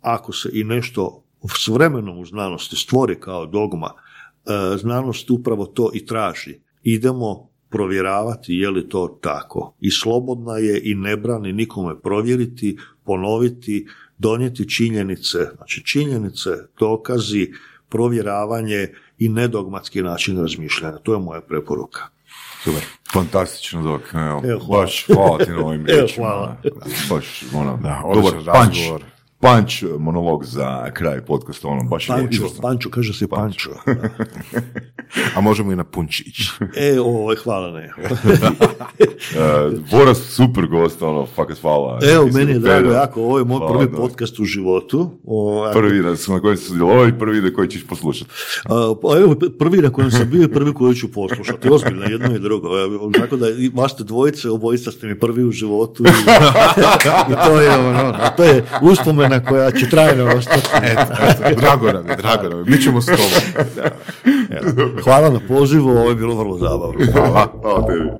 Ako 0.00 0.32
se 0.32 0.50
i 0.52 0.64
nešto 0.64 1.24
s 1.58 1.68
vremenom 1.68 2.18
u 2.18 2.24
znanosti 2.24 2.76
stvori 2.76 3.20
kao 3.20 3.46
dogma, 3.46 3.90
e, 3.90 4.76
znanost 4.78 5.30
upravo 5.30 5.66
to 5.66 5.90
i 5.94 6.06
traži. 6.06 6.60
Idemo 6.82 7.48
provjeravati 7.70 8.54
je 8.54 8.70
li 8.70 8.88
to 8.88 9.18
tako. 9.20 9.76
I 9.80 9.90
slobodna 9.90 10.58
je 10.58 10.80
i 10.84 10.94
ne 10.94 11.16
brani 11.16 11.52
nikome 11.52 12.00
provjeriti, 12.00 12.78
ponoviti, 13.04 13.86
donijeti 14.18 14.68
činjenice, 14.68 15.38
znači 15.56 15.84
činjenice, 15.86 16.50
dokazi, 16.78 17.52
provjeravanje 17.94 18.88
i 19.18 19.28
nedogmatski 19.28 20.02
način 20.02 20.40
razmišljanja. 20.40 20.98
To 20.98 21.12
je 21.12 21.18
moja 21.18 21.40
preporuka. 21.40 22.02
Super. 22.64 22.82
Fantastično 23.12 23.82
dok. 23.82 24.02
Evo, 24.14 24.42
Evo, 24.44 24.60
hvala. 24.66 24.82
baš 24.82 25.06
hvala 25.06 25.38
ti 25.38 25.50
na 25.50 25.66
ovim 25.66 25.86
Evo, 25.98 26.08
hvala. 26.16 26.56
Baš, 27.10 27.44
ono, 27.54 27.76
Da, 27.82 28.02
dobar 28.14 28.32
razgovor. 28.46 29.04
Punch 29.44 29.84
monolog 29.98 30.44
za 30.44 30.90
kraj 30.90 31.20
podcasta, 31.20 31.68
ono, 31.68 31.84
baš 31.88 32.08
je 32.08 32.14
Pančo, 32.14 32.28
izvrsno. 32.30 32.60
Pančo, 32.62 32.90
kaže 32.90 33.14
se 33.14 33.28
Pančo. 33.28 33.70
A 35.36 35.40
možemo 35.40 35.72
i 35.72 35.76
na 35.76 35.84
punčić. 35.84 36.36
E, 36.76 37.00
ovo, 37.00 37.34
hvala 37.44 37.70
ne. 37.70 37.92
E, 39.34 39.70
Boras, 39.90 40.18
super 40.18 40.66
gost, 40.66 41.02
ono, 41.02 41.26
fakat 41.26 41.58
hvala. 41.60 41.98
Evo, 42.14 42.28
meni 42.32 42.52
je 42.52 42.58
drago 42.58 42.90
jako, 42.90 43.20
ovo 43.22 43.38
je 43.38 43.44
moj 43.44 43.58
Hvala, 43.58 43.72
prvi 43.72 43.90
da. 43.90 43.96
podcast 43.96 44.40
u 44.40 44.44
životu. 44.44 45.10
O, 45.24 45.70
Prvi 45.72 46.02
na 46.28 46.40
kojem 46.40 46.56
si 46.56 46.64
sudjelovao 46.64 47.08
i 47.08 47.18
prvi 47.18 47.40
da 47.40 47.54
koji 47.54 47.68
ćeš 47.68 47.86
poslušati. 47.86 48.30
pa 49.02 49.18
evo, 49.18 49.36
prvi 49.58 49.78
na 49.78 49.90
kojem 49.90 50.10
sam 50.10 50.30
bio 50.30 50.42
i 50.42 50.48
prvi 50.48 50.74
koji 50.74 50.94
ću 50.94 51.12
poslušati. 51.12 51.70
Ozbiljno, 51.70 52.04
jedno 52.04 52.36
i 52.36 52.38
drugo. 52.38 52.68
Tako 53.20 53.36
da, 53.36 53.46
vas 53.74 53.92
ste 53.92 54.04
dvojice, 54.04 54.50
obojica 54.50 54.90
ste 54.90 55.06
mi 55.06 55.18
prvi 55.20 55.44
u 55.44 55.50
životu. 55.50 56.04
I, 56.04 56.08
i 57.32 57.34
to 57.46 57.60
je 57.60 57.70
ono, 57.70 58.14
to 58.36 58.44
je 58.44 58.64
uspomena 58.82 59.33
koja 59.40 59.70
će 59.70 59.88
trajno 59.88 60.24
ostati. 60.38 60.68
Eto, 60.82 61.00
eto, 61.30 61.60
drago 61.60 61.92
nam 61.92 62.08
je, 62.08 62.16
drago 62.16 62.48
nam 62.48 62.58
je. 62.58 62.64
Bit 62.64 62.82
ćemo 62.84 63.00
s 63.00 63.06
tobom. 63.06 63.72
Hvala 65.04 65.30
na 65.30 65.40
pozivu, 65.48 65.90
ovo 65.90 66.08
je 66.08 66.14
bilo 66.14 66.34
vrlo 66.34 66.58
zabavno. 66.58 67.12
Hvala. 67.12 67.46
Hvala 67.62 67.86
tebi. 67.86 68.10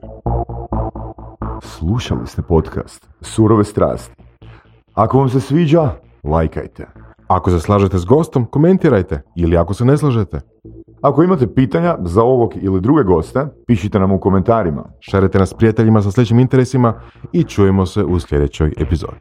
Slušali 1.63 2.27
ste 2.27 2.43
podcast 2.43 3.09
Surove 3.21 3.65
strasti. 3.65 4.15
Ako 4.95 5.19
vam 5.19 5.29
se 5.29 5.41
sviđa, 5.41 5.91
lajkajte. 6.25 6.87
Ako 7.27 7.51
se 7.51 7.61
slažete 7.61 7.99
s 7.99 8.05
gostom, 8.05 8.47
komentirajte 8.47 9.23
ili 9.37 9.57
ako 9.57 9.75
se 9.75 9.85
ne 9.85 9.97
slažete. 9.97 10.41
Ako 11.03 11.23
imate 11.23 11.55
pitanja 11.55 11.97
za 12.03 12.23
ovog 12.23 12.53
ili 12.57 12.81
druge 12.81 13.03
goste, 13.03 13.47
pišite 13.67 13.99
nam 13.99 14.13
u 14.13 14.21
komentarima. 14.21 14.85
Šarite 15.01 15.39
nas 15.39 15.55
prijateljima 15.55 16.03
sa 16.03 16.11
sličnim 16.11 16.41
interesima 16.41 16.95
i 17.33 17.45
čujemo 17.45 17.87
se 17.87 18.05
u 18.05 18.21
sljedećoj 18.21 18.73
epizodi. 18.79 19.19